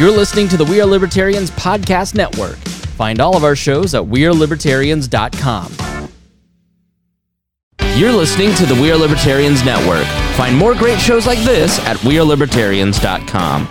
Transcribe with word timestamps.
You're 0.00 0.10
listening 0.10 0.48
to 0.48 0.56
the 0.56 0.64
We 0.64 0.80
Are 0.80 0.86
Libertarians 0.86 1.50
Podcast 1.50 2.14
Network. 2.14 2.56
Find 2.96 3.20
all 3.20 3.36
of 3.36 3.44
our 3.44 3.54
shows 3.54 3.94
at 3.94 4.02
WeareLibertarians.com. 4.02 5.72
You're 7.98 8.10
listening 8.10 8.54
to 8.54 8.64
the 8.64 8.80
We 8.80 8.90
Are 8.90 8.96
Libertarians 8.96 9.62
Network. 9.62 10.06
Find 10.38 10.56
more 10.56 10.74
great 10.74 10.98
shows 10.98 11.26
like 11.26 11.40
this 11.40 11.78
at 11.80 11.98
WeareLibertarians.com. 11.98 13.68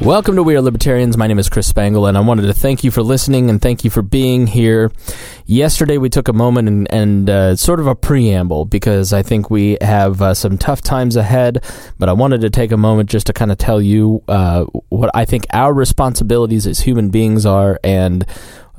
Welcome 0.00 0.36
to 0.36 0.44
We 0.44 0.54
Are 0.54 0.60
Libertarians. 0.60 1.16
My 1.16 1.26
name 1.26 1.40
is 1.40 1.48
Chris 1.48 1.66
Spangle, 1.66 2.06
and 2.06 2.16
I 2.16 2.20
wanted 2.20 2.42
to 2.42 2.54
thank 2.54 2.84
you 2.84 2.92
for 2.92 3.02
listening 3.02 3.50
and 3.50 3.60
thank 3.60 3.82
you 3.82 3.90
for 3.90 4.00
being 4.00 4.46
here. 4.46 4.92
Yesterday, 5.44 5.98
we 5.98 6.08
took 6.08 6.28
a 6.28 6.32
moment 6.32 6.68
and, 6.68 6.92
and 6.92 7.28
uh, 7.28 7.56
sort 7.56 7.80
of 7.80 7.88
a 7.88 7.96
preamble 7.96 8.64
because 8.64 9.12
I 9.12 9.24
think 9.24 9.50
we 9.50 9.76
have 9.80 10.22
uh, 10.22 10.34
some 10.34 10.56
tough 10.56 10.82
times 10.82 11.16
ahead, 11.16 11.64
but 11.98 12.08
I 12.08 12.12
wanted 12.12 12.42
to 12.42 12.50
take 12.50 12.70
a 12.70 12.76
moment 12.76 13.10
just 13.10 13.26
to 13.26 13.32
kind 13.32 13.50
of 13.50 13.58
tell 13.58 13.82
you 13.82 14.22
uh, 14.28 14.66
what 14.88 15.10
I 15.14 15.24
think 15.24 15.46
our 15.52 15.74
responsibilities 15.74 16.64
as 16.68 16.78
human 16.78 17.10
beings 17.10 17.44
are 17.44 17.80
and 17.82 18.24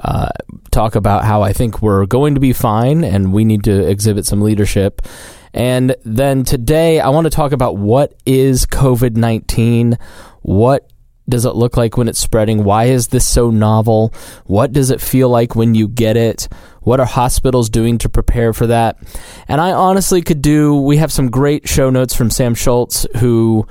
uh, 0.01 0.29
talk 0.71 0.95
about 0.95 1.25
how 1.25 1.41
I 1.41 1.51
think 1.51 1.81
we're 1.81 2.05
going 2.05 2.35
to 2.35 2.39
be 2.39 2.53
fine 2.53 3.03
and 3.03 3.33
we 3.33 3.43
need 3.43 3.65
to 3.65 3.85
exhibit 3.85 4.25
some 4.25 4.41
leadership. 4.41 5.01
And 5.53 5.97
then 6.05 6.45
today, 6.45 7.01
I 7.01 7.09
want 7.09 7.25
to 7.25 7.31
talk 7.31 7.51
about 7.51 7.75
what 7.75 8.13
is 8.25 8.65
COVID 8.65 9.17
19, 9.17 9.97
what 10.43 10.89
does 11.29 11.45
it 11.45 11.55
look 11.55 11.77
like 11.77 11.97
when 11.97 12.07
it's 12.07 12.19
spreading? 12.19 12.63
Why 12.63 12.85
is 12.85 13.07
this 13.07 13.27
so 13.27 13.49
novel? 13.49 14.13
What 14.45 14.71
does 14.71 14.89
it 14.89 15.01
feel 15.01 15.29
like 15.29 15.55
when 15.55 15.75
you 15.75 15.87
get 15.87 16.17
it? 16.17 16.47
What 16.81 16.99
are 16.99 17.05
hospitals 17.05 17.69
doing 17.69 17.97
to 17.99 18.09
prepare 18.09 18.53
for 18.53 18.67
that? 18.67 18.97
And 19.47 19.61
I 19.61 19.71
honestly 19.71 20.21
could 20.21 20.41
do, 20.41 20.81
we 20.81 20.97
have 20.97 21.11
some 21.11 21.29
great 21.29 21.67
show 21.67 21.89
notes 21.89 22.15
from 22.15 22.29
Sam 22.29 22.55
Schultz 22.55 23.05
who 23.17 23.67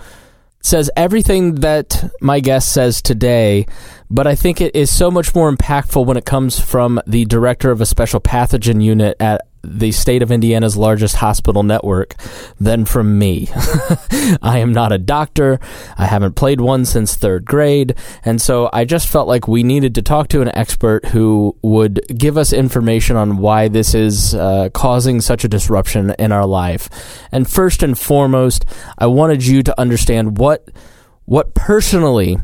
says 0.61 0.91
everything 0.97 1.57
that 1.57 2.13
my 2.21 2.41
guest 2.41 2.73
says 2.73 3.01
today, 3.01 3.67
but 4.11 4.27
I 4.27 4.35
think 4.35 4.61
it 4.61 4.75
is 4.75 4.95
so 4.95 5.11
much 5.11 5.35
more 5.35 5.51
impactful 5.51 6.05
when 6.05 6.17
it 6.17 6.25
comes 6.25 6.61
from 6.61 7.01
the 7.07 7.25
director 7.25 7.71
of 7.71 7.81
a 7.81 7.87
special 7.87 8.21
pathogen 8.21 8.83
unit 8.83 9.17
at 9.21 9.48
the 9.63 9.93
state 9.93 10.23
of 10.23 10.31
Indiana's 10.31 10.77
largest 10.77 11.17
hospital 11.17 11.63
network 11.63 12.15
than 12.61 12.85
from 12.85 13.19
me. 13.19 13.49
I 14.43 14.59
am 14.59 14.73
not 14.73 14.93
a 14.93 14.99
doctor. 14.99 15.59
I 15.97 16.07
haven't 16.07 16.37
played 16.37 16.61
one 16.61 16.85
since 16.85 17.17
third 17.17 17.45
grade. 17.45 17.95
And 18.25 18.41
so 18.41 18.71
I 18.73 18.85
just 18.85 19.09
felt 19.09 19.29
like 19.29 19.49
we 19.49 19.63
needed 19.63 19.95
to 19.97 20.03
talk 20.03 20.29
to 20.29 20.43
an 20.43 20.55
expert 20.55 21.07
who 21.07 21.57
would 21.63 22.01
give 22.17 22.39
us 22.39 22.53
information 22.53 23.17
on 23.17 23.39
why 23.39 23.69
this 23.69 23.95
is 23.95 24.35
uh, 24.35 24.71
causing 24.73 25.21
such 25.21 25.45
a 25.45 25.49
disruption 25.49 26.15
in 26.19 26.33
our 26.33 26.47
life. 26.47 26.89
And 27.33 27.49
first 27.49 27.83
and 27.83 27.99
foremost, 27.99 28.65
I 28.97 29.07
wanted 29.07 29.45
you 29.45 29.63
to 29.65 29.81
understand 29.81 30.39
what, 30.39 30.69
what 31.25 31.55
personally 31.55 32.39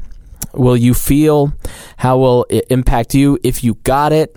will 0.52 0.76
you 0.76 0.94
feel? 0.94 1.52
How 1.96 2.18
will 2.18 2.46
it 2.50 2.66
impact 2.70 3.14
you 3.14 3.38
if 3.42 3.64
you 3.64 3.74
got 3.82 4.12
it? 4.12 4.36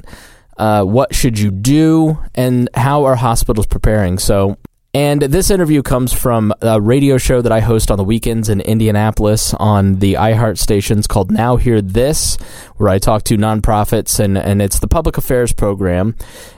Uh, 0.57 0.83
what 0.83 1.13
should 1.13 1.37
you 1.37 1.51
do, 1.51 2.17
and 2.35 2.69
how 2.73 3.05
are 3.05 3.15
hospitals 3.15 3.67
preparing? 3.67 4.17
So, 4.17 4.57
and 4.93 5.21
this 5.21 5.51
interview 5.51 5.83
comes 5.83 6.11
from 6.11 6.51
a 6.61 6.81
radio 6.81 7.19
show 7.19 7.41
that 7.41 7.51
I 7.51 7.59
host 7.59 7.91
on 7.91 7.97
the 7.97 8.03
weekends 8.03 8.49
in 8.49 8.61
Indianapolis 8.61 9.53
on 9.53 9.99
the 9.99 10.13
iHeart 10.13 10.57
stations 10.57 11.05
called 11.05 11.29
Now 11.29 11.57
Hear 11.57 11.81
This, 11.81 12.37
where 12.77 12.89
I 12.89 12.97
talk 12.97 13.21
to 13.25 13.37
nonprofits, 13.37 14.19
and, 14.19 14.35
and 14.35 14.59
it's 14.59 14.79
the 14.79 14.87
public 14.87 15.17
affairs 15.17 15.53
program. 15.53 16.15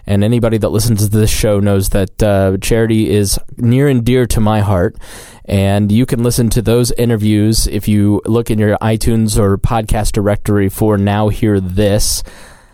And 0.07 0.23
anybody 0.23 0.57
that 0.59 0.69
listens 0.69 1.01
to 1.01 1.09
this 1.09 1.29
show 1.29 1.59
knows 1.59 1.89
that 1.89 2.23
uh, 2.23 2.57
charity 2.61 3.09
is 3.09 3.37
near 3.57 3.89
and 3.89 4.05
dear 4.05 4.25
to 4.27 4.39
my 4.39 4.61
heart. 4.61 4.95
And 5.43 5.91
you 5.91 6.05
can 6.05 6.23
listen 6.23 6.49
to 6.51 6.61
those 6.61 6.91
interviews 6.91 7.67
if 7.67 7.89
you 7.89 8.21
look 8.25 8.49
in 8.49 8.59
your 8.59 8.77
iTunes 8.77 9.37
or 9.37 9.57
podcast 9.57 10.13
directory 10.13 10.69
for 10.69 10.97
Now 10.97 11.27
Hear 11.27 11.59
This 11.59 12.23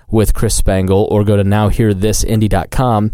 with 0.10 0.34
Chris 0.34 0.56
Spangle 0.56 1.08
or 1.12 1.24
go 1.24 1.36
to 1.38 1.44
nowhearthisindy.com. 1.44 3.12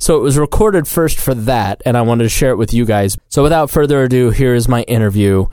So 0.00 0.16
it 0.16 0.20
was 0.20 0.38
recorded 0.38 0.86
first 0.86 1.18
for 1.18 1.34
that, 1.34 1.82
and 1.84 1.96
I 1.96 2.02
wanted 2.02 2.22
to 2.22 2.28
share 2.28 2.50
it 2.50 2.56
with 2.56 2.72
you 2.72 2.84
guys. 2.84 3.18
So 3.28 3.42
without 3.42 3.68
further 3.68 4.04
ado, 4.04 4.30
here 4.30 4.54
is 4.54 4.68
my 4.68 4.82
interview 4.82 5.46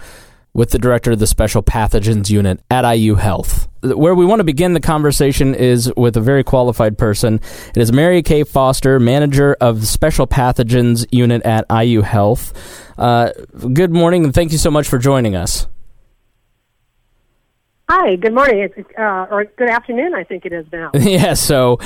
with 0.53 0.69
the 0.69 0.79
director 0.79 1.11
of 1.11 1.19
the 1.19 1.27
Special 1.27 1.61
Pathogens 1.61 2.29
Unit 2.29 2.61
at 2.71 2.89
IU 2.89 3.15
Health. 3.15 3.67
Where 3.81 4.15
we 4.15 4.25
want 4.25 4.39
to 4.39 4.45
begin 4.45 4.73
the 4.73 4.79
conversation 4.79 5.53
is 5.53 5.91
with 5.97 6.15
a 6.15 6.21
very 6.21 6.43
qualified 6.43 6.97
person. 6.97 7.41
It 7.69 7.77
is 7.77 7.91
Mary 7.91 8.23
Kay 8.23 8.43
Foster, 8.43 8.99
manager 8.99 9.57
of 9.59 9.81
the 9.81 9.85
Special 9.85 10.27
Pathogens 10.27 11.05
Unit 11.11 11.41
at 11.43 11.65
IU 11.69 12.01
Health. 12.01 12.53
Uh, 12.97 13.31
good 13.73 13.91
morning, 13.91 14.23
and 14.23 14.33
thank 14.33 14.53
you 14.53 14.57
so 14.57 14.71
much 14.71 14.87
for 14.87 14.97
joining 14.97 15.35
us. 15.35 15.67
Hi, 17.87 18.15
good 18.15 18.33
morning, 18.33 18.67
uh, 18.97 19.27
or 19.29 19.45
good 19.57 19.69
afternoon. 19.69 20.15
I 20.15 20.23
think 20.23 20.45
it 20.45 20.51
is 20.51 20.65
now. 20.73 20.89
yeah. 20.95 21.35
So, 21.35 21.77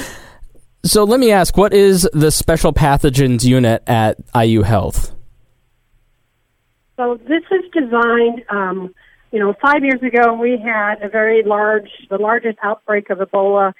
so 0.83 1.03
let 1.03 1.19
me 1.19 1.31
ask, 1.31 1.57
what 1.57 1.73
is 1.73 2.07
the 2.13 2.31
special 2.31 2.71
pathogens 2.71 3.43
unit 3.43 3.83
at 3.85 4.17
IU 4.33 4.61
Health? 4.61 5.13
So 6.95 7.19
this 7.27 7.43
is 7.51 7.69
designed. 7.73 8.43
Um, 8.49 8.95
you 9.31 9.39
know, 9.39 9.53
five 9.61 9.83
years 9.83 10.01
ago 10.01 10.33
we 10.33 10.57
had 10.57 11.01
a 11.01 11.09
very 11.09 11.43
large, 11.43 11.89
the 12.09 12.17
largest 12.17 12.57
outbreak 12.63 13.09
of 13.09 13.17
Ebola 13.17 13.73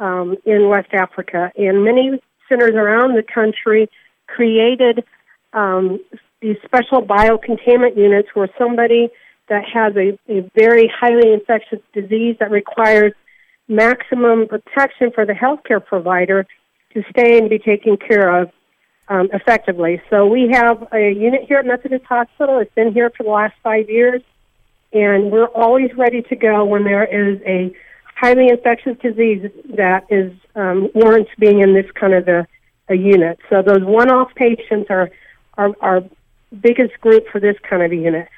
um, 0.00 0.36
in 0.44 0.68
West 0.68 0.92
Africa, 0.92 1.52
and 1.56 1.84
many 1.84 2.20
centers 2.48 2.74
around 2.74 3.14
the 3.14 3.22
country 3.22 3.88
created 4.26 5.04
um, 5.52 6.00
these 6.42 6.56
special 6.64 7.00
biocontainment 7.00 7.96
units 7.96 8.28
where 8.34 8.48
somebody 8.58 9.08
that 9.50 9.64
has 9.68 9.94
a, 9.96 10.18
a 10.28 10.48
very 10.54 10.90
highly 10.98 11.32
infectious 11.32 11.80
disease 11.92 12.36
that 12.40 12.50
requires 12.50 13.12
maximum 13.68 14.48
protection 14.48 15.10
for 15.14 15.26
the 15.26 15.32
healthcare 15.32 15.84
provider 15.84 16.46
to 16.94 17.02
stay 17.10 17.38
and 17.38 17.50
be 17.50 17.58
taken 17.58 17.96
care 17.96 18.42
of 18.42 18.50
um, 19.08 19.28
effectively. 19.32 20.00
So 20.08 20.26
we 20.26 20.48
have 20.52 20.88
a 20.92 21.12
unit 21.12 21.42
here 21.46 21.58
at 21.58 21.66
Methodist 21.66 22.04
Hospital. 22.04 22.58
It's 22.58 22.74
been 22.74 22.92
here 22.92 23.10
for 23.16 23.24
the 23.24 23.30
last 23.30 23.54
five 23.62 23.90
years, 23.90 24.22
and 24.92 25.30
we're 25.30 25.46
always 25.46 25.90
ready 25.96 26.22
to 26.22 26.36
go 26.36 26.64
when 26.64 26.84
there 26.84 27.04
is 27.04 27.40
a 27.44 27.74
highly 28.14 28.48
infectious 28.48 28.96
disease 29.02 29.50
that 29.76 30.06
is 30.10 30.32
um, 30.54 30.90
warrants 30.94 31.30
being 31.38 31.60
in 31.60 31.74
this 31.74 31.90
kind 31.92 32.14
of 32.14 32.28
a, 32.28 32.46
a 32.88 32.94
unit. 32.94 33.38
So 33.48 33.62
those 33.62 33.82
one-off 33.82 34.32
patients 34.34 34.86
are 34.90 35.10
are 35.58 35.74
our 35.80 36.02
biggest 36.60 37.00
group 37.00 37.26
for 37.32 37.40
this 37.40 37.56
kind 37.68 37.82
of 37.82 37.90
a 37.92 37.96
unit 37.96 38.28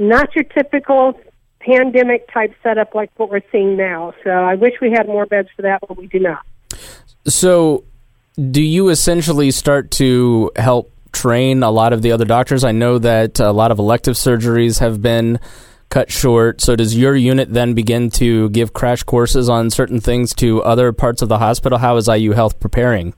not 0.00 0.34
your 0.34 0.44
typical 0.44 1.20
pandemic 1.60 2.26
type 2.32 2.54
setup 2.62 2.94
like 2.94 3.10
what 3.16 3.30
we're 3.30 3.42
seeing 3.52 3.76
now. 3.76 4.14
So 4.24 4.30
I 4.30 4.54
wish 4.54 4.74
we 4.80 4.90
had 4.90 5.06
more 5.06 5.26
beds 5.26 5.48
for 5.54 5.62
that, 5.62 5.80
but 5.86 5.96
we 5.96 6.06
do 6.06 6.18
not. 6.18 6.44
So, 7.26 7.84
do 8.50 8.62
you 8.62 8.88
essentially 8.88 9.50
start 9.50 9.90
to 9.92 10.50
help 10.56 10.90
train 11.12 11.62
a 11.62 11.70
lot 11.70 11.92
of 11.92 12.00
the 12.00 12.12
other 12.12 12.24
doctors? 12.24 12.64
I 12.64 12.72
know 12.72 12.98
that 12.98 13.38
a 13.38 13.52
lot 13.52 13.70
of 13.70 13.78
elective 13.78 14.14
surgeries 14.14 14.78
have 14.80 15.02
been 15.02 15.38
cut 15.90 16.10
short. 16.10 16.62
So, 16.62 16.76
does 16.76 16.96
your 16.96 17.14
unit 17.14 17.52
then 17.52 17.74
begin 17.74 18.08
to 18.12 18.48
give 18.50 18.72
crash 18.72 19.02
courses 19.02 19.50
on 19.50 19.68
certain 19.68 20.00
things 20.00 20.32
to 20.36 20.62
other 20.62 20.92
parts 20.92 21.20
of 21.20 21.28
the 21.28 21.38
hospital? 21.38 21.76
How 21.78 21.96
is 21.96 22.08
IU 22.08 22.32
Health 22.32 22.58
preparing? 22.58 23.12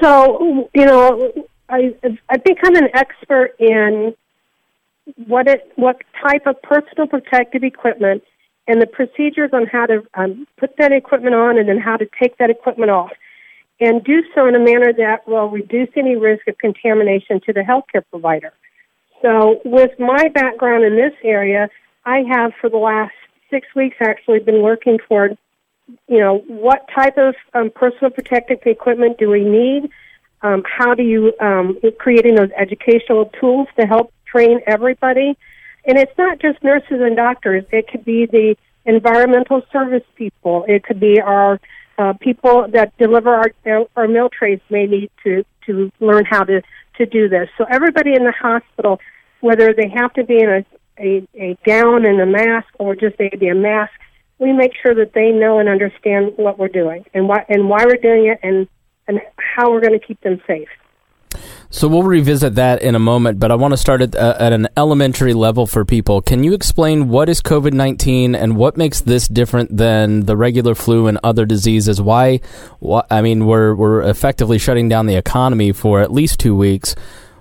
So, 0.00 0.70
you 0.74 0.86
know, 0.86 1.32
I, 1.68 1.94
I've 2.30 2.44
become 2.44 2.76
an 2.76 2.88
expert 2.94 3.56
in 3.58 4.14
what 5.26 5.46
it 5.46 5.72
what 5.76 6.02
type 6.20 6.46
of 6.46 6.60
personal 6.62 7.06
protective 7.06 7.62
equipment 7.62 8.22
and 8.68 8.82
the 8.82 8.86
procedures 8.86 9.50
on 9.52 9.66
how 9.66 9.86
to 9.86 10.02
um, 10.14 10.46
put 10.58 10.76
that 10.78 10.92
equipment 10.92 11.34
on 11.34 11.58
and 11.58 11.68
then 11.68 11.78
how 11.78 11.96
to 11.96 12.06
take 12.20 12.36
that 12.38 12.50
equipment 12.50 12.90
off 12.90 13.12
and 13.80 14.02
do 14.04 14.22
so 14.34 14.46
in 14.46 14.54
a 14.54 14.58
manner 14.58 14.92
that 14.92 15.26
will 15.26 15.48
reduce 15.50 15.88
any 15.96 16.16
risk 16.16 16.48
of 16.48 16.56
contamination 16.58 17.40
to 17.44 17.52
the 17.52 17.60
healthcare 17.60 18.02
provider. 18.10 18.52
So 19.22 19.60
with 19.64 19.90
my 19.98 20.28
background 20.34 20.84
in 20.84 20.96
this 20.96 21.12
area, 21.22 21.68
I 22.04 22.22
have 22.30 22.52
for 22.60 22.70
the 22.70 22.78
last 22.78 23.14
six 23.50 23.66
weeks 23.76 23.96
actually 24.00 24.40
been 24.40 24.62
working 24.62 24.98
toward, 25.06 25.36
you 26.08 26.18
know, 26.18 26.38
what 26.48 26.86
type 26.94 27.16
of 27.18 27.34
um, 27.54 27.70
personal 27.74 28.10
protective 28.10 28.58
equipment 28.64 29.18
do 29.18 29.30
we 29.30 29.44
need? 29.44 29.90
Um, 30.42 30.62
how 30.66 30.94
do 30.94 31.02
you 31.02 31.32
um, 31.40 31.78
creating 31.98 32.34
those 32.34 32.50
educational 32.56 33.26
tools 33.40 33.68
to 33.78 33.86
help 33.86 34.12
train 34.36 34.60
everybody. 34.66 35.36
And 35.86 35.98
it's 35.98 36.16
not 36.18 36.40
just 36.40 36.62
nurses 36.62 37.00
and 37.00 37.16
doctors. 37.16 37.64
It 37.70 37.88
could 37.88 38.04
be 38.04 38.26
the 38.26 38.56
environmental 38.84 39.62
service 39.72 40.02
people. 40.16 40.64
It 40.68 40.84
could 40.84 41.00
be 41.00 41.20
our 41.20 41.60
uh, 41.98 42.12
people 42.20 42.66
that 42.72 42.96
deliver 42.98 43.34
our 43.34 43.50
our 43.96 44.08
meal 44.08 44.28
trays 44.28 44.60
may 44.68 44.86
need 44.86 45.10
to 45.24 45.44
to 45.66 45.90
learn 46.00 46.24
how 46.24 46.44
to 46.44 46.62
to 46.98 47.06
do 47.06 47.28
this. 47.28 47.48
So 47.56 47.64
everybody 47.70 48.14
in 48.14 48.24
the 48.24 48.32
hospital, 48.32 49.00
whether 49.40 49.72
they 49.72 49.88
have 49.88 50.12
to 50.14 50.24
be 50.24 50.40
in 50.40 50.48
a 50.50 50.64
a, 50.98 51.28
a 51.34 51.58
gown 51.64 52.06
and 52.06 52.20
a 52.20 52.26
mask 52.26 52.68
or 52.78 52.96
just 52.96 53.16
maybe 53.18 53.48
a 53.48 53.54
mask, 53.54 53.92
we 54.38 54.52
make 54.52 54.72
sure 54.82 54.94
that 54.94 55.12
they 55.12 55.30
know 55.30 55.58
and 55.58 55.68
understand 55.68 56.32
what 56.36 56.58
we're 56.58 56.68
doing 56.68 57.04
and 57.14 57.28
why 57.28 57.44
and 57.48 57.68
why 57.68 57.84
we're 57.84 58.02
doing 58.10 58.26
it 58.26 58.40
and 58.42 58.68
and 59.08 59.20
how 59.36 59.70
we're 59.70 59.80
going 59.80 59.98
to 59.98 60.04
keep 60.04 60.20
them 60.22 60.40
safe. 60.46 60.68
So 61.68 61.88
we'll 61.88 62.04
revisit 62.04 62.54
that 62.54 62.80
in 62.80 62.94
a 62.94 63.00
moment, 63.00 63.40
but 63.40 63.50
I 63.50 63.56
want 63.56 63.72
to 63.72 63.76
start 63.76 64.00
at, 64.00 64.14
uh, 64.14 64.36
at 64.38 64.52
an 64.52 64.68
elementary 64.76 65.34
level 65.34 65.66
for 65.66 65.84
people. 65.84 66.22
Can 66.22 66.44
you 66.44 66.54
explain 66.54 67.08
what 67.08 67.28
is 67.28 67.42
COVID 67.42 67.72
19 67.72 68.34
and 68.34 68.56
what 68.56 68.76
makes 68.76 69.00
this 69.00 69.26
different 69.26 69.76
than 69.76 70.26
the 70.26 70.36
regular 70.36 70.74
flu 70.74 71.08
and 71.08 71.18
other 71.24 71.44
diseases? 71.44 72.00
Why, 72.00 72.40
why, 72.78 73.04
I 73.10 73.20
mean, 73.20 73.46
we're, 73.46 73.74
we're 73.74 74.02
effectively 74.02 74.58
shutting 74.58 74.88
down 74.88 75.06
the 75.06 75.16
economy 75.16 75.72
for 75.72 76.00
at 76.00 76.12
least 76.12 76.38
two 76.38 76.54
weeks. 76.54 76.94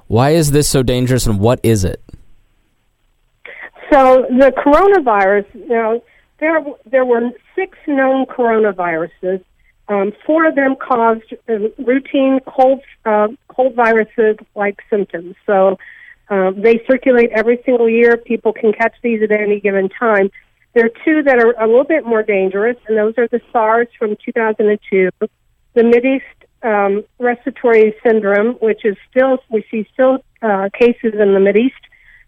Why 0.07 0.31
is 0.31 0.51
this 0.51 0.67
so 0.67 0.81
dangerous 0.81 1.27
and 1.27 1.39
what 1.39 1.59
is 1.61 1.83
it? 1.83 2.01
So 3.91 4.25
the 4.29 4.51
coronavirus, 4.57 5.45
you 5.53 5.69
know, 5.69 6.03
there, 6.39 6.65
there 6.85 7.05
were 7.05 7.29
six 7.55 7.77
known 7.87 8.25
coronaviruses 8.25 9.43
um, 9.87 10.13
four 10.25 10.47
of 10.47 10.55
them 10.55 10.75
caused 10.75 11.33
uh, 11.47 11.53
routine 11.77 12.39
cold 12.47 12.81
uh, 13.05 13.27
cold 13.47 13.75
viruses 13.75 14.37
like 14.55 14.79
symptoms. 14.89 15.35
So 15.45 15.77
uh, 16.29 16.51
they 16.51 16.83
circulate 16.89 17.29
every 17.31 17.61
single 17.65 17.89
year. 17.89 18.17
People 18.17 18.51
can 18.51 18.73
catch 18.73 18.95
these 19.03 19.21
at 19.21 19.31
any 19.31 19.59
given 19.59 19.89
time. 19.89 20.31
There 20.73 20.85
are 20.85 21.05
two 21.05 21.23
that 21.23 21.37
are 21.39 21.51
a 21.61 21.67
little 21.67 21.85
bit 21.85 22.05
more 22.05 22.23
dangerous, 22.23 22.77
and 22.87 22.97
those 22.97 23.13
are 23.17 23.27
the 23.27 23.41
SARS 23.51 23.87
from 23.97 24.17
2002, 24.25 25.09
the 25.19 25.81
Mideast 25.81 26.21
um, 26.63 27.03
respiratory 27.19 27.95
syndrome, 28.03 28.55
which 28.55 28.83
is 28.83 28.97
still 29.09 29.37
we 29.49 29.63
see 29.69 29.87
still 29.93 30.17
uh, 30.41 30.69
cases 30.77 31.13
in 31.13 31.33
the 31.33 31.39
Mideast 31.39 31.71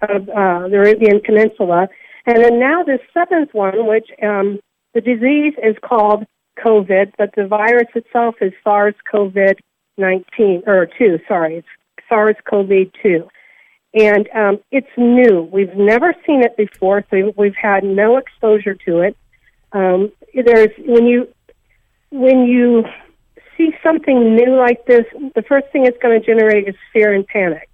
of 0.01 0.30
uh, 0.30 0.68
the 0.69 0.77
Arabian 0.77 1.19
Peninsula, 1.25 1.89
and 2.27 2.44
then 2.44 2.60
now 2.60 2.83
this 2.83 3.00
seventh 3.13 3.53
one, 3.53 3.88
which 3.88 4.10
um, 4.21 4.60
the 4.94 5.01
disease 5.01 5.53
is 5.63 5.75
called 5.81 6.25
COVID, 6.65 7.13
but 7.18 7.33
the 7.36 7.48
virus 7.48 7.88
itself 7.95 8.36
is 8.42 8.54
SARS 8.63 8.95
COVID 9.13 9.59
19, 9.98 10.63
or 10.68 10.88
two. 10.98 11.19
Sorry, 11.27 11.57
it's 11.57 11.68
SARS-CoV-2, 12.07 13.27
and 13.95 14.30
um, 14.36 14.59
it's 14.71 14.88
new. 14.95 15.50
We've 15.51 15.75
never 15.75 16.13
seen 16.25 16.44
it 16.44 16.56
before, 16.56 17.04
so 17.09 17.33
we've 17.36 17.56
had 17.56 17.83
no 17.83 18.18
exposure 18.18 18.75
to 18.86 19.00
it. 19.00 19.18
Um, 19.71 20.12
there's 20.33 20.69
when 20.86 21.07
you 21.07 21.27
when 22.12 22.45
you 22.45 22.86
see 23.57 23.71
something 23.83 24.36
new 24.36 24.56
like 24.56 24.86
this, 24.86 25.06
the 25.36 25.42
first 25.42 25.68
thing 25.71 25.86
it's 25.86 25.98
going 26.01 26.19
to 26.19 26.25
generate 26.25 26.68
is 26.68 26.75
fear 26.94 27.13
and 27.13 27.25
panic. 27.27 27.69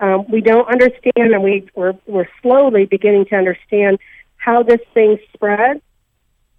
Um, 0.00 0.26
we 0.30 0.40
don't 0.40 0.68
understand, 0.68 1.34
and 1.34 1.42
we, 1.42 1.68
we're, 1.74 1.94
we're 2.06 2.28
slowly 2.40 2.86
beginning 2.86 3.26
to 3.26 3.36
understand 3.36 3.98
how 4.36 4.62
this 4.62 4.80
thing 4.94 5.18
spreads 5.34 5.80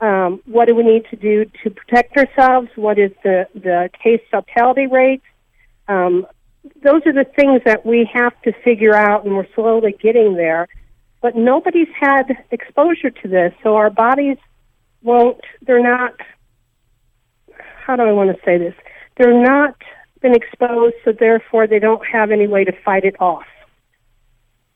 um, 0.01 0.41
what 0.45 0.67
do 0.67 0.75
we 0.75 0.83
need 0.83 1.05
to 1.09 1.15
do 1.15 1.45
to 1.63 1.69
protect 1.69 2.17
ourselves? 2.17 2.69
What 2.75 2.97
is 2.97 3.11
the, 3.23 3.47
the 3.53 3.89
case 4.01 4.21
fatality 4.31 4.87
rate? 4.87 5.21
Um, 5.87 6.25
those 6.83 7.01
are 7.05 7.13
the 7.13 7.25
things 7.35 7.61
that 7.65 7.85
we 7.85 8.09
have 8.13 8.39
to 8.43 8.53
figure 8.63 8.95
out, 8.95 9.25
and 9.25 9.35
we're 9.35 9.47
slowly 9.55 9.95
getting 10.01 10.35
there. 10.35 10.67
But 11.21 11.35
nobody's 11.35 11.89
had 11.99 12.31
exposure 12.51 13.09
to 13.09 13.27
this, 13.27 13.53
so 13.61 13.75
our 13.75 13.89
bodies 13.89 14.37
won't, 15.01 15.41
they're 15.61 15.83
not, 15.83 16.13
how 17.85 17.95
do 17.95 18.03
I 18.03 18.11
want 18.13 18.35
to 18.35 18.41
say 18.45 18.57
this? 18.57 18.73
They're 19.17 19.41
not 19.41 19.75
been 20.21 20.35
exposed, 20.35 20.95
so 21.03 21.11
therefore 21.11 21.67
they 21.67 21.79
don't 21.79 22.05
have 22.05 22.31
any 22.31 22.47
way 22.47 22.63
to 22.63 22.73
fight 22.83 23.03
it 23.03 23.15
off. 23.21 23.45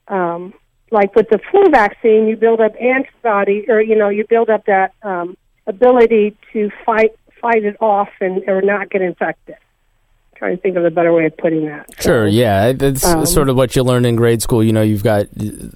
Um, 0.07 0.53
like 0.93 1.15
with 1.15 1.27
the 1.29 1.39
flu 1.51 1.69
vaccine, 1.69 2.27
you 2.27 2.37
build 2.37 2.61
up 2.61 2.73
antibody, 2.79 3.65
or 3.67 3.81
you 3.81 3.95
know, 3.95 4.09
you 4.09 4.25
build 4.29 4.49
up 4.49 4.65
that 4.67 4.93
um, 5.01 5.35
ability 5.67 6.37
to 6.53 6.69
fight 6.85 7.11
fight 7.41 7.65
it 7.65 7.75
off 7.81 8.09
and 8.21 8.47
or 8.47 8.61
not 8.61 8.89
get 8.89 9.01
infected 9.01 9.57
trying 10.43 10.57
to 10.57 10.61
think 10.61 10.75
of 10.75 10.83
a 10.83 10.91
better 10.91 11.13
way 11.13 11.25
of 11.25 11.37
putting 11.37 11.65
that. 11.67 11.89
So, 12.01 12.09
sure, 12.09 12.27
yeah, 12.27 12.73
it's 12.77 13.05
um, 13.05 13.25
sort 13.25 13.47
of 13.47 13.55
what 13.55 13.75
you 13.77 13.83
learn 13.83 14.03
in 14.03 14.17
grade 14.17 14.41
school. 14.41 14.61
You 14.61 14.73
know, 14.73 14.81
you've 14.81 15.03
got 15.03 15.27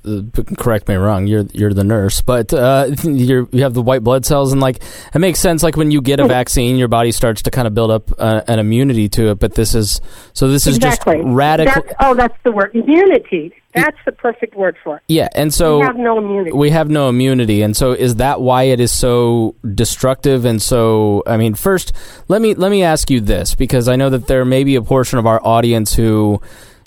uh, 0.06 0.22
correct 0.58 0.90
me 0.90 0.96
wrong. 0.96 1.26
You're 1.26 1.46
you're 1.54 1.74
the 1.74 1.86
nurse, 1.86 2.20
but 2.22 2.54
uh, 2.54 2.90
you 3.04 3.48
you 3.52 3.64
have 3.64 3.74
the 3.74 3.82
white 3.82 4.04
blood 4.04 4.26
cells, 4.26 4.52
and 4.52 4.62
like 4.62 4.82
it 5.14 5.20
makes 5.20 5.40
sense. 5.40 5.64
Like 5.64 5.78
when 5.78 5.92
you 5.92 6.02
get 6.02 6.20
a 6.20 6.28
vaccine, 6.28 6.76
your 6.76 6.90
body 6.90 7.14
starts 7.14 7.44
to 7.44 7.52
kind 7.52 7.68
of 7.68 7.74
build 7.74 7.92
up 7.92 8.12
uh, 8.20 8.42
an 8.48 8.60
immunity 8.60 9.08
to 9.10 9.32
it. 9.32 9.40
But 9.40 9.56
this 9.56 9.74
is 9.74 10.02
so. 10.34 10.50
This 10.50 10.68
is 10.68 10.76
exactly. 10.76 11.18
just 11.18 11.28
radical. 11.28 11.82
That's, 11.84 11.96
oh, 12.02 12.14
that's 12.14 12.38
the 12.44 12.52
word 12.52 12.76
immunity. 12.76 13.54
That's 13.82 13.98
the 14.06 14.12
perfect 14.12 14.56
word 14.56 14.78
for 14.84 14.98
it. 14.98 15.04
Yeah, 15.08 15.28
and 15.36 15.54
so 15.54 15.80
we 15.80 15.86
have 15.86 15.98
no 15.98 16.18
immunity. 16.18 16.52
We 16.52 16.70
have 16.72 16.90
no 16.90 17.10
immunity, 17.10 17.62
and 17.62 17.76
so 17.76 17.92
is 17.92 18.16
that 18.16 18.42
why 18.42 18.64
it 18.64 18.80
is 18.80 18.92
so 18.92 19.56
destructive? 19.74 20.46
And 20.46 20.62
so, 20.62 21.24
I 21.26 21.38
mean, 21.38 21.56
first, 21.56 21.94
let 22.28 22.42
me 22.42 22.54
let 22.54 22.72
me 22.72 22.84
ask 22.84 23.10
you 23.10 23.22
this 23.22 23.56
because 23.56 23.88
I 23.88 23.96
know 23.96 24.10
that 24.10 24.28
there 24.28 24.46
may 24.46 24.64
be 24.64 24.76
a 24.76 24.82
portion 24.82 25.20
of 25.20 25.26
our 25.26 25.40
audience 25.46 25.96
who 25.96 26.42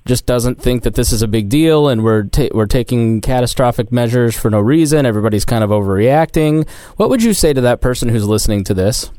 just 0.07 0.27
doesn't 0.27 0.61
think 0.61 0.83
that 0.83 0.95
this 0.95 1.13
is 1.13 1.23
a 1.23 1.29
big 1.29 1.49
deal, 1.49 1.89
and 1.89 2.03
we're 2.03 2.25
ta- 2.25 2.49
we're 2.53 2.67
taking 2.67 3.21
catastrophic 3.21 3.93
measures 3.93 4.39
for 4.39 4.51
no 4.51 4.61
reason. 4.61 5.07
Everybody's 5.07 5.45
kind 5.45 5.63
of 5.63 5.71
overreacting. 5.71 6.69
What 6.97 7.11
would 7.11 7.23
you 7.23 7.35
say 7.35 7.53
to 7.53 7.61
that 7.63 7.81
person 7.81 8.09
who's 8.09 8.27
listening 8.27 8.65
to 8.65 8.75
this? 8.75 9.11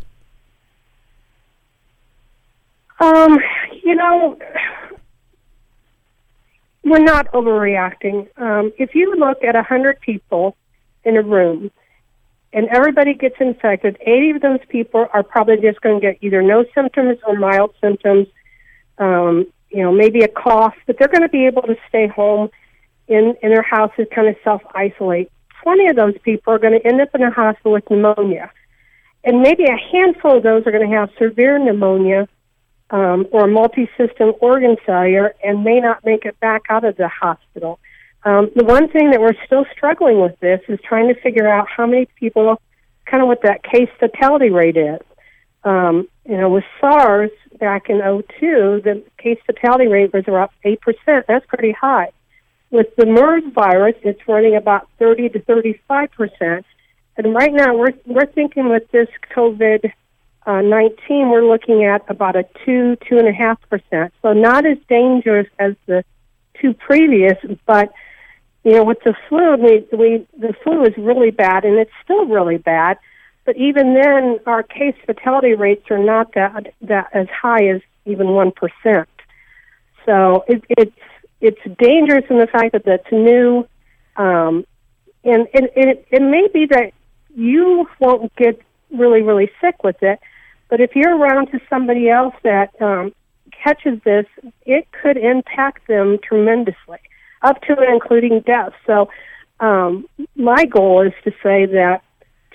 Um, 2.99 3.39
you 3.83 3.95
know 3.95 4.37
we're 6.83 6.99
not 6.99 7.31
overreacting. 7.31 8.27
Um, 8.39 8.73
if 8.77 8.95
you 8.95 9.15
look 9.15 9.43
at 9.43 9.55
100 9.55 9.99
people 10.01 10.55
in 11.03 11.17
a 11.17 11.21
room 11.21 11.71
and 12.53 12.67
everybody 12.69 13.13
gets 13.13 13.35
infected, 13.39 13.97
80 14.01 14.29
of 14.31 14.41
those 14.41 14.59
people 14.69 15.07
are 15.13 15.23
probably 15.23 15.57
just 15.57 15.81
going 15.81 15.99
to 15.99 16.07
get 16.07 16.17
either 16.21 16.41
no 16.41 16.65
symptoms 16.73 17.19
or 17.25 17.37
mild 17.37 17.73
symptoms, 17.79 18.27
um, 18.97 19.47
you 19.69 19.83
know, 19.83 19.91
maybe 19.91 20.21
a 20.21 20.27
cough, 20.27 20.75
but 20.85 20.97
they're 20.97 21.07
going 21.07 21.21
to 21.21 21.29
be 21.29 21.45
able 21.45 21.61
to 21.63 21.75
stay 21.87 22.07
home 22.07 22.49
in, 23.07 23.35
in 23.41 23.49
their 23.51 23.61
houses, 23.61 24.07
kind 24.13 24.27
of 24.27 24.35
self 24.43 24.61
isolate. 24.73 25.31
20 25.63 25.87
of 25.87 25.95
those 25.95 26.17
people 26.23 26.53
are 26.53 26.59
going 26.59 26.79
to 26.79 26.85
end 26.87 26.99
up 26.99 27.09
in 27.13 27.21
a 27.21 27.29
hospital 27.29 27.73
with 27.73 27.89
pneumonia. 27.89 28.51
And 29.23 29.41
maybe 29.41 29.65
a 29.65 29.77
handful 29.91 30.37
of 30.37 30.43
those 30.43 30.65
are 30.65 30.71
going 30.71 30.89
to 30.89 30.95
have 30.95 31.09
severe 31.19 31.59
pneumonia 31.59 32.27
um, 32.91 33.25
or 33.31 33.47
multi-system 33.47 34.33
organ 34.41 34.75
failure 34.85 35.33
and 35.43 35.63
may 35.63 35.79
not 35.79 36.05
make 36.05 36.25
it 36.25 36.39
back 36.39 36.63
out 36.69 36.83
of 36.83 36.97
the 36.97 37.07
hospital. 37.07 37.79
Um, 38.23 38.51
the 38.55 38.63
one 38.63 38.89
thing 38.89 39.11
that 39.11 39.19
we're 39.19 39.35
still 39.45 39.65
struggling 39.71 40.21
with 40.21 40.39
this 40.41 40.59
is 40.67 40.79
trying 40.87 41.07
to 41.07 41.19
figure 41.21 41.47
out 41.47 41.67
how 41.67 41.87
many 41.87 42.05
people, 42.19 42.61
kind 43.05 43.23
of 43.23 43.27
what 43.27 43.41
that 43.43 43.63
case 43.63 43.89
fatality 43.99 44.49
rate 44.49 44.77
is. 44.77 44.99
Um, 45.63 46.07
you 46.25 46.37
know, 46.37 46.49
with 46.49 46.63
SARS 46.79 47.31
back 47.59 47.89
in 47.89 47.99
02, 47.99 48.81
the 48.83 49.03
case 49.17 49.39
fatality 49.45 49.87
rate 49.87 50.13
was 50.13 50.25
about 50.27 50.51
8%. 50.65 50.77
That's 51.27 51.45
pretty 51.47 51.71
high. 51.71 52.11
With 52.69 52.95
the 52.95 53.05
MERS 53.05 53.43
virus, 53.53 53.95
it's 54.03 54.21
running 54.27 54.55
about 54.55 54.87
30 54.99 55.29
to 55.29 55.39
35%. 55.39 56.63
And 57.17 57.33
right 57.33 57.53
now, 57.53 57.75
we're, 57.75 57.93
we're 58.05 58.25
thinking 58.27 58.69
with 58.69 58.89
this 58.91 59.09
COVID 59.35 59.91
uh, 60.45 60.61
19, 60.61 61.29
we're 61.29 61.45
looking 61.45 61.85
at 61.85 62.03
about 62.09 62.35
a 62.35 62.43
2, 62.65 62.97
2.5%. 63.09 64.11
So 64.21 64.33
not 64.33 64.65
as 64.65 64.77
dangerous 64.89 65.47
as 65.59 65.75
the 65.85 66.03
two 66.59 66.73
previous, 66.73 67.37
but, 67.65 67.93
you 68.63 68.73
know, 68.73 68.83
with 68.83 68.99
the 69.03 69.13
flu, 69.29 69.55
we, 69.55 69.87
we, 69.95 70.27
the 70.37 70.53
flu 70.63 70.83
is 70.83 70.93
really 70.97 71.31
bad, 71.31 71.63
and 71.63 71.77
it's 71.77 71.91
still 72.03 72.25
really 72.25 72.57
bad. 72.57 72.97
But 73.45 73.57
even 73.57 73.93
then, 73.93 74.39
our 74.45 74.63
case 74.63 74.95
fatality 75.05 75.53
rates 75.53 75.85
are 75.91 75.99
not 75.99 76.33
that, 76.33 76.73
that 76.81 77.09
as 77.13 77.27
high 77.29 77.67
as 77.67 77.81
even 78.05 78.27
1%. 78.27 79.05
So 80.05 80.43
it, 80.47 80.63
it's, 80.69 80.97
it's 81.39 81.77
dangerous 81.77 82.25
in 82.29 82.37
the 82.37 82.47
fact 82.47 82.73
that 82.73 82.85
that's 82.85 83.11
new. 83.11 83.67
Um, 84.15 84.65
and, 85.23 85.47
and, 85.53 85.69
and 85.75 85.89
it, 85.89 86.07
it 86.09 86.21
may 86.21 86.47
be 86.51 86.65
that 86.67 86.93
you 87.35 87.87
won't 87.99 88.35
get 88.35 88.59
really, 88.91 89.21
really 89.21 89.49
sick 89.61 89.83
with 89.83 90.01
it, 90.01 90.19
but 90.71 90.79
if 90.79 90.95
you're 90.95 91.15
around 91.15 91.47
to 91.47 91.59
somebody 91.69 92.09
else 92.09 92.33
that 92.43 92.81
um, 92.81 93.13
catches 93.51 94.01
this, 94.03 94.25
it 94.65 94.87
could 94.91 95.17
impact 95.17 95.85
them 95.87 96.17
tremendously, 96.23 96.99
up 97.41 97.61
to 97.63 97.77
and 97.77 97.93
including 97.93 98.39
death. 98.39 98.71
So, 98.87 99.09
um, 99.59 100.07
my 100.35 100.63
goal 100.65 101.05
is 101.05 101.13
to 101.25 101.31
say 101.43 101.65
that 101.65 102.01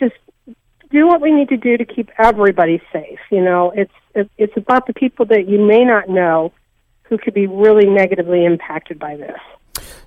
just 0.01 0.15
do 0.91 1.07
what 1.07 1.21
we 1.21 1.31
need 1.31 1.51
to 1.51 1.59
do 1.59 1.77
to 1.77 1.85
keep 1.85 2.11
everybody 2.19 2.81
safe. 2.91 3.21
You 3.31 3.45
know, 3.45 3.71
it's 3.77 4.31
it's 4.39 4.57
about 4.57 4.87
the 4.87 4.95
people 4.95 5.27
that 5.27 5.47
you 5.47 5.61
may 5.61 5.85
not 5.85 6.09
know 6.09 6.53
who 7.03 7.19
could 7.19 7.35
be 7.35 7.47
really 7.47 7.87
negatively 7.87 8.47
impacted 8.47 8.99
by 8.99 9.17
this. 9.17 9.39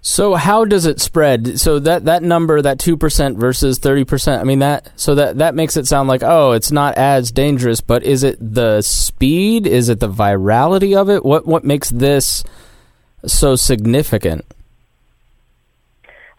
So 0.02 0.36
how 0.36 0.66
does 0.66 0.86
it 0.86 1.02
spread? 1.02 1.60
So 1.60 1.80
that 1.80 2.06
that 2.06 2.24
number, 2.24 2.62
that 2.62 2.80
two 2.80 2.96
percent 2.96 3.38
versus 3.38 3.80
thirty 3.80 4.06
percent. 4.06 4.42
I 4.42 4.46
mean 4.46 4.60
that. 4.60 4.92
So 5.00 5.16
that 5.16 5.40
that 5.40 5.56
makes 5.56 5.76
it 5.78 5.88
sound 5.88 6.08
like 6.08 6.24
oh, 6.24 6.54
it's 6.54 6.72
not 6.72 6.96
as 6.98 7.32
dangerous. 7.32 7.82
But 7.82 8.04
is 8.04 8.24
it 8.24 8.38
the 8.40 8.82
speed? 8.82 9.68
Is 9.68 9.90
it 9.90 10.00
the 10.00 10.10
virality 10.10 10.96
of 10.96 11.10
it? 11.10 11.26
What 11.26 11.46
what 11.46 11.64
makes 11.64 11.90
this 11.90 12.44
so 13.26 13.56
significant? 13.56 14.46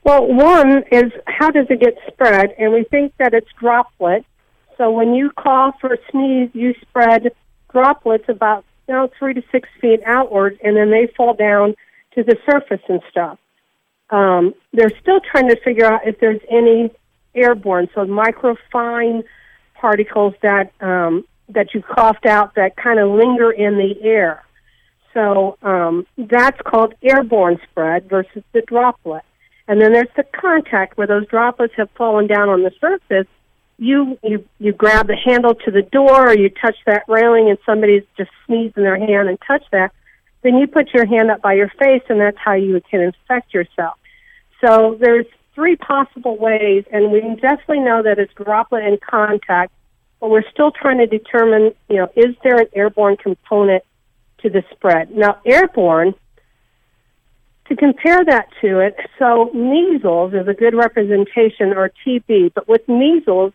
Well, 0.04 0.26
one 0.32 0.84
is 0.90 1.12
how 1.26 1.50
does 1.50 1.66
it 1.68 1.80
get 1.80 1.98
spread, 2.06 2.54
and 2.58 2.72
we 2.72 2.84
think 2.84 3.12
that 3.18 3.34
it's 3.34 3.50
droplet. 3.58 4.24
So 4.78 4.90
when 4.90 5.12
you 5.12 5.30
cough 5.36 5.76
or 5.82 5.98
sneeze, 6.10 6.48
you 6.54 6.74
spread 6.80 7.32
droplets 7.70 8.24
about 8.28 8.64
you 8.90 8.96
know, 8.96 9.08
three 9.18 9.34
to 9.34 9.42
six 9.52 9.68
feet 9.80 10.00
outwards, 10.04 10.58
and 10.64 10.76
then 10.76 10.90
they 10.90 11.06
fall 11.16 11.32
down 11.34 11.76
to 12.14 12.22
the 12.22 12.36
surface 12.50 12.82
and 12.88 13.00
stuff. 13.10 13.38
Um, 14.10 14.54
they're 14.72 14.92
still 15.00 15.20
trying 15.20 15.48
to 15.48 15.56
figure 15.62 15.86
out 15.86 16.06
if 16.06 16.18
there's 16.18 16.40
any 16.50 16.90
airborne, 17.34 17.88
so 17.94 18.04
microfine 18.04 19.22
particles 19.74 20.34
that 20.42 20.72
um, 20.80 21.24
that 21.48 21.74
you 21.74 21.82
coughed 21.82 22.26
out 22.26 22.54
that 22.54 22.76
kind 22.76 22.98
of 22.98 23.10
linger 23.10 23.50
in 23.50 23.76
the 23.76 23.94
air. 24.02 24.44
So 25.14 25.56
um, 25.62 26.06
that's 26.16 26.60
called 26.62 26.94
airborne 27.02 27.58
spread 27.70 28.08
versus 28.08 28.42
the 28.52 28.62
droplet. 28.62 29.22
And 29.66 29.80
then 29.80 29.92
there's 29.92 30.08
the 30.16 30.24
contact 30.24 30.96
where 30.96 31.06
those 31.06 31.26
droplets 31.26 31.74
have 31.76 31.90
fallen 31.96 32.26
down 32.26 32.48
on 32.48 32.62
the 32.62 32.72
surface. 32.80 33.26
You 33.78 34.18
you 34.22 34.44
you 34.58 34.72
grab 34.72 35.06
the 35.06 35.16
handle 35.16 35.54
to 35.54 35.70
the 35.70 35.82
door, 35.82 36.28
or 36.28 36.36
you 36.36 36.50
touch 36.50 36.76
that 36.86 37.04
railing, 37.08 37.48
and 37.48 37.58
somebody's 37.64 38.02
just 38.16 38.30
sneezed 38.46 38.76
in 38.76 38.82
their 38.82 38.98
hand 38.98 39.28
and 39.28 39.38
touch 39.46 39.64
that. 39.72 39.92
Then 40.42 40.58
you 40.58 40.66
put 40.66 40.94
your 40.94 41.06
hand 41.06 41.30
up 41.30 41.42
by 41.42 41.54
your 41.54 41.70
face, 41.78 42.02
and 42.08 42.20
that's 42.20 42.38
how 42.38 42.54
you 42.54 42.80
can 42.90 43.00
infect 43.00 43.52
yourself. 43.52 43.98
So 44.64 44.96
there's 45.00 45.26
three 45.54 45.76
possible 45.76 46.38
ways, 46.38 46.84
and 46.92 47.12
we 47.12 47.20
definitely 47.40 47.80
know 47.80 48.02
that 48.02 48.18
it's 48.18 48.32
droplet 48.34 48.84
and 48.84 49.00
contact. 49.00 49.72
But 50.20 50.30
we're 50.30 50.48
still 50.52 50.70
trying 50.70 50.98
to 50.98 51.06
determine, 51.06 51.72
you 51.88 51.96
know, 51.96 52.08
is 52.14 52.34
there 52.42 52.56
an 52.56 52.68
airborne 52.74 53.16
component 53.16 53.82
to 54.42 54.50
the 54.50 54.62
spread? 54.70 55.10
Now, 55.10 55.40
airborne 55.46 56.14
to 57.68 57.76
compare 57.76 58.24
that 58.24 58.48
to 58.60 58.80
it, 58.80 58.96
so 59.18 59.50
measles 59.54 60.34
is 60.34 60.48
a 60.48 60.54
good 60.54 60.74
representation, 60.74 61.72
or 61.72 61.90
TB. 62.04 62.52
But 62.54 62.68
with 62.68 62.86
measles, 62.88 63.52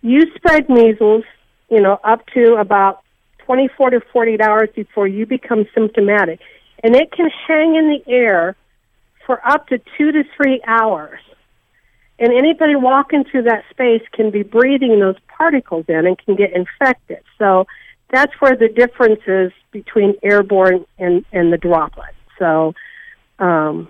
you 0.00 0.22
spread 0.34 0.68
measles, 0.68 1.24
you 1.70 1.80
know, 1.80 2.00
up 2.02 2.26
to 2.34 2.54
about 2.54 3.02
24 3.48 3.90
to 3.90 4.00
48 4.12 4.42
hours 4.42 4.68
before 4.76 5.08
you 5.08 5.24
become 5.24 5.64
symptomatic, 5.74 6.38
and 6.84 6.94
it 6.94 7.10
can 7.10 7.30
hang 7.46 7.76
in 7.76 7.88
the 7.88 8.12
air 8.12 8.56
for 9.24 9.40
up 9.46 9.68
to 9.68 9.80
two 9.96 10.12
to 10.12 10.22
three 10.36 10.60
hours. 10.66 11.18
And 12.18 12.30
anybody 12.30 12.76
walking 12.76 13.24
through 13.24 13.44
that 13.44 13.64
space 13.70 14.02
can 14.12 14.30
be 14.30 14.42
breathing 14.42 15.00
those 15.00 15.16
particles 15.28 15.86
in 15.88 16.06
and 16.06 16.18
can 16.18 16.36
get 16.36 16.52
infected. 16.52 17.22
So 17.38 17.66
that's 18.10 18.32
where 18.38 18.54
the 18.54 18.68
difference 18.68 19.20
is 19.26 19.50
between 19.70 20.16
airborne 20.22 20.84
and, 20.98 21.24
and 21.32 21.50
the 21.50 21.56
droplet. 21.56 22.14
So 22.38 22.74
um, 23.38 23.88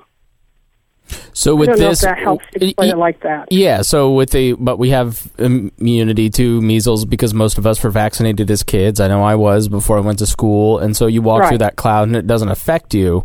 so 1.32 1.54
with 1.54 1.76
this, 1.76 2.00
that 2.00 2.18
helps 2.18 2.44
explain 2.54 2.90
it 2.90 2.98
like 2.98 3.20
that. 3.20 3.50
Yeah. 3.50 3.82
So 3.82 4.12
with 4.12 4.30
the, 4.30 4.52
but 4.54 4.78
we 4.78 4.90
have 4.90 5.30
immunity 5.38 6.30
to 6.30 6.60
measles 6.60 7.04
because 7.04 7.34
most 7.34 7.58
of 7.58 7.66
us 7.66 7.82
were 7.82 7.90
vaccinated 7.90 8.50
as 8.50 8.62
kids. 8.62 9.00
I 9.00 9.08
know 9.08 9.22
I 9.22 9.34
was 9.34 9.68
before 9.68 9.98
I 9.98 10.00
went 10.00 10.18
to 10.20 10.26
school, 10.26 10.78
and 10.78 10.96
so 10.96 11.06
you 11.06 11.22
walk 11.22 11.40
right. 11.40 11.48
through 11.48 11.58
that 11.58 11.76
cloud 11.76 12.08
and 12.08 12.16
it 12.16 12.26
doesn't 12.26 12.48
affect 12.48 12.94
you. 12.94 13.24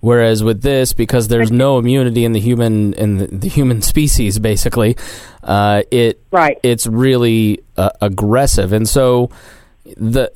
Whereas 0.00 0.44
with 0.44 0.62
this, 0.62 0.92
because 0.92 1.26
there's 1.26 1.50
no 1.50 1.78
immunity 1.78 2.24
in 2.24 2.32
the 2.32 2.38
human 2.38 2.94
in 2.94 3.18
the, 3.18 3.26
the 3.26 3.48
human 3.48 3.82
species, 3.92 4.38
basically, 4.38 4.96
uh, 5.42 5.82
it 5.90 6.22
right. 6.30 6.58
it's 6.62 6.86
really 6.86 7.60
uh, 7.76 7.90
aggressive, 8.00 8.72
and 8.72 8.88
so 8.88 9.30
the 9.96 10.30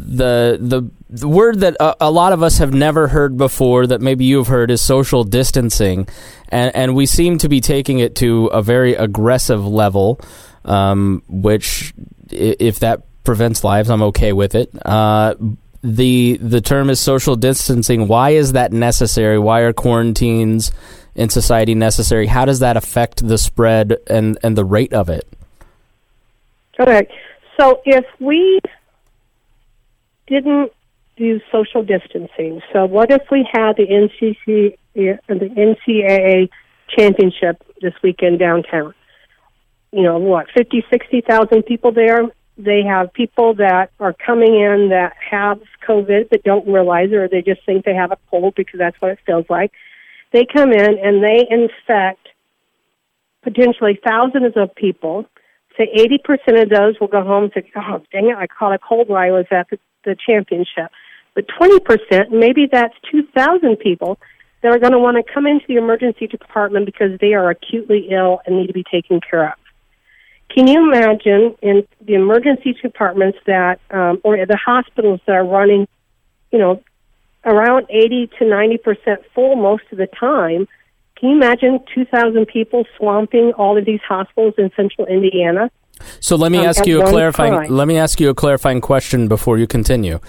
the 0.00 0.58
the 0.60 0.90
the 1.08 1.28
word 1.28 1.60
that 1.60 1.76
a, 1.80 1.96
a, 2.00 2.10
lot 2.10 2.32
of 2.32 2.42
us 2.42 2.58
have 2.58 2.72
never 2.72 3.08
heard 3.08 3.36
before 3.36 3.86
that 3.86 4.00
maybe 4.00 4.24
you've 4.24 4.46
heard 4.46 4.70
is 4.70 4.80
social 4.80 5.24
distancing. 5.24 6.08
And 6.48 6.74
and 6.74 6.94
we 6.94 7.06
seem 7.06 7.38
to 7.38 7.48
be 7.48 7.60
taking 7.60 7.98
it 7.98 8.16
to 8.16 8.46
a 8.46 8.62
very 8.62 8.94
aggressive 8.94 9.64
level 9.66 10.20
um, 10.64 11.22
which 11.28 11.92
if 12.30 12.80
that 12.80 13.02
prevents 13.24 13.64
lives 13.64 13.90
I'm 13.90 14.02
okay 14.02 14.32
with 14.32 14.54
it. 14.54 14.70
Uh, 14.84 15.34
the 15.82 16.38
the 16.40 16.60
term 16.60 16.90
is 16.90 17.00
social 17.00 17.36
distancing. 17.36 18.08
Why 18.08 18.30
is 18.30 18.52
that 18.52 18.72
necessary? 18.72 19.38
Why 19.38 19.60
are 19.60 19.72
quarantines 19.72 20.72
in 21.14 21.28
society 21.28 21.74
necessary? 21.74 22.26
How 22.26 22.44
does 22.44 22.60
that 22.60 22.76
affect 22.76 23.26
the 23.26 23.38
spread 23.38 23.96
and 24.06 24.38
and 24.42 24.56
the 24.56 24.64
rate 24.64 24.92
of 24.92 25.08
it? 25.08 25.26
Okay 26.78 27.08
so 27.60 27.82
if 27.84 28.04
we 28.18 28.58
didn't 30.30 30.72
do 31.16 31.40
social 31.52 31.82
distancing. 31.82 32.62
So 32.72 32.86
what 32.86 33.10
if 33.10 33.22
we 33.30 33.46
had 33.52 33.76
the 33.76 33.86
NCC 33.86 34.76
the 34.94 35.18
NCAA 35.28 36.48
championship 36.96 37.62
this 37.82 37.92
weekend 38.02 38.38
downtown? 38.38 38.94
You 39.92 40.04
know 40.04 40.18
what, 40.18 40.46
fifty, 40.56 40.84
sixty 40.90 41.20
thousand 41.20 41.64
people 41.64 41.92
there. 41.92 42.22
They 42.56 42.82
have 42.82 43.12
people 43.12 43.54
that 43.54 43.90
are 43.98 44.12
coming 44.12 44.54
in 44.54 44.90
that 44.90 45.14
have 45.30 45.60
COVID 45.86 46.28
but 46.30 46.42
don't 46.42 46.66
realize 46.66 47.10
it, 47.10 47.16
or 47.16 47.28
they 47.28 47.42
just 47.42 47.64
think 47.66 47.84
they 47.84 47.94
have 47.94 48.12
a 48.12 48.18
cold 48.30 48.54
because 48.54 48.78
that's 48.78 49.00
what 49.00 49.12
it 49.12 49.18
feels 49.26 49.46
like. 49.48 49.72
They 50.32 50.46
come 50.46 50.72
in 50.72 50.98
and 50.98 51.24
they 51.24 51.46
infect 51.50 52.28
potentially 53.42 53.98
thousands 54.06 54.52
of 54.56 54.74
people. 54.74 55.26
Say 55.76 55.88
80% 55.96 56.62
of 56.62 56.68
those 56.68 57.00
will 57.00 57.08
go 57.08 57.22
home 57.22 57.44
and 57.44 57.52
say, 57.54 57.70
oh, 57.76 58.02
dang 58.12 58.28
it, 58.28 58.36
I 58.36 58.46
caught 58.46 58.74
a 58.74 58.78
cold 58.78 59.08
while 59.08 59.22
I 59.22 59.30
was 59.30 59.46
at 59.50 59.70
the 59.70 59.78
the 60.04 60.16
championship. 60.26 60.90
But 61.34 61.46
20%, 61.60 62.30
maybe 62.30 62.68
that's 62.70 62.94
2,000 63.10 63.76
people 63.76 64.18
that 64.62 64.72
are 64.72 64.78
going 64.78 64.92
to 64.92 64.98
want 64.98 65.16
to 65.16 65.32
come 65.32 65.46
into 65.46 65.64
the 65.68 65.76
emergency 65.76 66.26
department 66.26 66.86
because 66.86 67.18
they 67.20 67.34
are 67.34 67.50
acutely 67.50 68.08
ill 68.10 68.40
and 68.44 68.56
need 68.56 68.66
to 68.66 68.72
be 68.72 68.84
taken 68.90 69.20
care 69.20 69.48
of. 69.48 69.54
Can 70.54 70.66
you 70.66 70.92
imagine 70.92 71.54
in 71.62 71.86
the 72.00 72.14
emergency 72.14 72.74
departments 72.82 73.38
that, 73.46 73.80
um, 73.90 74.20
or 74.24 74.36
the 74.36 74.56
hospitals 74.56 75.20
that 75.26 75.36
are 75.36 75.44
running, 75.44 75.86
you 76.50 76.58
know, 76.58 76.82
around 77.44 77.86
80 77.88 78.30
to 78.38 78.48
90 78.48 78.78
percent 78.78 79.20
full 79.34 79.56
most 79.56 79.84
of 79.92 79.98
the 79.98 80.08
time? 80.08 80.66
Can 81.16 81.30
you 81.30 81.36
imagine 81.36 81.80
2,000 81.94 82.46
people 82.46 82.84
swamping 82.96 83.52
all 83.52 83.78
of 83.78 83.84
these 83.84 84.00
hospitals 84.06 84.54
in 84.58 84.70
central 84.74 85.06
Indiana? 85.06 85.70
So 86.20 86.36
let 86.36 86.52
me 86.52 86.58
um, 86.58 86.66
ask 86.66 86.86
you 86.86 87.02
a 87.02 87.08
clarifying. 87.08 87.52
Time. 87.52 87.70
Let 87.70 87.88
me 87.88 87.98
ask 87.98 88.20
you 88.20 88.30
a 88.30 88.34
clarifying 88.34 88.80
question 88.80 89.28
before 89.28 89.58
you 89.58 89.66
continue. 89.66 90.20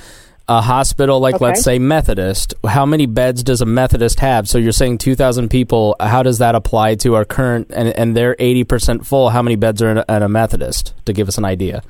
A 0.48 0.62
hospital 0.62 1.20
like 1.20 1.36
okay. 1.36 1.46
let's 1.46 1.63
say 1.63 1.80
Methodist, 1.80 2.54
how 2.68 2.86
many 2.86 3.06
beds 3.06 3.44
does 3.44 3.62
a 3.62 3.66
Methodist 3.66 4.20
have? 4.20 4.50
So 4.50 4.58
you're 4.58 4.74
saying 4.74 4.98
2,000 4.98 5.50
people. 5.50 5.96
How 6.00 6.24
does 6.24 6.40
that 6.40 6.56
apply 6.56 6.96
to 6.96 7.16
our 7.16 7.24
current 7.24 7.72
and 7.74 7.88
and 7.90 8.18
they're 8.18 8.36
80 8.38 8.63
percent 8.66 9.06
full? 9.06 9.30
How 9.30 9.42
many 9.42 9.56
beds 9.56 9.82
are 9.82 9.92
in 9.92 9.98
a, 10.00 10.06
in 10.10 10.24
a 10.24 10.30
Methodist? 10.30 10.94
To 11.06 11.13
give 11.13 11.28
us 11.28 11.38
an 11.38 11.46
idea. 11.46 11.84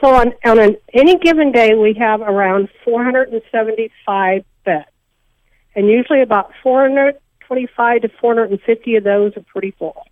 So 0.00 0.14
on 0.14 0.32
on 0.44 0.58
an, 0.58 0.76
any 0.94 1.18
given 1.18 1.52
day, 1.52 1.74
we 1.74 1.94
have 1.94 2.20
around 2.20 2.68
475 2.84 4.44
beds, 4.64 4.86
and 5.74 5.88
usually 5.88 6.22
about 6.22 6.52
425 6.62 8.02
to 8.02 8.08
450 8.20 8.96
of 8.96 9.04
those 9.04 9.36
are 9.36 9.42
pretty 9.42 9.72
full 9.72 10.06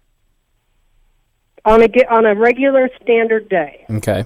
on 1.66 1.82
a 1.82 1.88
on 2.08 2.25
a 2.25 2.35
regular 2.35 2.88
standard 3.02 3.49
day. 3.49 3.85
Okay. 3.90 4.25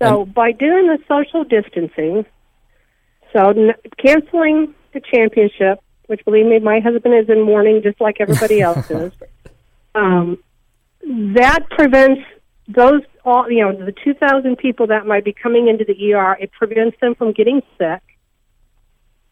So 0.00 0.22
and, 0.22 0.34
by 0.34 0.52
doing 0.52 0.86
the 0.86 0.98
social 1.08 1.42
distancing, 1.42 2.24
so 3.32 3.48
n- 3.48 3.74
canceling 3.96 4.74
the 4.92 5.00
championship, 5.00 5.80
which 6.06 6.24
believe 6.24 6.46
me, 6.46 6.58
my 6.60 6.80
husband 6.80 7.14
is 7.14 7.28
in 7.28 7.42
mourning 7.42 7.82
just 7.82 8.00
like 8.00 8.18
everybody 8.20 8.60
else 8.68 8.88
is. 8.90 9.12
Um, 9.94 10.38
that 11.02 11.66
prevents 11.70 12.20
those 12.68 13.00
all 13.24 13.50
you 13.50 13.64
know 13.64 13.72
the 13.72 13.94
2,000 14.04 14.56
people 14.56 14.88
that 14.88 15.06
might 15.06 15.24
be 15.24 15.32
coming 15.32 15.68
into 15.68 15.84
the 15.84 16.12
ER. 16.12 16.36
It 16.38 16.52
prevents 16.52 17.00
them 17.00 17.14
from 17.14 17.32
getting 17.32 17.62
sick. 17.78 18.02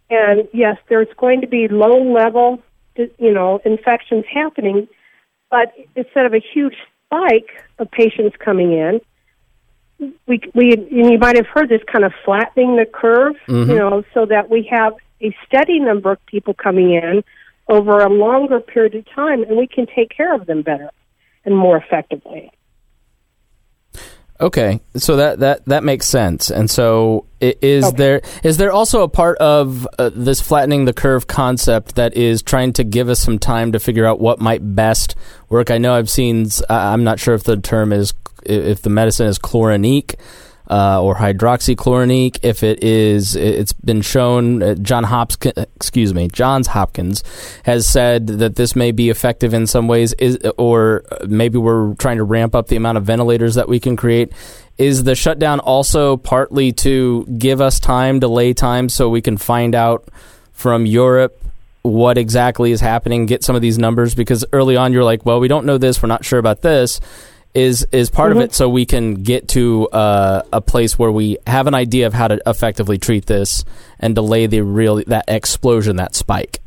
And 0.08 0.48
yes, 0.54 0.78
there's 0.88 1.08
going 1.18 1.42
to 1.42 1.46
be 1.46 1.68
low 1.68 2.00
level, 2.00 2.62
you 2.96 3.34
know, 3.34 3.60
infections 3.64 4.24
happening 4.32 4.88
but 5.50 5.72
instead 5.94 6.26
of 6.26 6.34
a 6.34 6.40
huge 6.40 6.74
spike 7.06 7.64
of 7.78 7.90
patients 7.90 8.36
coming 8.38 8.72
in, 8.72 9.00
we 10.26 10.40
we 10.54 10.72
and 10.72 10.90
you 10.90 11.18
might 11.18 11.36
have 11.36 11.46
heard 11.46 11.68
this 11.68 11.80
kind 11.90 12.04
of 12.04 12.12
flattening 12.24 12.76
the 12.76 12.84
curve, 12.84 13.34
mm-hmm. 13.48 13.70
you 13.70 13.78
know, 13.78 14.04
so 14.12 14.26
that 14.26 14.50
we 14.50 14.68
have 14.70 14.94
a 15.22 15.34
steady 15.46 15.80
number 15.80 16.12
of 16.12 16.26
people 16.26 16.54
coming 16.54 16.92
in 16.92 17.24
over 17.68 18.00
a 18.00 18.08
longer 18.08 18.60
period 18.60 18.94
of 18.94 19.04
time, 19.14 19.42
and 19.42 19.56
we 19.56 19.66
can 19.66 19.86
take 19.86 20.10
care 20.10 20.34
of 20.34 20.46
them 20.46 20.62
better 20.62 20.90
and 21.44 21.56
more 21.56 21.76
effectively. 21.76 22.50
Okay, 24.38 24.80
so 24.96 25.16
that 25.16 25.38
that 25.40 25.64
that 25.64 25.82
makes 25.82 26.06
sense. 26.06 26.50
And 26.50 26.70
so, 26.70 27.26
is 27.40 27.84
okay. 27.86 27.96
there 27.96 28.20
is 28.42 28.58
there 28.58 28.70
also 28.70 29.02
a 29.02 29.08
part 29.08 29.38
of 29.38 29.88
uh, 29.98 30.10
this 30.14 30.42
flattening 30.42 30.84
the 30.84 30.92
curve 30.92 31.26
concept 31.26 31.94
that 31.94 32.14
is 32.14 32.42
trying 32.42 32.74
to 32.74 32.84
give 32.84 33.08
us 33.08 33.20
some 33.20 33.38
time 33.38 33.72
to 33.72 33.78
figure 33.78 34.04
out 34.04 34.20
what 34.20 34.38
might 34.38 34.60
best 34.74 35.14
work? 35.48 35.70
I 35.70 35.78
know 35.78 35.94
I've 35.94 36.10
seen. 36.10 36.48
I'm 36.68 37.02
not 37.02 37.18
sure 37.18 37.34
if 37.34 37.44
the 37.44 37.56
term 37.56 37.92
is 37.92 38.12
if 38.44 38.82
the 38.82 38.90
medicine 38.90 39.26
is 39.26 39.38
chlorinique. 39.38 40.16
Uh, 40.68 41.02
or 41.02 41.16
hydroxychloroquine. 41.16 42.38
If 42.42 42.62
it 42.62 42.82
is, 42.82 43.36
it's 43.36 43.72
been 43.72 44.02
shown. 44.02 44.62
Uh, 44.62 44.74
John 44.74 45.04
Hopkins, 45.04 45.54
excuse 45.76 46.12
me, 46.14 46.28
Johns 46.28 46.68
Hopkins 46.68 47.22
has 47.64 47.86
said 47.86 48.26
that 48.26 48.56
this 48.56 48.76
may 48.76 48.92
be 48.92 49.10
effective 49.10 49.54
in 49.54 49.66
some 49.66 49.88
ways. 49.88 50.12
Is 50.14 50.38
or 50.58 51.04
maybe 51.26 51.58
we're 51.58 51.94
trying 51.94 52.18
to 52.18 52.24
ramp 52.24 52.54
up 52.54 52.68
the 52.68 52.76
amount 52.76 52.98
of 52.98 53.04
ventilators 53.04 53.54
that 53.54 53.68
we 53.68 53.80
can 53.80 53.96
create. 53.96 54.32
Is 54.78 55.04
the 55.04 55.14
shutdown 55.14 55.60
also 55.60 56.18
partly 56.18 56.72
to 56.72 57.24
give 57.38 57.62
us 57.62 57.80
time, 57.80 58.20
delay 58.20 58.52
time, 58.52 58.88
so 58.90 59.08
we 59.08 59.22
can 59.22 59.38
find 59.38 59.74
out 59.74 60.06
from 60.52 60.84
Europe 60.84 61.40
what 61.80 62.18
exactly 62.18 62.72
is 62.72 62.80
happening, 62.80 63.24
get 63.24 63.42
some 63.42 63.56
of 63.56 63.62
these 63.62 63.78
numbers? 63.78 64.14
Because 64.14 64.44
early 64.52 64.76
on, 64.76 64.92
you're 64.92 65.04
like, 65.04 65.24
well, 65.24 65.40
we 65.40 65.48
don't 65.48 65.64
know 65.64 65.78
this, 65.78 66.02
we're 66.02 66.08
not 66.08 66.26
sure 66.26 66.38
about 66.38 66.60
this 66.60 67.00
is 67.56 67.86
is 67.90 68.10
part 68.10 68.30
mm-hmm. 68.30 68.40
of 68.40 68.44
it. 68.44 68.54
So 68.54 68.68
we 68.68 68.84
can 68.84 69.22
get 69.22 69.48
to 69.48 69.88
uh, 69.88 70.42
a 70.52 70.60
place 70.60 70.98
where 70.98 71.10
we 71.10 71.38
have 71.46 71.66
an 71.66 71.74
idea 71.74 72.06
of 72.06 72.12
how 72.12 72.28
to 72.28 72.38
effectively 72.46 72.98
treat 72.98 73.26
this 73.26 73.64
and 73.98 74.14
delay 74.14 74.46
the 74.46 74.60
real 74.60 75.02
that 75.06 75.24
explosion 75.26 75.96
that 75.96 76.14
spike. 76.14 76.60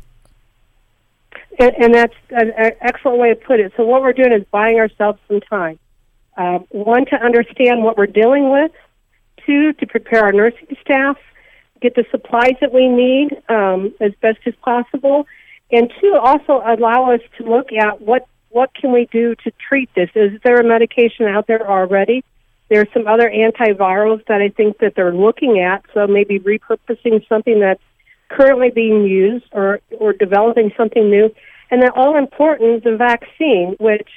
And, 1.58 1.72
and 1.78 1.94
that's 1.94 2.14
an 2.30 2.52
excellent 2.80 3.18
way 3.18 3.28
to 3.28 3.36
put 3.36 3.60
it. 3.60 3.72
So 3.76 3.84
what 3.84 4.02
we're 4.02 4.14
doing 4.14 4.32
is 4.32 4.44
buying 4.50 4.78
ourselves 4.78 5.18
some 5.28 5.40
time. 5.40 5.78
Uh, 6.36 6.58
one 6.70 7.04
to 7.06 7.16
understand 7.16 7.84
what 7.84 7.96
we're 7.96 8.06
dealing 8.06 8.50
with. 8.50 8.72
Two 9.46 9.72
to 9.74 9.86
prepare 9.86 10.24
our 10.24 10.32
nursing 10.32 10.76
staff. 10.80 11.18
Get 11.80 11.94
the 11.94 12.04
supplies 12.10 12.54
that 12.60 12.72
we 12.72 12.88
need 12.88 13.42
um, 13.48 13.94
as 14.00 14.12
best 14.20 14.38
as 14.46 14.54
possible. 14.62 15.26
And 15.70 15.92
two 16.00 16.18
also 16.20 16.62
allow 16.66 17.12
us 17.12 17.20
to 17.38 17.44
look 17.44 17.72
at 17.72 18.00
what 18.00 18.26
what 18.50 18.74
can 18.74 18.92
we 18.92 19.06
do 19.06 19.34
to 19.36 19.52
treat 19.68 19.92
this? 19.94 20.10
Is 20.14 20.40
there 20.44 20.60
a 20.60 20.64
medication 20.64 21.26
out 21.26 21.46
there 21.46 21.68
already? 21.68 22.24
There's 22.68 22.88
some 22.92 23.06
other 23.06 23.28
antivirals 23.28 24.24
that 24.26 24.40
I 24.40 24.48
think 24.48 24.78
that 24.78 24.94
they're 24.94 25.14
looking 25.14 25.60
at, 25.60 25.84
so 25.94 26.06
maybe 26.06 26.38
repurposing 26.38 27.26
something 27.28 27.60
that's 27.60 27.82
currently 28.28 28.70
being 28.70 29.04
used 29.04 29.46
or, 29.52 29.80
or 29.98 30.12
developing 30.12 30.72
something 30.76 31.10
new. 31.10 31.34
And 31.70 31.82
then 31.82 31.90
all 31.90 32.16
important, 32.16 32.84
the 32.84 32.96
vaccine, 32.96 33.76
which, 33.78 34.08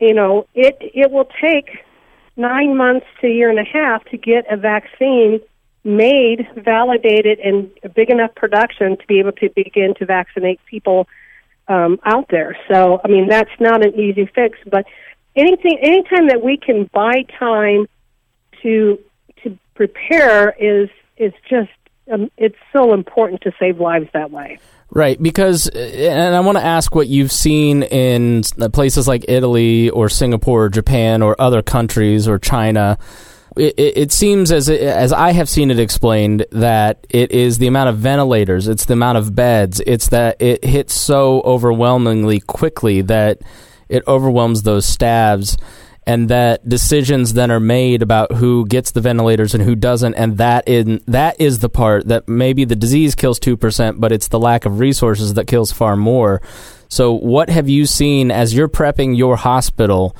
you 0.00 0.14
know, 0.14 0.46
it, 0.54 0.76
it 0.80 1.10
will 1.10 1.28
take 1.40 1.84
nine 2.36 2.76
months 2.76 3.06
to 3.20 3.26
a 3.26 3.30
year 3.30 3.50
and 3.50 3.58
a 3.58 3.64
half 3.64 4.04
to 4.06 4.18
get 4.18 4.50
a 4.50 4.56
vaccine 4.56 5.40
made, 5.84 6.46
validated, 6.56 7.38
and 7.38 7.70
big 7.94 8.10
enough 8.10 8.34
production 8.34 8.96
to 8.96 9.06
be 9.06 9.20
able 9.20 9.32
to 9.32 9.48
begin 9.54 9.94
to 9.94 10.04
vaccinate 10.04 10.60
people 10.66 11.06
um, 11.68 11.98
out 12.04 12.26
there. 12.30 12.56
So, 12.70 13.00
I 13.04 13.08
mean, 13.08 13.28
that's 13.28 13.50
not 13.60 13.84
an 13.84 13.94
easy 13.98 14.26
fix, 14.34 14.58
but 14.70 14.86
anything, 15.34 15.78
anytime 15.82 16.28
that 16.28 16.42
we 16.42 16.56
can 16.56 16.88
buy 16.92 17.24
time 17.38 17.86
to 18.62 18.98
to 19.42 19.58
prepare 19.74 20.50
is 20.50 20.88
is 21.16 21.32
just 21.48 21.70
um, 22.12 22.30
it's 22.36 22.56
so 22.72 22.94
important 22.94 23.42
to 23.42 23.52
save 23.58 23.80
lives 23.80 24.08
that 24.12 24.30
way. 24.30 24.58
Right, 24.88 25.20
because, 25.20 25.66
and 25.68 26.34
I 26.34 26.40
want 26.40 26.58
to 26.58 26.64
ask 26.64 26.94
what 26.94 27.08
you've 27.08 27.32
seen 27.32 27.82
in 27.82 28.42
places 28.72 29.08
like 29.08 29.24
Italy 29.28 29.90
or 29.90 30.08
Singapore 30.08 30.66
or 30.66 30.68
Japan 30.68 31.22
or 31.22 31.34
other 31.40 31.60
countries 31.60 32.28
or 32.28 32.38
China 32.38 32.96
it, 33.56 33.74
it 33.78 34.12
seems 34.12 34.52
as 34.52 34.68
as 34.68 35.12
I 35.12 35.32
have 35.32 35.48
seen 35.48 35.70
it 35.70 35.78
explained 35.78 36.46
that 36.52 37.06
it 37.08 37.32
is 37.32 37.58
the 37.58 37.66
amount 37.66 37.88
of 37.88 37.98
ventilators, 37.98 38.68
it's 38.68 38.84
the 38.84 38.92
amount 38.94 39.18
of 39.18 39.34
beds, 39.34 39.80
it's 39.86 40.08
that 40.08 40.40
it 40.40 40.64
hits 40.64 40.94
so 40.94 41.40
overwhelmingly 41.42 42.40
quickly 42.40 43.02
that 43.02 43.40
it 43.88 44.02
overwhelms 44.06 44.62
those 44.62 44.84
staffs 44.84 45.56
and 46.06 46.28
that 46.28 46.66
decisions 46.68 47.32
then 47.32 47.50
are 47.50 47.60
made 47.60 48.00
about 48.00 48.32
who 48.32 48.64
gets 48.66 48.92
the 48.92 49.00
ventilators 49.00 49.54
and 49.54 49.64
who 49.64 49.74
doesn't 49.74 50.14
and 50.14 50.38
that 50.38 50.68
in 50.68 51.02
that 51.06 51.40
is 51.40 51.58
the 51.58 51.68
part 51.68 52.06
that 52.06 52.28
maybe 52.28 52.64
the 52.64 52.76
disease 52.76 53.14
kills 53.14 53.40
2% 53.40 53.98
but 53.98 54.12
it's 54.12 54.28
the 54.28 54.38
lack 54.38 54.64
of 54.64 54.78
resources 54.78 55.34
that 55.34 55.46
kills 55.46 55.72
far 55.72 55.96
more. 55.96 56.40
So 56.88 57.12
what 57.12 57.50
have 57.50 57.68
you 57.68 57.86
seen 57.86 58.30
as 58.30 58.54
you're 58.54 58.68
prepping 58.68 59.16
your 59.16 59.36
hospital 59.36 60.16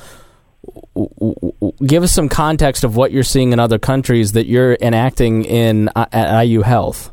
give 1.84 2.02
us 2.02 2.12
some 2.12 2.28
context 2.28 2.84
of 2.84 2.96
what 2.96 3.12
you're 3.12 3.22
seeing 3.22 3.52
in 3.52 3.58
other 3.58 3.78
countries 3.78 4.32
that 4.32 4.46
you're 4.46 4.76
enacting 4.80 5.44
in 5.44 5.90
uh, 5.94 6.06
at 6.12 6.42
IU 6.42 6.62
Health. 6.62 7.12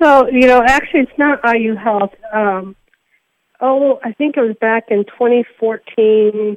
So, 0.00 0.28
you 0.28 0.46
know, 0.46 0.62
actually, 0.62 1.00
it's 1.00 1.18
not 1.18 1.40
IU 1.44 1.74
Health. 1.74 2.14
Um, 2.32 2.76
oh, 3.60 3.98
I 4.04 4.12
think 4.12 4.36
it 4.36 4.40
was 4.40 4.56
back 4.60 4.84
in 4.90 5.04
2014 5.04 6.56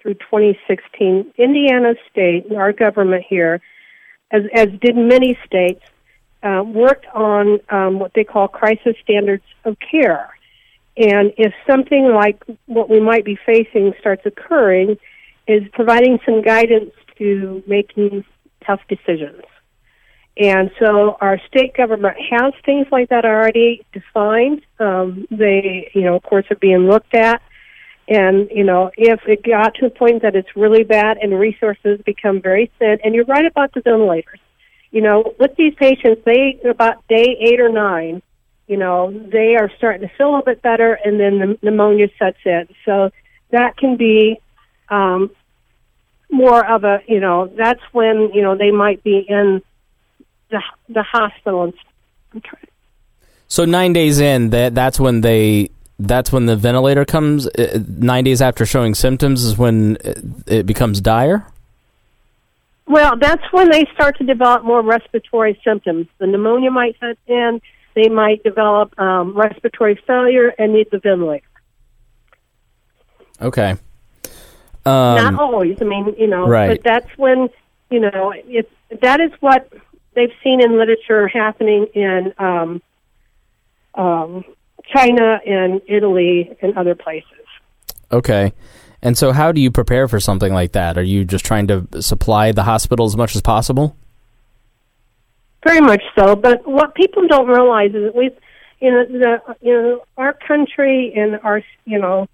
through 0.00 0.14
2016. 0.14 1.32
Indiana 1.38 1.94
State, 2.10 2.52
our 2.54 2.72
government 2.72 3.24
here, 3.28 3.60
as, 4.30 4.42
as 4.54 4.68
did 4.80 4.96
many 4.96 5.38
states, 5.46 5.82
uh, 6.42 6.62
worked 6.64 7.06
on 7.14 7.58
um, 7.70 7.98
what 7.98 8.12
they 8.14 8.24
call 8.24 8.48
crisis 8.48 8.94
standards 9.02 9.44
of 9.64 9.76
care. 9.78 10.30
And 10.98 11.32
if 11.38 11.52
something 11.64 12.12
like 12.12 12.42
what 12.66 12.90
we 12.90 12.98
might 12.98 13.24
be 13.24 13.38
facing 13.46 13.94
starts 14.00 14.26
occurring, 14.26 14.98
is 15.46 15.62
providing 15.72 16.18
some 16.26 16.42
guidance 16.42 16.90
to 17.18 17.62
making 17.66 18.24
tough 18.66 18.80
decisions. 18.88 19.42
And 20.36 20.70
so 20.78 21.16
our 21.20 21.40
state 21.48 21.74
government 21.76 22.16
has 22.30 22.52
things 22.64 22.86
like 22.92 23.08
that 23.08 23.24
already 23.24 23.84
defined. 23.92 24.62
Um, 24.78 25.26
they, 25.30 25.90
you 25.94 26.02
know, 26.02 26.16
of 26.16 26.22
course, 26.22 26.46
are 26.50 26.56
being 26.56 26.88
looked 26.88 27.14
at. 27.14 27.42
And, 28.08 28.48
you 28.50 28.64
know, 28.64 28.90
if 28.96 29.20
it 29.26 29.42
got 29.42 29.74
to 29.76 29.86
a 29.86 29.90
point 29.90 30.22
that 30.22 30.34
it's 30.34 30.48
really 30.56 30.82
bad 30.82 31.18
and 31.18 31.38
resources 31.38 32.00
become 32.04 32.40
very 32.40 32.70
thin, 32.78 32.98
and 33.04 33.14
you're 33.14 33.24
right 33.24 33.46
about 33.46 33.72
the 33.74 33.80
ventilators. 33.80 34.40
You 34.90 35.02
know, 35.02 35.34
with 35.38 35.54
these 35.56 35.74
patients, 35.74 36.22
they, 36.24 36.58
about 36.68 37.06
day 37.08 37.36
eight 37.40 37.60
or 37.60 37.68
nine, 37.68 38.22
you 38.68 38.76
know, 38.76 39.10
they 39.10 39.56
are 39.56 39.70
starting 39.78 40.06
to 40.06 40.14
feel 40.16 40.26
a 40.26 40.30
little 40.30 40.44
bit 40.44 40.62
better, 40.62 40.92
and 40.92 41.18
then 41.18 41.38
the 41.38 41.58
pneumonia 41.62 42.08
sets 42.18 42.38
in. 42.44 42.68
So 42.84 43.10
that 43.50 43.76
can 43.76 43.96
be 43.96 44.40
um, 44.90 45.30
more 46.30 46.64
of 46.64 46.84
a, 46.84 47.00
you 47.08 47.18
know, 47.18 47.50
that's 47.56 47.80
when 47.92 48.30
you 48.34 48.42
know 48.42 48.56
they 48.56 48.70
might 48.70 49.02
be 49.02 49.24
in 49.26 49.62
the 50.50 50.62
the 50.88 51.02
hospital. 51.02 51.72
So 53.48 53.64
nine 53.64 53.94
days 53.94 54.20
in, 54.20 54.50
that 54.50 54.74
that's 54.74 55.00
when 55.00 55.22
they 55.22 55.70
that's 55.98 56.30
when 56.30 56.44
the 56.44 56.56
ventilator 56.56 57.06
comes. 57.06 57.46
Uh, 57.46 57.82
nine 57.86 58.24
days 58.24 58.42
after 58.42 58.66
showing 58.66 58.94
symptoms 58.94 59.44
is 59.44 59.56
when 59.56 59.96
it 60.46 60.66
becomes 60.66 61.00
dire. 61.00 61.46
Well, 62.86 63.16
that's 63.18 63.42
when 63.50 63.70
they 63.70 63.86
start 63.94 64.16
to 64.18 64.24
develop 64.24 64.64
more 64.64 64.82
respiratory 64.82 65.60
symptoms. 65.64 66.06
The 66.18 66.26
pneumonia 66.26 66.70
might 66.70 66.96
set 67.00 67.18
in 67.26 67.60
they 67.98 68.08
might 68.08 68.42
develop 68.42 68.98
um, 68.98 69.36
respiratory 69.36 70.00
failure 70.06 70.52
and 70.58 70.72
need 70.72 70.88
the 70.90 70.98
ventilator. 70.98 71.44
Okay. 73.40 73.76
Um, 74.84 75.16
Not 75.16 75.34
always. 75.34 75.78
I 75.80 75.84
mean, 75.84 76.14
you 76.18 76.26
know, 76.26 76.46
right. 76.46 76.68
but 76.68 76.82
that's 76.82 77.18
when 77.18 77.48
you 77.90 78.00
know 78.00 78.32
it. 78.34 78.70
That 79.02 79.20
is 79.20 79.30
what 79.40 79.70
they've 80.14 80.32
seen 80.42 80.62
in 80.62 80.78
literature 80.78 81.28
happening 81.28 81.86
in 81.94 82.32
um, 82.38 82.82
um, 83.94 84.44
China 84.92 85.40
and 85.46 85.80
Italy 85.86 86.56
and 86.62 86.76
other 86.76 86.94
places. 86.94 87.26
Okay. 88.10 88.52
And 89.02 89.16
so, 89.16 89.32
how 89.32 89.52
do 89.52 89.60
you 89.60 89.70
prepare 89.70 90.08
for 90.08 90.18
something 90.18 90.52
like 90.52 90.72
that? 90.72 90.98
Are 90.98 91.02
you 91.02 91.24
just 91.24 91.44
trying 91.44 91.68
to 91.68 91.86
supply 92.00 92.52
the 92.52 92.64
hospital 92.64 93.06
as 93.06 93.16
much 93.16 93.36
as 93.36 93.42
possible? 93.42 93.96
Very 95.68 95.82
much 95.82 96.02
so. 96.18 96.34
But 96.34 96.66
what 96.66 96.94
people 96.94 97.28
don't 97.28 97.46
realize 97.46 97.90
is 97.90 98.04
that 98.04 98.14
we, 98.14 98.30
you 98.80 98.90
know, 98.90 99.04
the 99.04 99.54
you 99.60 99.72
know, 99.74 100.02
our 100.16 100.32
country 100.32 101.12
and 101.14 101.38
our 101.42 101.60
you 101.84 101.98
know, 101.98 102.26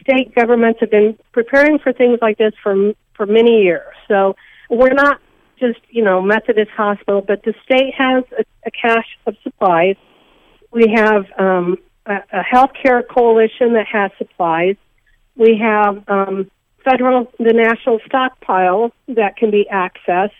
state 0.00 0.32
governments 0.32 0.78
have 0.78 0.90
been 0.92 1.18
preparing 1.32 1.80
for 1.80 1.92
things 1.92 2.20
like 2.22 2.38
this 2.38 2.52
for 2.62 2.92
for 3.14 3.26
many 3.26 3.62
years. 3.62 3.92
So 4.06 4.36
we're 4.70 4.94
not 4.94 5.20
just 5.58 5.80
you 5.90 6.04
know 6.04 6.22
Methodist 6.22 6.70
Hospital, 6.70 7.20
but 7.20 7.42
the 7.42 7.52
state 7.64 7.94
has 7.98 8.22
a, 8.38 8.44
a 8.64 8.70
cache 8.70 9.18
of 9.26 9.34
supplies. 9.42 9.96
We 10.70 10.94
have 10.94 11.24
um, 11.36 11.78
a, 12.06 12.18
a 12.32 12.42
healthcare 12.44 13.02
coalition 13.12 13.72
that 13.72 13.86
has 13.90 14.12
supplies. 14.18 14.76
We 15.34 15.58
have 15.60 16.08
um, 16.08 16.48
federal, 16.84 17.26
the 17.38 17.54
national 17.54 17.98
stockpile 18.06 18.92
that 19.08 19.36
can 19.36 19.50
be 19.50 19.66
accessed 19.72 20.30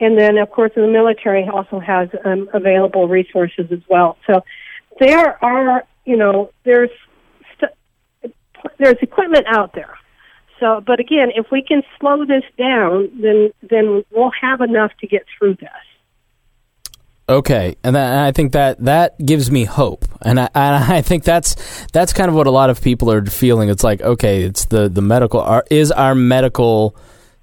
and 0.00 0.18
then 0.18 0.38
of 0.38 0.50
course 0.50 0.72
the 0.74 0.86
military 0.86 1.48
also 1.48 1.78
has 1.78 2.08
um, 2.24 2.48
available 2.52 3.08
resources 3.08 3.66
as 3.70 3.80
well. 3.88 4.16
So 4.26 4.42
there 5.00 5.42
are, 5.44 5.84
you 6.04 6.16
know, 6.16 6.50
there's 6.64 6.90
st- 7.58 8.34
there's 8.78 8.96
equipment 9.02 9.46
out 9.48 9.74
there. 9.74 9.94
So, 10.60 10.82
but 10.86 11.00
again, 11.00 11.30
if 11.34 11.46
we 11.52 11.62
can 11.62 11.82
slow 12.00 12.24
this 12.24 12.44
down, 12.58 13.10
then 13.20 13.50
then 13.62 14.04
we'll 14.10 14.32
have 14.40 14.60
enough 14.60 14.92
to 15.00 15.06
get 15.06 15.24
through 15.38 15.56
this. 15.56 15.70
Okay, 17.28 17.76
and, 17.82 17.96
that, 17.96 18.08
and 18.08 18.20
I 18.20 18.30
think 18.30 18.52
that 18.52 18.84
that 18.84 19.18
gives 19.18 19.50
me 19.50 19.64
hope, 19.64 20.04
and 20.22 20.38
I, 20.38 20.48
and 20.54 20.84
I 20.92 21.02
think 21.02 21.24
that's 21.24 21.86
that's 21.92 22.12
kind 22.12 22.28
of 22.28 22.34
what 22.34 22.46
a 22.46 22.50
lot 22.50 22.70
of 22.70 22.80
people 22.80 23.10
are 23.10 23.24
feeling. 23.26 23.68
It's 23.68 23.84
like, 23.84 24.00
okay, 24.00 24.44
it's 24.44 24.66
the 24.66 24.88
the 24.88 25.02
medical 25.02 25.62
is 25.70 25.92
our 25.92 26.14
medical 26.14 26.96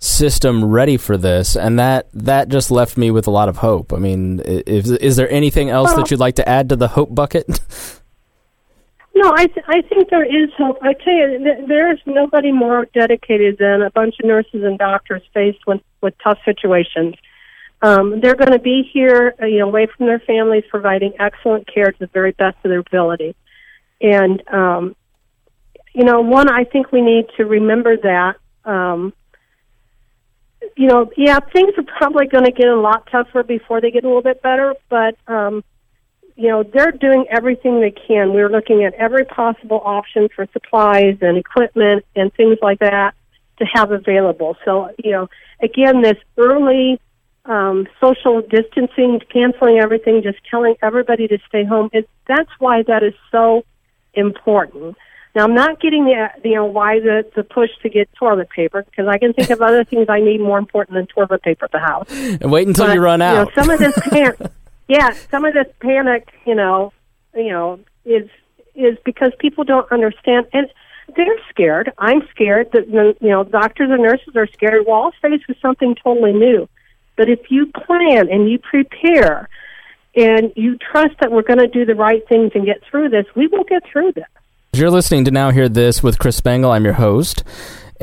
system 0.03 0.65
ready 0.65 0.97
for 0.97 1.17
this, 1.17 1.55
and 1.55 1.79
that 1.79 2.07
that 2.13 2.49
just 2.49 2.69
left 2.69 2.97
me 2.97 3.09
with 3.09 3.27
a 3.27 3.31
lot 3.31 3.47
of 3.49 3.57
hope. 3.57 3.93
I 3.93 3.97
mean, 3.97 4.39
is, 4.41 4.91
is 4.91 5.15
there 5.15 5.29
anything 5.31 5.69
else 5.69 5.89
well, 5.89 5.97
that 5.97 6.11
you'd 6.11 6.19
like 6.19 6.35
to 6.35 6.47
add 6.47 6.69
to 6.69 6.75
the 6.75 6.89
hope 6.89 7.13
bucket? 7.13 7.47
No, 9.15 9.31
I 9.31 9.45
th- 9.45 9.65
I 9.67 9.81
think 9.83 10.09
there 10.09 10.25
is 10.25 10.49
hope. 10.57 10.79
I 10.81 10.93
tell 10.93 11.13
you, 11.13 11.37
th- 11.37 11.67
there 11.67 11.93
is 11.93 11.99
nobody 12.07 12.51
more 12.51 12.87
dedicated 12.95 13.57
than 13.59 13.83
a 13.83 13.91
bunch 13.91 14.15
of 14.19 14.25
nurses 14.25 14.63
and 14.63 14.77
doctors 14.77 15.21
faced 15.35 15.67
with 15.67 15.81
with 16.01 16.15
tough 16.23 16.39
situations. 16.43 17.13
Um, 17.83 18.21
they're 18.21 18.35
going 18.35 18.51
to 18.51 18.59
be 18.59 18.89
here, 18.91 19.35
uh, 19.39 19.45
you 19.45 19.59
know, 19.59 19.67
away 19.67 19.85
from 19.95 20.07
their 20.07 20.19
families, 20.19 20.63
providing 20.67 21.13
excellent 21.19 21.71
care 21.71 21.91
to 21.91 21.99
the 21.99 22.07
very 22.07 22.31
best 22.31 22.57
of 22.63 22.69
their 22.69 22.79
ability. 22.79 23.35
And 24.01 24.41
um, 24.51 24.95
you 25.93 26.03
know, 26.03 26.21
one, 26.21 26.49
I 26.49 26.63
think 26.63 26.91
we 26.91 27.01
need 27.01 27.27
to 27.37 27.45
remember 27.45 27.97
that. 27.97 28.37
Um, 28.65 29.13
you 30.75 30.87
know, 30.87 31.09
yeah, 31.17 31.39
things 31.39 31.73
are 31.77 31.83
probably 31.83 32.27
going 32.27 32.45
to 32.45 32.51
get 32.51 32.67
a 32.67 32.79
lot 32.79 33.07
tougher 33.11 33.43
before 33.43 33.81
they 33.81 33.91
get 33.91 34.03
a 34.03 34.07
little 34.07 34.21
bit 34.21 34.41
better, 34.41 34.75
but 34.89 35.15
um, 35.27 35.63
you 36.35 36.49
know, 36.49 36.63
they're 36.63 36.91
doing 36.91 37.25
everything 37.29 37.79
they 37.79 37.91
can. 37.91 38.33
We're 38.33 38.49
looking 38.49 38.83
at 38.83 38.93
every 38.95 39.25
possible 39.25 39.81
option 39.83 40.29
for 40.35 40.47
supplies 40.51 41.17
and 41.21 41.37
equipment 41.37 42.05
and 42.15 42.33
things 42.33 42.57
like 42.61 42.79
that 42.79 43.13
to 43.59 43.65
have 43.73 43.91
available. 43.91 44.57
So, 44.65 44.89
you 45.03 45.11
know, 45.11 45.29
again, 45.61 46.01
this 46.01 46.17
early 46.37 46.99
um, 47.45 47.87
social 48.01 48.41
distancing, 48.41 49.19
canceling 49.31 49.79
everything, 49.79 50.23
just 50.23 50.39
telling 50.49 50.75
everybody 50.81 51.27
to 51.27 51.37
stay 51.47 51.65
home. 51.65 51.89
It, 51.93 52.09
that's 52.27 52.49
why 52.57 52.83
that 52.83 53.03
is 53.03 53.13
so 53.31 53.63
important. 54.13 54.97
Now, 55.35 55.45
I'm 55.45 55.55
not 55.55 55.81
getting 55.81 56.05
the, 56.05 56.29
you 56.43 56.55
know, 56.55 56.65
why 56.65 56.99
the, 56.99 57.25
the 57.35 57.43
push 57.43 57.71
to 57.81 57.89
get 57.89 58.07
toilet 58.13 58.49
paper 58.49 58.83
because 58.83 59.07
I 59.07 59.17
can 59.17 59.33
think 59.33 59.49
of 59.49 59.61
other 59.61 59.83
things 59.83 60.05
I 60.07 60.19
need 60.19 60.39
more 60.39 60.59
important 60.59 60.95
than 60.95 61.07
toilet 61.07 61.41
paper 61.41 61.65
at 61.65 61.71
the 61.71 61.79
house. 61.79 62.07
And 62.11 62.51
wait 62.51 62.67
until 62.67 62.85
but, 62.85 62.93
you 62.93 63.01
run 63.01 63.21
out. 63.21 63.33
You 63.33 63.45
know, 63.45 63.51
some 63.55 63.69
of 63.71 63.79
this 63.79 63.95
can 64.09 64.35
yeah, 64.87 65.11
some 65.31 65.45
of 65.45 65.53
this 65.53 65.67
panic, 65.79 66.29
you 66.45 66.55
know, 66.55 66.93
you 67.35 67.49
know, 67.49 67.79
is 68.05 68.29
is 68.75 68.97
because 69.05 69.31
people 69.39 69.63
don't 69.63 69.91
understand 69.91 70.47
and 70.53 70.67
they're 71.15 71.39
scared. 71.49 71.91
I'm 71.97 72.27
scared 72.29 72.71
that 72.73 72.87
you 72.89 73.29
know 73.29 73.43
doctors 73.43 73.89
and 73.91 74.01
nurses 74.01 74.35
are 74.35 74.47
scared. 74.47 74.85
We're 74.85 74.93
all 74.93 75.11
faced 75.21 75.47
with 75.47 75.57
something 75.61 75.95
totally 75.95 76.33
new. 76.33 76.67
But 77.15 77.29
if 77.29 77.49
you 77.49 77.67
plan 77.67 78.29
and 78.29 78.49
you 78.49 78.59
prepare 78.59 79.47
and 80.15 80.51
you 80.55 80.77
trust 80.77 81.15
that 81.19 81.31
we're 81.31 81.43
going 81.43 81.59
to 81.59 81.67
do 81.67 81.85
the 81.85 81.95
right 81.95 82.27
things 82.27 82.51
and 82.55 82.65
get 82.65 82.83
through 82.89 83.09
this, 83.09 83.25
we 83.35 83.47
will 83.47 83.63
get 83.63 83.83
through 83.91 84.13
this. 84.13 84.25
You're 84.75 84.89
listening 84.89 85.25
to 85.25 85.31
Now 85.31 85.51
Hear 85.51 85.69
This 85.69 86.01
with 86.01 86.17
Chris 86.17 86.35
Spangle. 86.35 86.71
I'm 86.71 86.83
your 86.83 86.95
host 86.95 87.43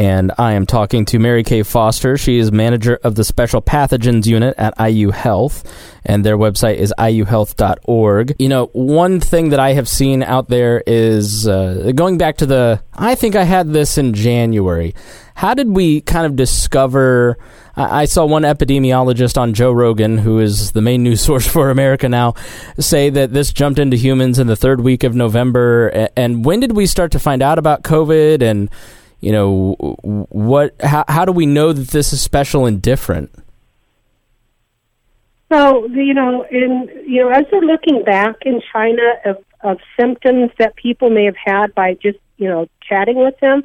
and 0.00 0.32
I 0.38 0.52
am 0.52 0.66
talking 0.66 1.04
to 1.06 1.18
Mary 1.18 1.42
Kay 1.42 1.62
Foster. 1.62 2.16
She 2.16 2.38
is 2.38 2.50
manager 2.50 2.98
of 3.02 3.16
the 3.16 3.24
Special 3.24 3.60
Pathogens 3.60 4.24
Unit 4.24 4.54
at 4.56 4.72
IU 4.80 5.10
Health, 5.10 5.62
and 6.06 6.24
their 6.24 6.38
website 6.38 6.76
is 6.76 6.94
iuhealth.org. 6.98 8.36
You 8.38 8.48
know, 8.48 8.66
one 8.72 9.20
thing 9.20 9.50
that 9.50 9.60
I 9.60 9.74
have 9.74 9.88
seen 9.88 10.22
out 10.22 10.48
there 10.48 10.82
is 10.86 11.46
uh, 11.46 11.92
going 11.94 12.18
back 12.18 12.38
to 12.38 12.46
the, 12.46 12.82
I 12.94 13.14
think 13.14 13.36
I 13.36 13.44
had 13.44 13.74
this 13.74 13.98
in 13.98 14.14
January. 14.14 14.94
How 15.40 15.54
did 15.54 15.68
we 15.70 16.02
kind 16.02 16.26
of 16.26 16.36
discover? 16.36 17.38
I 17.74 18.04
saw 18.04 18.26
one 18.26 18.42
epidemiologist 18.42 19.38
on 19.38 19.54
Joe 19.54 19.72
Rogan, 19.72 20.18
who 20.18 20.38
is 20.38 20.72
the 20.72 20.82
main 20.82 21.02
news 21.02 21.20
source 21.28 21.46
for 21.46 21.70
America 21.70 22.10
now, 22.10 22.34
say 22.78 23.08
that 23.08 23.32
this 23.32 23.50
jumped 23.50 23.78
into 23.78 23.96
humans 23.96 24.38
in 24.38 24.48
the 24.48 24.54
third 24.54 24.82
week 24.82 25.02
of 25.02 25.14
November. 25.14 26.10
And 26.14 26.44
when 26.44 26.60
did 26.60 26.72
we 26.72 26.84
start 26.84 27.12
to 27.12 27.18
find 27.18 27.40
out 27.40 27.58
about 27.58 27.84
COVID? 27.84 28.42
And 28.42 28.68
you 29.20 29.32
know 29.32 29.76
what 30.02 30.74
how, 30.82 31.06
how 31.08 31.24
do 31.24 31.32
we 31.32 31.46
know 31.46 31.72
that 31.72 31.88
this 31.88 32.12
is 32.12 32.20
special 32.20 32.66
and 32.66 32.80
different 32.80 33.30
so 35.52 35.86
you 35.88 36.14
know 36.14 36.46
in 36.50 36.88
you 37.06 37.22
know 37.22 37.28
as 37.28 37.44
we're 37.52 37.60
looking 37.60 38.02
back 38.02 38.36
in 38.46 38.62
china 38.72 39.02
of, 39.26 39.36
of 39.60 39.78
symptoms 39.98 40.50
that 40.58 40.74
people 40.76 41.10
may 41.10 41.26
have 41.26 41.36
had 41.36 41.74
by 41.74 41.92
just 41.94 42.18
you 42.38 42.48
know 42.48 42.66
chatting 42.82 43.16
with 43.16 43.38
them 43.40 43.62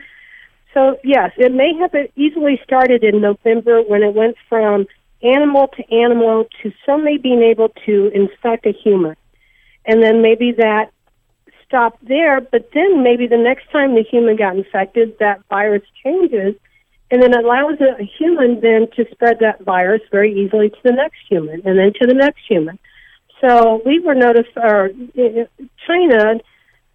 so 0.75 0.97
yes 1.03 1.31
it 1.37 1.51
may 1.51 1.73
have 1.79 1.91
easily 2.15 2.59
started 2.63 3.03
in 3.03 3.19
november 3.19 3.81
when 3.81 4.03
it 4.03 4.13
went 4.13 4.35
from 4.47 4.85
animal 5.23 5.67
to 5.69 5.81
animal 5.91 6.45
to 6.61 6.71
somebody 6.85 7.17
being 7.17 7.41
able 7.41 7.69
to 7.87 8.11
infect 8.13 8.67
a 8.67 8.71
human 8.71 9.15
and 9.85 10.03
then 10.03 10.21
maybe 10.21 10.51
that 10.51 10.91
stop 11.67 11.97
there, 12.01 12.41
but 12.41 12.69
then 12.73 13.03
maybe 13.03 13.27
the 13.27 13.37
next 13.37 13.69
time 13.71 13.95
the 13.95 14.03
human 14.03 14.35
got 14.35 14.55
infected, 14.55 15.17
that 15.19 15.41
virus 15.49 15.83
changes 16.03 16.55
and 17.11 17.21
then 17.21 17.33
allows 17.33 17.79
a 17.81 18.03
human 18.03 18.59
then 18.61 18.87
to 18.95 19.05
spread 19.11 19.37
that 19.39 19.61
virus 19.63 20.01
very 20.11 20.33
easily 20.33 20.69
to 20.69 20.77
the 20.83 20.91
next 20.91 21.17
human 21.29 21.61
and 21.65 21.77
then 21.77 21.91
to 21.99 22.07
the 22.07 22.13
next 22.13 22.41
human. 22.47 22.79
So 23.41 23.81
we 23.85 23.99
were 23.99 24.15
noticed, 24.15 24.55
or 24.55 24.89
uh, 25.17 25.21
uh, 25.21 25.65
China, 25.85 26.39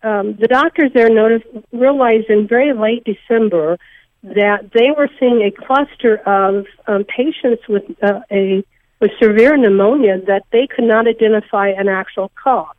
um, 0.03 0.37
the 0.37 0.49
doctors 0.49 0.91
there 0.95 1.11
noticed, 1.11 1.47
realized 1.73 2.31
in 2.31 2.49
very 2.49 2.73
late 2.73 3.05
December 3.05 3.79
that 4.23 4.71
they 4.73 4.91
were 4.97 5.09
seeing 5.19 5.43
a 5.43 5.51
cluster 5.51 6.17
of 6.27 6.67
um, 6.87 7.05
patients 7.05 7.63
with 7.69 7.85
uh, 8.03 8.21
a 8.31 8.65
with 9.01 9.13
severe 9.21 9.57
pneumonia 9.57 10.21
that 10.27 10.45
they 10.53 10.67
could 10.67 10.85
not 10.85 11.09
identify 11.09 11.69
an 11.69 11.89
actual 11.89 12.31
cause. 12.35 12.77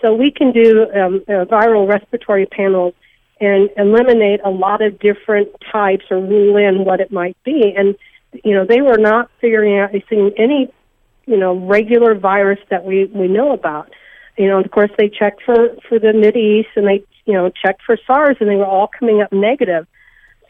So 0.00 0.14
we 0.14 0.30
can 0.30 0.52
do 0.52 0.86
um, 0.94 1.22
uh, 1.28 1.44
viral 1.44 1.86
respiratory 1.86 2.46
panels 2.46 2.94
and 3.40 3.68
eliminate 3.76 4.40
a 4.44 4.50
lot 4.50 4.80
of 4.80 4.98
different 4.98 5.48
types 5.70 6.06
or 6.10 6.18
rule 6.18 6.56
in 6.56 6.84
what 6.84 7.00
it 7.00 7.12
might 7.12 7.36
be. 7.44 7.74
And, 7.76 7.96
you 8.44 8.54
know, 8.54 8.64
they 8.64 8.80
were 8.80 8.96
not 8.96 9.30
figuring 9.40 9.78
out, 9.78 9.90
seeing 10.08 10.32
any, 10.38 10.72
you 11.26 11.36
know, 11.36 11.54
regular 11.54 12.14
virus 12.14 12.60
that 12.70 12.84
we, 12.84 13.04
we 13.06 13.28
know 13.28 13.52
about. 13.52 13.92
You 14.38 14.46
know, 14.46 14.60
of 14.60 14.70
course, 14.70 14.90
they 14.96 15.08
checked 15.08 15.42
for, 15.44 15.76
for 15.88 15.98
the 15.98 16.12
Mid 16.12 16.36
East 16.36 16.68
and 16.76 16.86
they, 16.86 17.04
you 17.26 17.34
know, 17.34 17.50
checked 17.50 17.82
for 17.82 17.98
SARS 18.06 18.36
and 18.40 18.48
they 18.48 18.56
were 18.56 18.66
all 18.66 18.88
coming 18.88 19.20
up 19.20 19.32
negative. 19.32 19.86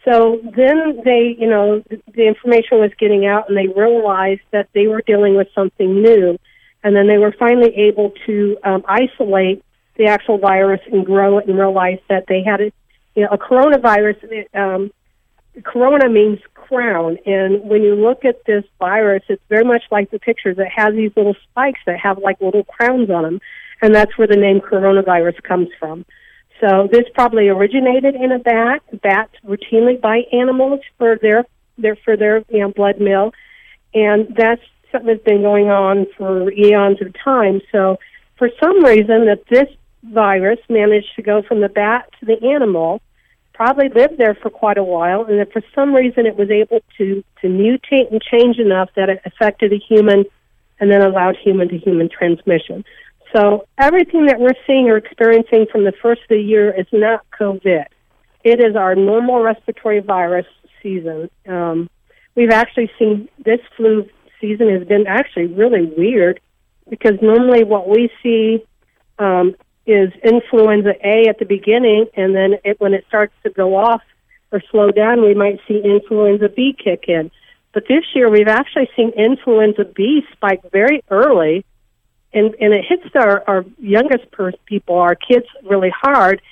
So 0.05 0.40
then 0.57 1.01
they, 1.05 1.37
you 1.38 1.48
know, 1.48 1.83
the, 1.88 2.27
information 2.27 2.79
was 2.79 2.92
getting 2.98 3.27
out 3.27 3.48
and 3.48 3.57
they 3.57 3.66
realized 3.66 4.42
that 4.53 4.68
they 4.74 4.87
were 4.87 5.03
dealing 5.03 5.37
with 5.37 5.48
something 5.55 6.03
new 6.03 6.38
and 6.85 6.94
then 6.94 7.09
they 7.09 7.18
were 7.18 7.35
finally 7.38 7.74
able 7.77 8.12
to 8.27 8.57
um, 8.62 8.85
isolate 8.87 9.64
the 9.96 10.07
actual 10.07 10.38
virus 10.38 10.81
and 10.90 11.05
grow 11.05 11.38
it 11.38 11.48
and 11.48 11.59
realize 11.59 11.98
that 12.09 12.24
they 12.29 12.42
had 12.42 12.61
a, 12.61 12.72
you 13.14 13.22
know, 13.24 13.29
a 13.33 13.38
coronavirus. 13.38 14.46
Um, 14.55 14.90
corona 15.64 16.09
means 16.09 16.38
crown, 16.55 17.18
and 17.27 17.68
when 17.68 17.83
you 17.83 17.94
look 17.96 18.24
at 18.24 18.44
this 18.46 18.64
virus, 18.79 19.24
it's 19.29 19.42
very 19.48 19.64
much 19.64 19.83
like 19.90 20.11
the 20.11 20.20
pictures. 20.20 20.57
It 20.59 20.68
has 20.74 20.94
these 20.94 21.11
little 21.16 21.35
spikes 21.51 21.81
that 21.87 21.98
have 21.98 22.18
like 22.18 22.40
little 22.40 22.62
crowns 22.64 23.11
on 23.11 23.24
them, 23.24 23.40
and 23.82 23.94
that's 23.94 24.16
where 24.18 24.26
the 24.26 24.36
name 24.36 24.60
coronavirus 24.60 25.42
comes 25.42 25.68
from. 25.78 26.04
So 26.60 26.88
this 26.90 27.04
probably 27.14 27.48
originated 27.48 28.14
in 28.14 28.32
a 28.32 28.38
bat. 28.38 28.82
Bats 29.02 29.32
routinely 29.46 30.00
bite 30.00 30.26
animals 30.32 30.80
for 30.96 31.16
their 31.16 31.44
their 31.76 31.96
for 31.96 32.16
their 32.16 32.38
you 32.48 32.60
know 32.60 32.70
blood 32.70 33.00
meal, 33.00 33.32
and 33.94 34.34
that's 34.36 34.62
something 34.90 35.08
that's 35.08 35.24
been 35.24 35.42
going 35.42 35.68
on 35.68 36.06
for 36.16 36.50
eons 36.52 37.00
of 37.00 37.14
time. 37.22 37.60
So, 37.70 37.98
for 38.36 38.50
some 38.60 38.84
reason, 38.84 39.26
that 39.26 39.44
this 39.50 39.68
virus 40.02 40.58
managed 40.68 41.14
to 41.16 41.22
go 41.22 41.42
from 41.42 41.60
the 41.60 41.68
bat 41.68 42.08
to 42.20 42.26
the 42.26 42.42
animal, 42.44 43.00
probably 43.52 43.88
lived 43.88 44.18
there 44.18 44.34
for 44.34 44.50
quite 44.50 44.78
a 44.78 44.84
while, 44.84 45.24
and 45.24 45.38
that 45.38 45.52
for 45.52 45.62
some 45.74 45.94
reason 45.94 46.26
it 46.26 46.36
was 46.36 46.50
able 46.50 46.80
to 46.96 47.22
to 47.40 47.46
mutate 47.46 48.10
and 48.10 48.20
change 48.22 48.58
enough 48.58 48.90
that 48.96 49.08
it 49.08 49.20
affected 49.24 49.72
a 49.72 49.78
human, 49.78 50.24
and 50.80 50.90
then 50.90 51.02
allowed 51.02 51.36
human 51.36 51.68
to 51.68 51.78
human 51.78 52.08
transmission. 52.08 52.84
So 53.34 53.66
everything 53.76 54.26
that 54.26 54.40
we're 54.40 54.56
seeing 54.66 54.88
or 54.88 54.96
experiencing 54.96 55.66
from 55.70 55.84
the 55.84 55.92
first 56.02 56.22
of 56.22 56.28
the 56.28 56.40
year 56.40 56.70
is 56.70 56.86
not 56.92 57.24
COVID. 57.38 57.84
It 58.44 58.60
is 58.60 58.76
our 58.76 58.94
normal 58.94 59.42
respiratory 59.42 60.00
virus 60.00 60.46
season. 60.82 61.28
Um, 61.46 61.90
we've 62.34 62.50
actually 62.50 62.90
seen 62.98 63.28
this 63.44 63.60
flu 63.76 64.08
season 64.40 64.70
has 64.70 64.86
been 64.86 65.06
actually 65.06 65.46
really 65.46 65.92
weird 65.96 66.40
because 66.88 67.14
normally 67.20 67.64
what 67.64 67.88
we 67.88 68.10
see 68.22 68.64
um, 69.18 69.54
is 69.86 70.10
influenza 70.22 70.92
A 71.04 71.28
at 71.28 71.38
the 71.38 71.44
beginning, 71.44 72.06
and 72.16 72.34
then 72.34 72.54
it, 72.64 72.80
when 72.80 72.94
it 72.94 73.04
starts 73.08 73.34
to 73.42 73.50
go 73.50 73.76
off 73.76 74.02
or 74.52 74.62
slow 74.70 74.90
down, 74.90 75.22
we 75.22 75.34
might 75.34 75.60
see 75.66 75.80
influenza 75.84 76.48
B 76.48 76.74
kick 76.82 77.04
in. 77.08 77.30
But 77.74 77.84
this 77.88 78.04
year, 78.14 78.30
we've 78.30 78.48
actually 78.48 78.88
seen 78.96 79.10
influenza 79.10 79.84
B 79.84 80.22
spike 80.32 80.62
very 80.72 81.02
early, 81.10 81.64
and 82.32 82.54
and 82.60 82.74
it 82.74 82.84
hits 82.88 83.14
our 83.14 83.44
our 83.46 83.64
youngest 83.78 84.30
per- 84.30 84.52
people, 84.66 84.96
our 84.96 85.14
kids, 85.14 85.46
really 85.64 85.90
hard. 85.90 86.42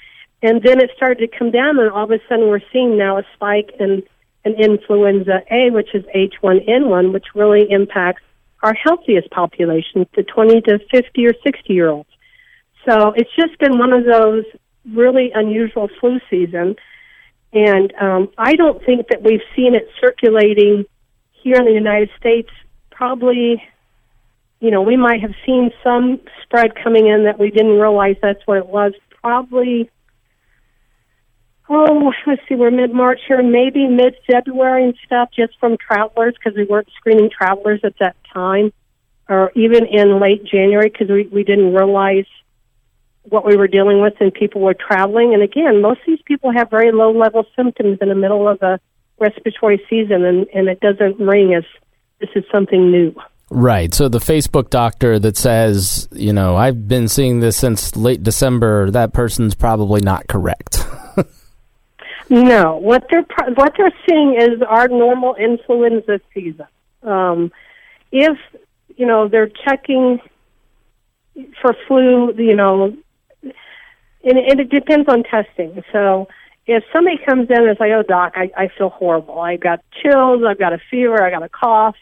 And 0.43 0.63
then 0.63 0.81
it 0.81 0.91
started 0.97 1.19
to 1.31 1.39
come 1.39 1.51
down, 1.51 1.79
and 1.79 1.91
all 1.91 2.05
of 2.05 2.11
a 2.11 2.19
sudden, 2.29 2.49
we're 2.49 2.61
seeing 2.73 2.99
now 2.99 3.19
a 3.19 3.23
spike 3.35 3.71
in 3.81 4.03
and 4.45 4.55
influenza 4.61 5.43
A, 5.51 5.71
which 5.71 5.89
is 5.93 6.05
H1N1, 6.15 7.13
which 7.13 7.27
really 7.35 7.67
impacts 7.69 8.23
our 8.63 8.75
healthiest 8.75 9.29
population, 9.31 10.07
the 10.15 10.23
20 10.23 10.61
to 10.63 10.79
50 10.91 11.27
or 11.27 11.35
60 11.45 11.73
year 11.73 11.89
olds. 11.89 12.09
So 12.89 13.13
it's 13.17 13.31
just 13.35 13.59
been 13.59 13.77
one 13.79 13.93
of 13.93 14.05
those 14.05 14.45
really 14.95 15.33
unusual 15.35 15.89
flu 16.01 16.21
season. 16.31 16.77
And 17.53 17.93
um, 18.01 18.29
I 18.39 18.55
don't 18.55 18.85
think 18.85 19.09
that 19.09 19.23
we've 19.23 19.43
seen 19.57 19.75
it 19.75 19.89
circulating 20.01 20.85
here 21.43 21.57
in 21.57 21.65
the 21.65 21.73
United 21.73 22.11
States, 22.19 22.51
probably, 22.91 23.63
you 24.61 24.71
know, 24.71 24.83
we 24.83 24.97
might 24.97 25.21
have 25.21 25.35
seen 25.45 25.71
some 25.85 26.21
spread 26.43 26.75
coming 26.83 27.07
in 27.07 27.25
that 27.25 27.39
we 27.39 27.51
didn't 27.51 27.79
realize 27.79 28.17
that's 28.23 28.47
what 28.47 28.59
it 28.59 28.67
was. 28.67 28.93
Probably, 29.23 29.91
oh, 31.69 32.13
let's 32.27 32.43
see, 32.49 32.55
we're 32.55 32.71
mid 32.71 32.93
March 32.93 33.21
here, 33.29 33.43
maybe 33.43 33.87
mid 33.87 34.17
February 34.31 34.85
and 34.85 34.95
stuff, 35.05 35.31
just 35.37 35.59
from 35.59 35.77
travelers 35.77 36.35
because 36.35 36.57
we 36.57 36.65
weren't 36.65 36.89
screening 36.97 37.31
travelers 37.31 37.81
at 37.85 37.99
that 38.01 38.17
time, 38.33 38.73
or 39.29 39.53
even 39.55 39.87
in 39.87 40.21
late 40.21 40.45
January 40.45 40.89
because 40.89 41.09
we, 41.09 41.25
we 41.25 41.45
didn't 41.45 41.75
realize 41.75 42.27
what 43.25 43.45
we 43.45 43.57
were 43.57 43.67
dealing 43.67 44.01
with 44.01 44.15
and 44.21 44.33
people 44.33 44.61
were 44.61 44.75
traveling. 44.75 45.35
And 45.35 45.43
again, 45.43 45.83
most 45.83 46.01
of 46.01 46.07
these 46.07 46.23
people 46.25 46.53
have 46.53 46.71
very 46.71 46.93
low 46.93 47.11
level 47.11 47.45
symptoms 47.57 47.99
in 48.01 48.09
the 48.09 48.15
middle 48.15 48.49
of 48.49 48.63
a 48.63 48.79
respiratory 49.19 49.85
season, 49.91 50.25
and, 50.25 50.47
and 50.55 50.69
it 50.69 50.81
doesn't 50.81 51.19
ring 51.19 51.55
as 51.55 51.65
this 52.21 52.31
is 52.37 52.45
something 52.53 52.91
new. 52.91 53.15
Right. 53.51 53.95
So 53.95 54.09
the 54.09 54.19
Facebook 54.19 54.71
doctor 54.71 55.19
that 55.21 55.37
says, 55.37 56.09
you 56.11 56.33
know, 56.33 56.57
I've 56.57 56.89
been 56.89 57.07
seeing 57.07 57.41
this 57.41 57.57
since 57.57 57.95
late 57.95 58.23
December, 58.23 58.91
that 58.91 59.13
person's 59.13 59.55
probably 59.55 60.01
not 60.01 60.27
correct. 60.27 60.85
no, 62.29 62.77
what 62.77 63.07
they're 63.09 63.25
what 63.55 63.75
they're 63.79 63.95
seeing 64.09 64.35
is 64.35 64.63
our 64.63 64.89
normal 64.89 65.37
influenza 65.37 66.21
season. 66.35 66.67
Um, 67.05 67.53
if 68.11 68.37
you 68.97 69.07
know 69.07 69.29
they're 69.29 69.51
checking 69.65 70.21
for 71.63 71.77
flu, 71.87 72.35
you 72.35 72.57
know, 72.57 72.97
and, 73.43 74.39
and 74.39 74.61
it 74.61 74.71
depends 74.71 75.09
on 75.09 75.23
testing. 75.23 75.85
So 75.93 76.27
if 76.67 76.83
somebody 76.93 77.19
comes 77.25 77.49
in 77.49 77.69
and 77.69 77.79
say, 77.79 77.93
"Oh, 77.93 78.03
doc, 78.03 78.33
I, 78.35 78.51
I 78.57 78.69
feel 78.77 78.89
horrible. 78.89 79.39
I 79.39 79.57
got 79.57 79.85
chills. 80.03 80.43
I've 80.45 80.59
got 80.59 80.73
a 80.73 80.81
fever. 80.91 81.23
I 81.23 81.31
got 81.31 81.45
a 81.45 81.49
cough." 81.49 81.95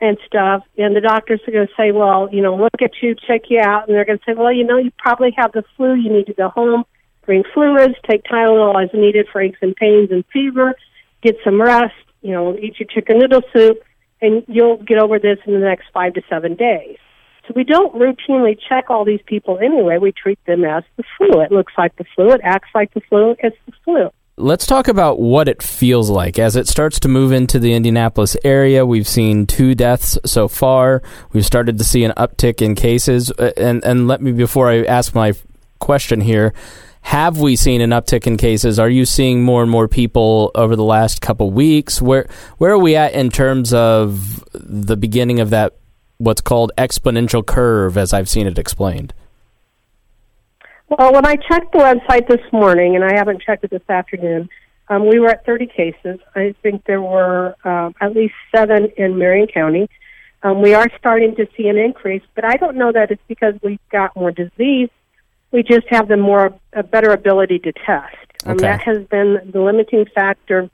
And 0.00 0.16
stuff, 0.26 0.62
and 0.76 0.94
the 0.94 1.00
doctors 1.00 1.40
are 1.46 1.52
going 1.52 1.66
to 1.66 1.72
say, 1.76 1.90
"Well, 1.92 2.28
you 2.32 2.40
know, 2.42 2.54
look 2.54 2.80
at 2.82 2.92
you, 3.02 3.14
check 3.14 3.42
you 3.48 3.60
out," 3.60 3.88
and 3.88 3.96
they're 3.96 4.04
going 4.04 4.18
to 4.18 4.24
say, 4.24 4.34
"Well, 4.34 4.52
you 4.52 4.64
know, 4.64 4.78
you 4.78 4.92
probably 4.98 5.32
have 5.36 5.52
the 5.52 5.64
flu. 5.76 5.94
You 5.94 6.12
need 6.12 6.26
to 6.26 6.34
go 6.34 6.48
home, 6.48 6.84
bring 7.26 7.42
fluids, 7.52 7.94
take 8.08 8.24
Tylenol 8.24 8.82
as 8.82 8.90
needed 8.94 9.26
for 9.32 9.40
aches 9.40 9.58
and 9.60 9.74
pains 9.74 10.10
and 10.10 10.24
fever, 10.32 10.74
get 11.22 11.36
some 11.44 11.60
rest. 11.60 11.94
You 12.22 12.32
know, 12.32 12.56
eat 12.56 12.78
your 12.78 12.88
chicken 12.88 13.18
noodle 13.18 13.42
soup, 13.52 13.78
and 14.20 14.44
you'll 14.46 14.76
get 14.76 14.98
over 14.98 15.18
this 15.18 15.38
in 15.46 15.52
the 15.52 15.60
next 15.60 15.86
five 15.92 16.14
to 16.14 16.22
seven 16.28 16.54
days." 16.54 16.98
So 17.46 17.54
we 17.56 17.64
don't 17.64 17.94
routinely 17.94 18.58
check 18.68 18.90
all 18.90 19.06
these 19.06 19.22
people 19.24 19.58
anyway. 19.58 19.96
We 19.96 20.12
treat 20.12 20.38
them 20.44 20.64
as 20.64 20.84
the 20.96 21.04
flu. 21.16 21.40
It 21.40 21.50
looks 21.50 21.72
like 21.78 21.96
the 21.96 22.04
flu. 22.14 22.30
It 22.30 22.42
acts 22.44 22.68
like 22.74 22.92
the 22.92 23.00
flu. 23.00 23.34
It's 23.38 23.56
the 23.64 23.72
flu. 23.84 24.10
Let's 24.40 24.66
talk 24.66 24.86
about 24.86 25.18
what 25.18 25.48
it 25.48 25.64
feels 25.64 26.10
like 26.10 26.38
as 26.38 26.54
it 26.54 26.68
starts 26.68 27.00
to 27.00 27.08
move 27.08 27.32
into 27.32 27.58
the 27.58 27.74
Indianapolis 27.74 28.36
area. 28.44 28.86
We've 28.86 29.08
seen 29.08 29.48
two 29.48 29.74
deaths 29.74 30.16
so 30.24 30.46
far. 30.46 31.02
We've 31.32 31.44
started 31.44 31.76
to 31.78 31.84
see 31.84 32.04
an 32.04 32.12
uptick 32.16 32.62
in 32.62 32.76
cases. 32.76 33.32
Uh, 33.32 33.50
and 33.56 33.84
and 33.84 34.06
let 34.06 34.22
me 34.22 34.30
before 34.30 34.70
I 34.70 34.84
ask 34.84 35.12
my 35.12 35.32
question 35.80 36.20
here, 36.20 36.54
have 37.00 37.40
we 37.40 37.56
seen 37.56 37.80
an 37.80 37.90
uptick 37.90 38.28
in 38.28 38.36
cases? 38.36 38.78
Are 38.78 38.88
you 38.88 39.06
seeing 39.06 39.42
more 39.42 39.60
and 39.60 39.70
more 39.70 39.88
people 39.88 40.52
over 40.54 40.76
the 40.76 40.84
last 40.84 41.20
couple 41.20 41.50
weeks? 41.50 42.00
Where 42.00 42.28
where 42.58 42.70
are 42.70 42.78
we 42.78 42.94
at 42.94 43.14
in 43.14 43.30
terms 43.30 43.74
of 43.74 44.44
the 44.52 44.96
beginning 44.96 45.40
of 45.40 45.50
that 45.50 45.74
what's 46.18 46.42
called 46.42 46.70
exponential 46.78 47.44
curve, 47.44 47.98
as 47.98 48.12
I've 48.12 48.28
seen 48.28 48.46
it 48.46 48.56
explained? 48.56 49.12
Well, 50.88 51.12
when 51.12 51.26
I 51.26 51.36
checked 51.36 51.72
the 51.72 51.78
website 51.78 52.28
this 52.28 52.40
morning, 52.52 52.96
and 52.96 53.04
I 53.04 53.14
haven't 53.14 53.42
checked 53.42 53.62
it 53.64 53.70
this 53.70 53.88
afternoon, 53.88 54.48
um, 54.88 55.06
we 55.06 55.18
were 55.18 55.28
at 55.28 55.44
30 55.44 55.66
cases. 55.66 56.18
I 56.34 56.54
think 56.62 56.84
there 56.86 57.02
were 57.02 57.54
uh, 57.62 57.90
at 58.00 58.14
least 58.14 58.34
seven 58.54 58.88
in 58.96 59.18
Marion 59.18 59.48
County. 59.48 59.88
Um, 60.42 60.62
we 60.62 60.72
are 60.72 60.86
starting 60.98 61.34
to 61.36 61.46
see 61.56 61.68
an 61.68 61.76
increase, 61.76 62.22
but 62.34 62.44
I 62.44 62.56
don't 62.56 62.76
know 62.76 62.90
that 62.92 63.10
it's 63.10 63.22
because 63.28 63.54
we've 63.62 63.80
got 63.90 64.16
more 64.16 64.30
disease. 64.30 64.88
We 65.50 65.62
just 65.62 65.86
have 65.90 66.08
the 66.08 66.16
more 66.16 66.58
a 66.72 66.82
better 66.82 67.10
ability 67.10 67.58
to 67.60 67.72
test. 67.72 68.16
Um, 68.46 68.52
okay. 68.52 68.66
That 68.66 68.82
has 68.82 69.04
been 69.08 69.50
the 69.52 69.60
limiting 69.60 70.06
factor 70.14 70.70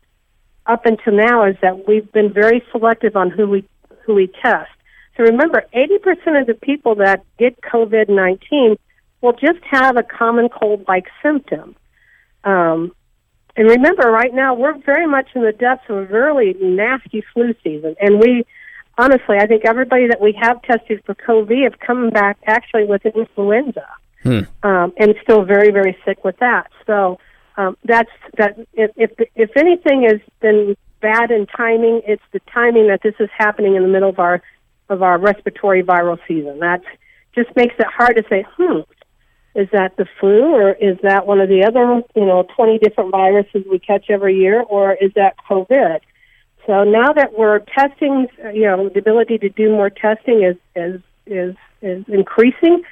up 0.66 0.86
until 0.86 1.14
now. 1.14 1.44
Is 1.46 1.56
that 1.62 1.88
we've 1.88 2.10
been 2.12 2.32
very 2.32 2.62
selective 2.70 3.16
on 3.16 3.30
who 3.30 3.48
we 3.48 3.64
who 4.04 4.14
we 4.14 4.26
test. 4.42 4.70
So 5.16 5.22
remember, 5.22 5.64
80% 5.72 6.40
of 6.40 6.46
the 6.46 6.58
people 6.60 6.96
that 6.96 7.24
get 7.38 7.60
COVID 7.62 8.08
19 8.08 8.76
will 9.24 9.32
just 9.32 9.64
have 9.70 9.96
a 9.96 10.02
common 10.02 10.48
cold 10.48 10.84
like 10.86 11.06
symptom. 11.22 11.74
Um, 12.44 12.92
and 13.56 13.68
remember, 13.68 14.10
right 14.10 14.34
now, 14.34 14.54
we're 14.54 14.76
very 14.78 15.06
much 15.06 15.28
in 15.34 15.42
the 15.42 15.52
depths 15.52 15.84
of 15.88 15.96
a 15.96 16.04
really 16.04 16.54
nasty 16.60 17.24
flu 17.32 17.54
season. 17.64 17.96
And 18.00 18.20
we, 18.20 18.44
honestly, 18.98 19.38
I 19.38 19.46
think 19.46 19.64
everybody 19.64 20.08
that 20.08 20.20
we 20.20 20.36
have 20.40 20.60
tested 20.62 21.02
for 21.06 21.14
COVID 21.14 21.64
have 21.64 21.80
come 21.80 22.10
back 22.10 22.36
actually 22.46 22.84
with 22.84 23.06
influenza. 23.06 23.86
Hmm. 24.22 24.40
Um, 24.62 24.92
and 24.98 25.14
still 25.22 25.44
very, 25.44 25.70
very 25.70 25.96
sick 26.04 26.24
with 26.24 26.38
that. 26.38 26.68
So 26.86 27.18
um, 27.56 27.76
that's 27.84 28.10
that. 28.38 28.58
If, 28.72 28.90
if 28.96 29.10
if 29.34 29.50
anything 29.54 30.04
has 30.04 30.18
been 30.40 30.76
bad 31.02 31.30
in 31.30 31.46
timing, 31.46 32.00
it's 32.06 32.22
the 32.32 32.40
timing 32.52 32.88
that 32.88 33.00
this 33.02 33.14
is 33.20 33.28
happening 33.36 33.76
in 33.76 33.82
the 33.82 33.88
middle 33.88 34.08
of 34.08 34.18
our 34.18 34.42
of 34.88 35.02
our 35.02 35.18
respiratory 35.18 35.82
viral 35.82 36.18
season. 36.26 36.58
That 36.60 36.80
just 37.34 37.54
makes 37.54 37.74
it 37.78 37.86
hard 37.86 38.16
to 38.16 38.24
say, 38.30 38.46
hmm, 38.56 38.80
is 39.54 39.68
that 39.72 39.96
the 39.96 40.06
flu 40.18 40.54
or 40.54 40.72
is 40.72 40.98
that 41.02 41.26
one 41.26 41.40
of 41.40 41.48
the 41.48 41.64
other, 41.64 42.02
you 42.14 42.26
know, 42.26 42.46
20 42.56 42.78
different 42.78 43.10
viruses 43.10 43.64
we 43.70 43.78
catch 43.78 44.06
every 44.10 44.36
year 44.36 44.60
or 44.62 44.94
is 44.94 45.12
that 45.14 45.36
COVID? 45.48 46.00
So 46.66 46.84
now 46.84 47.12
that 47.12 47.38
we're 47.38 47.60
testing, 47.60 48.26
you 48.52 48.62
know, 48.62 48.88
the 48.88 48.98
ability 48.98 49.38
to 49.38 49.48
do 49.48 49.70
more 49.70 49.90
testing 49.90 50.42
is 50.42 50.56
is 50.74 51.00
is, 51.26 51.54
is 51.82 52.04
increasing. 52.08 52.82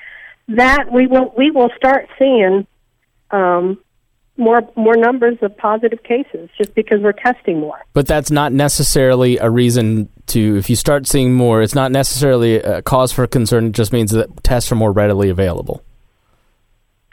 That 0.49 0.93
we 0.93 1.07
will 1.07 1.33
we 1.37 1.51
will 1.51 1.71
start 1.77 2.09
seeing 2.19 2.67
um, 3.31 3.79
more 4.37 4.61
more 4.77 4.97
numbers 4.97 5.39
of 5.41 5.57
positive 5.57 6.03
cases 6.03 6.51
just 6.59 6.75
because 6.75 7.01
we're 7.01 7.13
testing 7.13 7.61
more. 7.61 7.81
But 7.95 8.07
that's 8.07 8.31
not 8.31 8.53
necessarily 8.53 9.39
a 9.39 9.49
reason 9.49 10.11
to 10.29 10.57
if 10.57 10.69
you 10.69 10.77
start 10.77 11.07
seeing 11.07 11.33
more, 11.33 11.63
it's 11.63 11.75
not 11.75 11.93
necessarily 11.93 12.57
a 12.57 12.83
cause 12.83 13.11
for 13.11 13.27
concern, 13.27 13.67
it 13.67 13.73
just 13.73 13.93
means 13.93 14.11
that 14.11 14.45
tests 14.45 14.71
are 14.71 14.77
more 14.77 14.93
readily 14.93 15.31
available. 15.31 15.83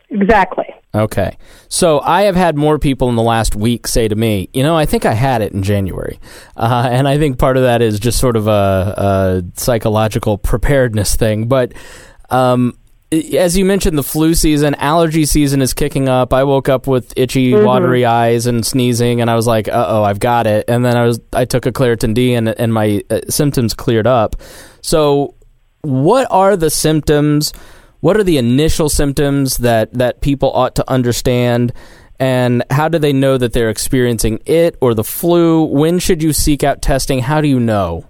Exactly. 0.09 0.65
Okay. 0.93 1.37
So 1.67 1.99
I 1.99 2.23
have 2.23 2.35
had 2.35 2.57
more 2.57 2.79
people 2.79 3.09
in 3.09 3.15
the 3.15 3.21
last 3.23 3.55
week 3.55 3.85
say 3.85 4.07
to 4.07 4.15
me, 4.15 4.49
you 4.53 4.63
know, 4.63 4.75
I 4.75 4.85
think 4.85 5.05
I 5.05 5.13
had 5.13 5.41
it 5.41 5.53
in 5.53 5.61
January. 5.61 6.19
Uh, 6.57 6.89
and 6.91 7.07
I 7.07 7.17
think 7.19 7.37
part 7.37 7.57
of 7.57 7.63
that 7.63 7.81
is 7.81 7.99
just 7.99 8.19
sort 8.19 8.35
of 8.35 8.47
a, 8.47 8.51
a 8.97 9.43
psychological 9.53 10.39
preparedness 10.39 11.15
thing. 11.15 11.47
But 11.47 11.73
um, 12.31 12.73
as 13.11 13.57
you 13.57 13.65
mentioned, 13.65 13.97
the 13.97 14.03
flu 14.03 14.33
season, 14.33 14.75
allergy 14.75 15.25
season 15.25 15.61
is 15.61 15.73
kicking 15.73 16.09
up. 16.09 16.33
I 16.33 16.43
woke 16.43 16.69
up 16.69 16.87
with 16.87 17.11
itchy, 17.15 17.51
mm-hmm. 17.51 17.65
watery 17.65 18.05
eyes 18.05 18.45
and 18.45 18.65
sneezing, 18.65 19.21
and 19.21 19.31
I 19.31 19.35
was 19.35 19.47
like, 19.47 19.67
"Uh 19.67 19.85
oh, 19.87 20.03
I've 20.03 20.19
got 20.19 20.45
it." 20.45 20.65
And 20.67 20.85
then 20.85 20.95
I 20.95 21.05
was, 21.05 21.19
I 21.33 21.45
took 21.45 21.65
a 21.65 21.71
Claritin 21.71 22.13
D, 22.13 22.35
and 22.35 22.47
and 22.47 22.71
my 22.71 23.01
uh, 23.09 23.21
symptoms 23.27 23.73
cleared 23.73 24.05
up. 24.05 24.35
So, 24.81 25.33
what 25.81 26.27
are 26.29 26.55
the 26.55 26.69
symptoms? 26.69 27.51
What 28.01 28.17
are 28.17 28.23
the 28.23 28.37
initial 28.37 28.89
symptoms 28.89 29.57
that 29.57 29.93
that 29.93 30.21
people 30.21 30.51
ought 30.51 30.75
to 30.75 30.89
understand? 30.89 31.73
And 32.19 32.63
how 32.69 32.89
do 32.89 32.99
they 32.99 33.13
know 33.13 33.37
that 33.37 33.53
they're 33.53 33.69
experiencing 33.69 34.39
it 34.45 34.77
or 34.81 34.93
the 34.93 35.03
flu? 35.03 35.63
When 35.63 35.99
should 35.99 36.21
you 36.21 36.33
seek 36.33 36.63
out 36.63 36.81
testing? 36.81 37.19
How 37.19 37.39
do 37.39 37.47
you 37.47 37.59
know? 37.59 38.05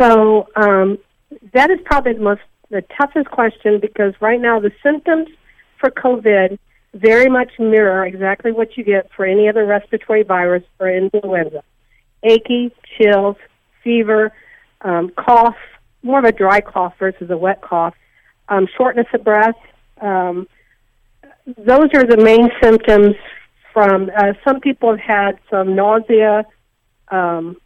So 0.00 0.48
um, 0.56 0.98
that 1.52 1.70
is 1.70 1.78
probably 1.84 2.14
the 2.14 2.20
most 2.20 2.42
the 2.70 2.82
toughest 2.98 3.30
question 3.30 3.78
because 3.80 4.14
right 4.20 4.40
now 4.40 4.60
the 4.60 4.72
symptoms 4.82 5.28
for 5.78 5.90
COVID 5.90 6.58
very 6.94 7.28
much 7.28 7.50
mirror 7.58 8.04
exactly 8.06 8.52
what 8.52 8.76
you 8.76 8.84
get 8.84 9.10
for 9.14 9.24
any 9.24 9.48
other 9.48 9.64
respiratory 9.64 10.22
virus 10.22 10.64
or 10.80 10.90
influenza. 10.90 11.62
Achy, 12.22 12.74
chills, 12.96 13.36
fever, 13.84 14.32
um, 14.80 15.10
cough, 15.10 15.56
more 16.06 16.20
of 16.20 16.24
a 16.24 16.32
dry 16.32 16.60
cough 16.60 16.94
versus 16.98 17.28
a 17.30 17.36
wet 17.36 17.60
cough, 17.60 17.94
um, 18.48 18.66
shortness 18.76 19.06
of 19.12 19.24
breath. 19.24 19.56
Um, 20.00 20.46
those 21.58 21.90
are 21.94 22.04
the 22.04 22.16
main 22.16 22.48
symptoms 22.62 23.14
from, 23.72 24.10
uh, 24.16 24.32
some 24.44 24.60
people 24.60 24.90
have 24.90 25.00
had 25.00 25.38
some 25.50 25.74
nausea, 25.74 26.44
um, 27.08 27.56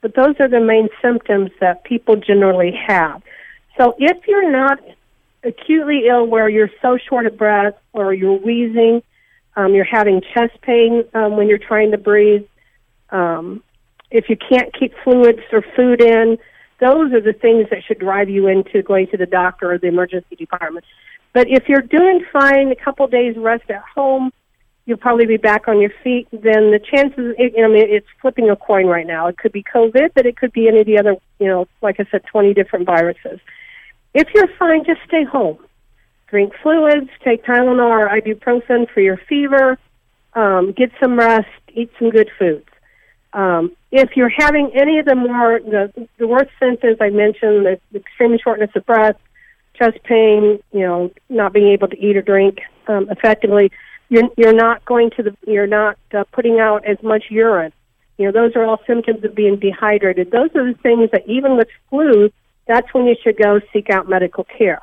but 0.00 0.14
those 0.14 0.34
are 0.40 0.48
the 0.48 0.60
main 0.60 0.88
symptoms 1.02 1.50
that 1.60 1.84
people 1.84 2.16
generally 2.16 2.72
have. 2.86 3.22
So 3.76 3.94
if 3.98 4.26
you're 4.26 4.50
not 4.50 4.78
acutely 5.42 6.06
ill 6.08 6.26
where 6.26 6.48
you're 6.48 6.70
so 6.80 6.98
short 7.08 7.26
of 7.26 7.36
breath 7.36 7.74
or 7.92 8.14
you're 8.14 8.38
wheezing, 8.38 9.02
um, 9.56 9.74
you're 9.74 9.84
having 9.84 10.22
chest 10.34 10.60
pain 10.62 11.04
um, 11.14 11.36
when 11.36 11.48
you're 11.48 11.58
trying 11.58 11.90
to 11.90 11.98
breathe, 11.98 12.44
um, 13.10 13.62
if 14.10 14.28
you 14.28 14.36
can't 14.36 14.72
keep 14.78 14.92
fluids 15.04 15.40
or 15.52 15.62
food 15.74 16.00
in, 16.00 16.38
those 16.80 17.12
are 17.12 17.20
the 17.20 17.32
things 17.32 17.66
that 17.70 17.82
should 17.86 17.98
drive 17.98 18.28
you 18.28 18.48
into 18.48 18.82
going 18.82 19.06
to 19.08 19.16
the 19.16 19.26
doctor 19.26 19.72
or 19.72 19.78
the 19.78 19.86
emergency 19.86 20.36
department. 20.36 20.84
But 21.32 21.48
if 21.48 21.68
you're 21.68 21.82
doing 21.82 22.24
fine, 22.32 22.70
a 22.70 22.76
couple 22.76 23.06
days 23.08 23.36
rest 23.36 23.70
at 23.70 23.82
home, 23.94 24.32
you'll 24.86 24.96
probably 24.96 25.26
be 25.26 25.36
back 25.36 25.68
on 25.68 25.80
your 25.80 25.92
feet. 26.02 26.28
Then 26.32 26.70
the 26.70 26.78
chances, 26.78 27.34
know, 27.38 27.64
I 27.64 27.68
mean, 27.68 27.84
it's 27.88 28.06
flipping 28.22 28.48
a 28.48 28.56
coin 28.56 28.86
right 28.86 29.06
now. 29.06 29.26
It 29.26 29.36
could 29.36 29.52
be 29.52 29.62
COVID, 29.62 30.10
but 30.14 30.26
it 30.26 30.36
could 30.36 30.52
be 30.52 30.68
any 30.68 30.80
of 30.80 30.86
the 30.86 30.98
other, 30.98 31.16
you 31.38 31.46
know, 31.46 31.66
like 31.82 31.96
I 31.98 32.06
said, 32.10 32.22
20 32.30 32.54
different 32.54 32.86
viruses. 32.86 33.40
If 34.14 34.28
you're 34.34 34.48
fine, 34.58 34.84
just 34.84 35.00
stay 35.06 35.24
home. 35.24 35.58
Drink 36.28 36.52
fluids, 36.62 37.10
take 37.22 37.44
Tylenol 37.44 37.80
or 37.80 38.08
ibuprofen 38.08 38.90
for 38.92 39.00
your 39.00 39.18
fever, 39.28 39.78
um, 40.34 40.72
get 40.72 40.90
some 41.00 41.18
rest, 41.18 41.46
eat 41.74 41.90
some 41.98 42.10
good 42.10 42.30
foods. 42.38 42.66
Um, 43.36 43.76
if 43.92 44.16
you're 44.16 44.32
having 44.34 44.70
any 44.74 44.98
of 44.98 45.04
the 45.04 45.14
more 45.14 45.60
the, 45.60 46.08
the 46.18 46.26
worst 46.26 46.50
symptoms 46.58 46.96
I 47.02 47.10
mentioned, 47.10 47.66
the 47.66 47.78
extreme 47.94 48.38
shortness 48.42 48.70
of 48.74 48.86
breath, 48.86 49.16
chest 49.74 49.98
pain, 50.04 50.58
you 50.72 50.80
know, 50.80 51.10
not 51.28 51.52
being 51.52 51.68
able 51.68 51.88
to 51.88 51.98
eat 51.98 52.16
or 52.16 52.22
drink 52.22 52.60
um, 52.88 53.10
effectively, 53.10 53.70
you're 54.08 54.30
you're 54.38 54.54
not 54.54 54.82
going 54.86 55.10
to 55.18 55.22
the 55.22 55.36
you're 55.46 55.66
not 55.66 55.98
uh, 56.14 56.24
putting 56.32 56.60
out 56.60 56.86
as 56.86 56.96
much 57.02 57.24
urine. 57.28 57.72
You 58.16 58.24
know, 58.24 58.32
those 58.32 58.56
are 58.56 58.64
all 58.64 58.80
symptoms 58.86 59.22
of 59.22 59.34
being 59.34 59.58
dehydrated. 59.58 60.30
Those 60.30 60.48
are 60.54 60.72
the 60.72 60.78
things 60.78 61.10
that 61.12 61.28
even 61.28 61.58
with 61.58 61.68
flu, 61.90 62.30
that's 62.66 62.92
when 62.94 63.04
you 63.04 63.16
should 63.22 63.36
go 63.36 63.60
seek 63.70 63.90
out 63.90 64.08
medical 64.08 64.44
care. 64.44 64.80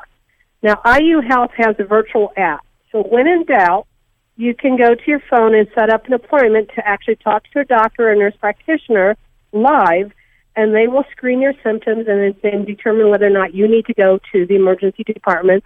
Now, 0.61 0.79
IU 0.85 1.21
Health 1.21 1.51
has 1.57 1.75
a 1.79 1.83
virtual 1.85 2.31
app. 2.37 2.63
So 2.91 3.01
when 3.01 3.27
in 3.27 3.45
doubt, 3.45 3.87
you 4.35 4.53
can 4.53 4.77
go 4.77 4.95
to 4.95 5.03
your 5.05 5.21
phone 5.29 5.53
and 5.55 5.67
set 5.75 5.89
up 5.89 6.05
an 6.07 6.13
appointment 6.13 6.69
to 6.75 6.87
actually 6.87 7.17
talk 7.17 7.43
to 7.51 7.59
a 7.59 7.65
doctor 7.65 8.11
or 8.11 8.15
nurse 8.15 8.35
practitioner 8.39 9.15
live, 9.51 10.11
and 10.55 10.73
they 10.73 10.87
will 10.87 11.05
screen 11.11 11.41
your 11.41 11.53
symptoms 11.63 12.05
and 12.07 12.35
then 12.41 12.65
determine 12.65 13.09
whether 13.09 13.27
or 13.27 13.31
not 13.31 13.53
you 13.53 13.67
need 13.67 13.85
to 13.85 13.93
go 13.93 14.19
to 14.31 14.45
the 14.45 14.55
emergency 14.55 15.03
department 15.03 15.63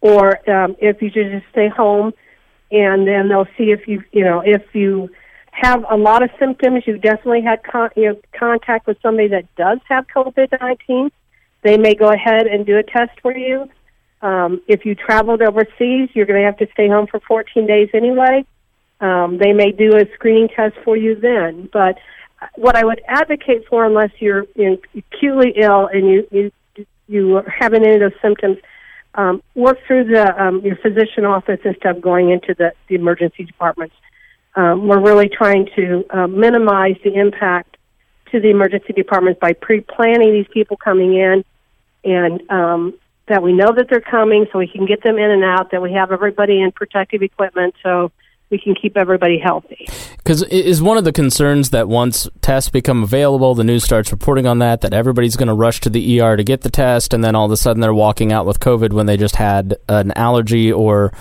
or 0.00 0.48
um, 0.50 0.76
if 0.80 1.02
you 1.02 1.10
should 1.10 1.30
just 1.30 1.46
stay 1.50 1.68
home 1.68 2.12
and 2.70 3.06
then 3.06 3.28
they'll 3.28 3.48
see 3.56 3.70
if 3.70 3.88
you 3.88 4.02
you 4.12 4.22
know 4.22 4.42
if 4.44 4.62
you 4.74 5.08
have 5.50 5.84
a 5.90 5.96
lot 5.96 6.22
of 6.22 6.30
symptoms, 6.38 6.84
you 6.86 6.98
definitely 6.98 7.42
had 7.42 7.62
con- 7.64 7.90
you 7.96 8.10
know, 8.10 8.20
contact 8.38 8.86
with 8.86 8.96
somebody 9.02 9.28
that 9.28 9.44
does 9.56 9.78
have 9.88 10.06
COVID 10.14 10.60
nineteen. 10.60 11.10
They 11.62 11.76
may 11.76 11.94
go 11.94 12.10
ahead 12.10 12.46
and 12.46 12.64
do 12.64 12.78
a 12.78 12.82
test 12.82 13.18
for 13.20 13.36
you. 13.36 13.68
Um, 14.20 14.62
if 14.66 14.84
you 14.84 14.94
traveled 14.94 15.42
overseas, 15.42 16.10
you're 16.14 16.26
going 16.26 16.40
to 16.40 16.46
have 16.46 16.58
to 16.58 16.68
stay 16.72 16.88
home 16.88 17.06
for 17.06 17.20
14 17.20 17.66
days 17.66 17.88
anyway. 17.94 18.44
Um, 19.00 19.38
they 19.38 19.52
may 19.52 19.70
do 19.70 19.96
a 19.96 20.04
screening 20.14 20.48
test 20.48 20.74
for 20.84 20.96
you 20.96 21.14
then. 21.14 21.68
But 21.72 21.98
what 22.56 22.76
I 22.76 22.84
would 22.84 23.00
advocate 23.06 23.66
for, 23.68 23.84
unless 23.84 24.10
you're 24.18 24.46
acutely 24.96 25.52
ill 25.56 25.86
and 25.86 26.08
you 26.08 26.28
you 26.30 26.52
you 27.06 27.36
are 27.36 27.48
having 27.48 27.84
any 27.84 27.94
of 27.94 28.00
those 28.00 28.20
symptoms, 28.20 28.58
um, 29.14 29.42
work 29.54 29.78
through 29.86 30.04
the 30.04 30.42
um, 30.42 30.60
your 30.60 30.76
physician 30.76 31.24
office 31.24 31.60
instead 31.64 31.96
of 31.96 32.02
going 32.02 32.30
into 32.30 32.54
the, 32.54 32.72
the 32.88 32.94
emergency 32.94 33.44
departments. 33.44 33.94
Um, 34.54 34.88
we're 34.88 35.00
really 35.00 35.28
trying 35.28 35.68
to 35.76 36.04
uh, 36.10 36.26
minimize 36.26 36.96
the 37.04 37.14
impact 37.14 37.76
to 38.32 38.40
the 38.40 38.50
emergency 38.50 38.92
departments 38.92 39.38
by 39.40 39.52
pre-planning 39.52 40.32
these 40.32 40.48
people 40.52 40.76
coming 40.76 41.14
in, 41.14 41.44
and 42.04 42.50
um, 42.50 42.94
that 43.28 43.42
we 43.42 43.52
know 43.52 43.72
that 43.74 43.88
they're 43.88 44.00
coming, 44.00 44.46
so 44.52 44.58
we 44.58 44.68
can 44.68 44.86
get 44.86 45.02
them 45.02 45.18
in 45.18 45.30
and 45.30 45.44
out. 45.44 45.70
That 45.70 45.82
we 45.82 45.92
have 45.92 46.12
everybody 46.12 46.60
in 46.60 46.72
protective 46.72 47.22
equipment, 47.22 47.74
so 47.82 48.10
we 48.50 48.58
can 48.58 48.74
keep 48.74 48.96
everybody 48.96 49.38
healthy. 49.38 49.86
Because 50.16 50.42
is 50.44 50.82
one 50.82 50.96
of 50.96 51.04
the 51.04 51.12
concerns 51.12 51.70
that 51.70 51.88
once 51.88 52.28
tests 52.40 52.70
become 52.70 53.02
available, 53.02 53.54
the 53.54 53.64
news 53.64 53.84
starts 53.84 54.10
reporting 54.10 54.46
on 54.46 54.58
that, 54.60 54.80
that 54.80 54.92
everybody's 54.92 55.36
going 55.36 55.48
to 55.48 55.54
rush 55.54 55.80
to 55.80 55.90
the 55.90 56.20
ER 56.20 56.36
to 56.36 56.44
get 56.44 56.62
the 56.62 56.70
test, 56.70 57.12
and 57.12 57.22
then 57.22 57.34
all 57.34 57.46
of 57.46 57.52
a 57.52 57.56
sudden 57.56 57.80
they're 57.80 57.94
walking 57.94 58.32
out 58.32 58.46
with 58.46 58.60
COVID 58.60 58.92
when 58.92 59.06
they 59.06 59.16
just 59.16 59.36
had 59.36 59.76
an 59.88 60.12
allergy 60.12 60.72
or 60.72 61.12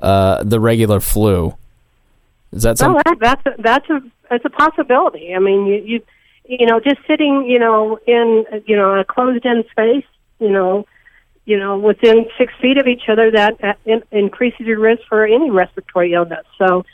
uh, 0.00 0.42
the 0.44 0.60
regular 0.60 1.00
flu. 1.00 1.54
Is 2.52 2.62
that 2.62 2.78
something? 2.78 3.02
Oh, 3.06 3.14
that's 3.20 3.46
a, 3.46 3.54
that's 3.58 3.90
a 3.90 4.00
that's 4.30 4.44
a 4.44 4.50
possibility. 4.50 5.34
I 5.34 5.38
mean, 5.38 5.66
you 5.66 5.82
you 5.84 6.02
you 6.46 6.66
know, 6.66 6.78
just 6.78 7.00
sitting, 7.06 7.46
you 7.48 7.58
know, 7.58 7.98
in 8.06 8.44
you 8.66 8.76
know 8.76 8.98
a 8.98 9.04
closed-in 9.04 9.64
space, 9.70 10.04
you 10.38 10.50
know, 10.50 10.86
you 11.44 11.58
know, 11.58 11.78
within 11.78 12.26
six 12.38 12.52
feet 12.60 12.78
of 12.78 12.86
each 12.86 13.08
other, 13.08 13.30
that, 13.30 13.78
in, 13.84 14.02
increases 14.10 14.60
your 14.60 14.80
risk 14.80 15.02
for 15.08 15.26
any 15.26 15.50
respiratory 15.50 16.14
illness. 16.14 16.46
So 16.58 16.84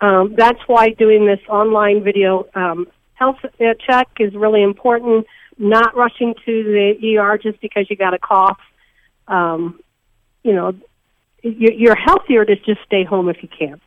um, 0.00 0.34
that's 0.36 0.60
why 0.66 0.90
doing 0.90 1.26
this 1.26 1.40
online 1.48 2.02
video 2.02 2.46
um, 2.54 2.86
health 3.14 3.36
uh, 3.44 3.74
check 3.86 4.08
is 4.18 4.34
really 4.34 4.62
important. 4.62 5.26
Not 5.58 5.96
rushing 5.96 6.34
to 6.46 6.64
the 6.64 7.18
ER 7.18 7.36
just 7.36 7.60
because 7.60 7.86
you 7.90 7.96
got 7.96 8.14
a 8.14 8.18
cough. 8.18 8.60
Um, 9.26 9.80
you 10.42 10.54
know, 10.54 10.72
you're 11.42 11.96
healthier 11.96 12.44
to 12.44 12.56
just 12.56 12.80
stay 12.86 13.04
home 13.04 13.28
if 13.28 13.42
you 13.42 13.48
can. 13.48 13.80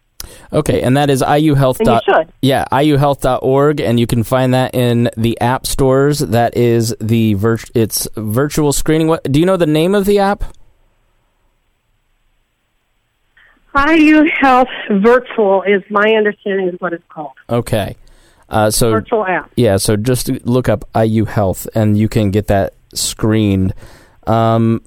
Okay, 0.54 0.82
and 0.82 0.98
that 0.98 1.10
is 1.10 1.22
iuhealth. 1.22 1.80
And 1.80 1.88
you 1.88 2.00
should. 2.06 2.32
Yeah, 2.42 2.66
iuhealth.org, 2.72 3.82
and 3.82 4.00
you 4.00 4.08
can 4.08 4.24
find 4.24 4.54
that 4.54 4.74
in 4.76 5.10
the 5.18 5.40
app 5.40 5.66
stores. 5.66 6.20
That 6.20 6.56
is 6.58 6.96
the 7.00 7.36
virt- 7.36 7.72
it's 7.74 8.08
virtual 8.16 8.74
screening. 8.74 9.08
What 9.08 9.24
do 9.24 9.40
you 9.40 9.46
know 9.46 9.58
the 9.58 9.66
name 9.66 9.96
of 9.96 10.06
the 10.06 10.20
app? 10.20 10.44
IU 13.76 14.24
Health 14.40 14.68
Virtual 14.90 15.64
is 15.64 15.82
my 15.90 16.14
understanding 16.16 16.68
is 16.68 16.76
what 16.80 16.94
it's 16.94 17.04
called. 17.10 17.32
Okay. 17.50 17.96
Uh, 18.50 18.70
so 18.70 18.92
virtual 18.92 19.26
app. 19.26 19.50
Yeah, 19.56 19.78
so 19.78 19.96
just 19.96 20.28
look 20.46 20.68
up 20.68 20.84
IU 20.94 21.24
Health 21.24 21.68
and 21.74 21.98
you 21.98 22.10
can 22.10 22.32
get 22.32 22.48
that 22.48 22.74
screened. 22.94 23.74
Um, 24.28 24.82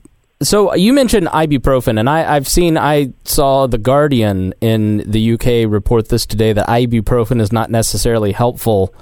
so 0.46 0.74
you 0.74 0.92
mentioned 0.92 1.26
ibuprofen, 1.28 1.98
and 1.98 2.08
I, 2.08 2.34
have 2.34 2.48
seen, 2.48 2.76
I 2.76 3.12
saw 3.24 3.66
the 3.66 3.78
Guardian 3.78 4.54
in 4.60 4.98
the 5.10 5.34
UK 5.34 5.70
report 5.70 6.08
this 6.08 6.26
today 6.26 6.52
that 6.52 6.66
ibuprofen 6.68 7.40
is 7.40 7.52
not 7.52 7.70
necessarily 7.70 8.32
helpful 8.32 8.94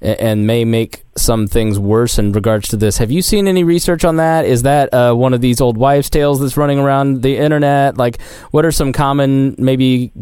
and 0.00 0.46
may 0.46 0.64
make 0.64 1.02
some 1.16 1.48
things 1.48 1.78
worse 1.78 2.18
in 2.18 2.32
regards 2.32 2.68
to 2.68 2.76
this. 2.76 2.98
Have 2.98 3.10
you 3.10 3.20
seen 3.20 3.48
any 3.48 3.64
research 3.64 4.04
on 4.04 4.16
that? 4.16 4.44
Is 4.44 4.62
that 4.62 4.94
uh, 4.94 5.12
one 5.14 5.34
of 5.34 5.40
these 5.40 5.60
old 5.60 5.76
wives' 5.76 6.08
tales 6.08 6.40
that's 6.40 6.56
running 6.56 6.78
around 6.78 7.22
the 7.22 7.36
internet? 7.36 7.98
Like, 7.98 8.20
what 8.52 8.64
are 8.64 8.70
some 8.70 8.92
common 8.92 9.56
maybe 9.58 10.12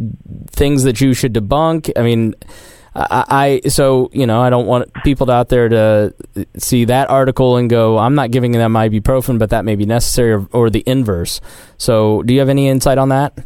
things 0.50 0.84
that 0.84 1.00
you 1.02 1.12
should 1.12 1.34
debunk? 1.34 1.92
I 1.94 2.02
mean, 2.02 2.34
I, 2.96 3.60
I, 3.64 3.68
so 3.68 4.10
you 4.12 4.26
know 4.26 4.40
I 4.40 4.48
don't 4.48 4.66
want 4.66 4.92
people 5.04 5.30
out 5.30 5.50
there 5.50 5.68
to 5.68 6.14
see 6.56 6.86
that 6.86 7.10
article 7.10 7.56
and 7.56 7.68
go 7.68 7.98
I'm 7.98 8.14
not 8.14 8.30
giving 8.30 8.52
them 8.52 8.72
ibuprofen 8.72 9.38
but 9.38 9.50
that 9.50 9.64
may 9.64 9.76
be 9.76 9.84
necessary 9.84 10.32
or, 10.32 10.48
or 10.52 10.70
the 10.70 10.82
inverse. 10.86 11.40
So 11.76 12.22
do 12.22 12.32
you 12.32 12.40
have 12.40 12.48
any 12.48 12.68
insight 12.68 12.96
on 12.98 13.10
that? 13.10 13.38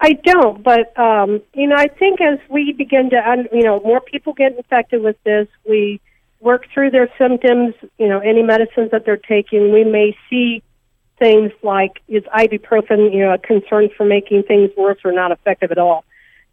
I 0.00 0.12
don't, 0.12 0.62
but 0.62 0.96
um, 0.98 1.40
you 1.54 1.66
know 1.66 1.76
I 1.76 1.88
think 1.88 2.20
as 2.20 2.38
we 2.50 2.72
begin 2.72 3.10
to 3.10 3.48
you 3.52 3.62
know 3.62 3.80
more 3.80 4.00
people 4.00 4.34
get 4.34 4.56
infected 4.56 5.02
with 5.02 5.16
this, 5.24 5.48
we 5.66 6.00
work 6.40 6.66
through 6.72 6.90
their 6.90 7.08
symptoms. 7.16 7.74
You 7.98 8.08
know 8.08 8.18
any 8.18 8.42
medicines 8.42 8.90
that 8.90 9.06
they're 9.06 9.16
taking, 9.16 9.72
we 9.72 9.84
may 9.84 10.16
see 10.28 10.62
things 11.18 11.50
like 11.62 12.02
is 12.08 12.22
ibuprofen 12.24 13.12
you 13.12 13.20
know 13.20 13.32
a 13.32 13.38
concern 13.38 13.88
for 13.96 14.04
making 14.04 14.42
things 14.44 14.70
worse 14.76 14.98
or 15.04 15.12
not 15.12 15.32
effective 15.32 15.72
at 15.72 15.78
all 15.78 16.04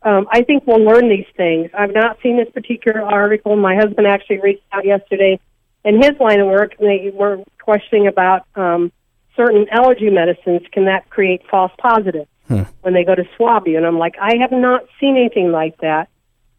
um, 0.05 0.27
I 0.29 0.43
think 0.43 0.67
we'll 0.67 0.83
learn 0.85 1.09
these 1.09 1.25
things. 1.35 1.71
I've 1.77 1.93
not 1.93 2.19
seen 2.21 2.37
this 2.37 2.49
particular 2.53 3.01
article. 3.01 3.55
My 3.55 3.75
husband 3.75 4.05
actually 4.05 4.39
reached 4.39 4.63
out 4.71 4.85
yesterday 4.85 5.39
in 5.83 5.95
his 5.95 6.11
line 6.19 6.39
of 6.39 6.47
work, 6.47 6.75
and 6.79 6.87
they 6.87 7.11
were 7.11 7.43
questioning 7.59 8.05
about 8.05 8.45
um, 8.55 8.91
certain 9.35 9.65
allergy 9.71 10.11
medicines. 10.11 10.61
Can 10.71 10.85
that 10.85 11.09
create 11.09 11.41
false 11.49 11.71
positives 11.79 12.29
hmm. 12.47 12.61
when 12.81 12.93
they 12.93 13.03
go 13.03 13.15
to 13.15 13.23
swab 13.35 13.67
you? 13.67 13.77
And 13.77 13.85
I'm 13.85 13.97
like, 13.97 14.15
I 14.21 14.37
have 14.41 14.51
not 14.51 14.83
seen 14.99 15.17
anything 15.17 15.51
like 15.51 15.75
that. 15.79 16.07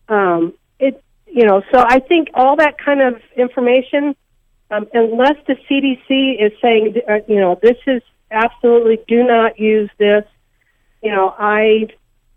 Um, 0.08 0.54
it, 0.80 1.02
you 1.26 1.46
know, 1.46 1.62
so 1.72 1.84
I 1.86 2.00
think 2.00 2.30
all 2.34 2.56
that 2.56 2.78
kind 2.78 3.00
of 3.00 3.22
information, 3.36 4.16
um, 4.72 4.88
unless 4.92 5.36
the 5.46 5.54
CDC 5.70 6.44
is 6.44 6.52
saying, 6.60 6.96
uh, 7.08 7.18
you 7.28 7.36
know, 7.36 7.56
this 7.62 7.78
is 7.86 8.02
absolutely 8.32 8.98
do 9.06 9.22
not 9.22 9.60
use 9.60 9.90
this. 9.98 10.24
You 11.00 11.12
know, 11.12 11.32
I, 11.38 11.88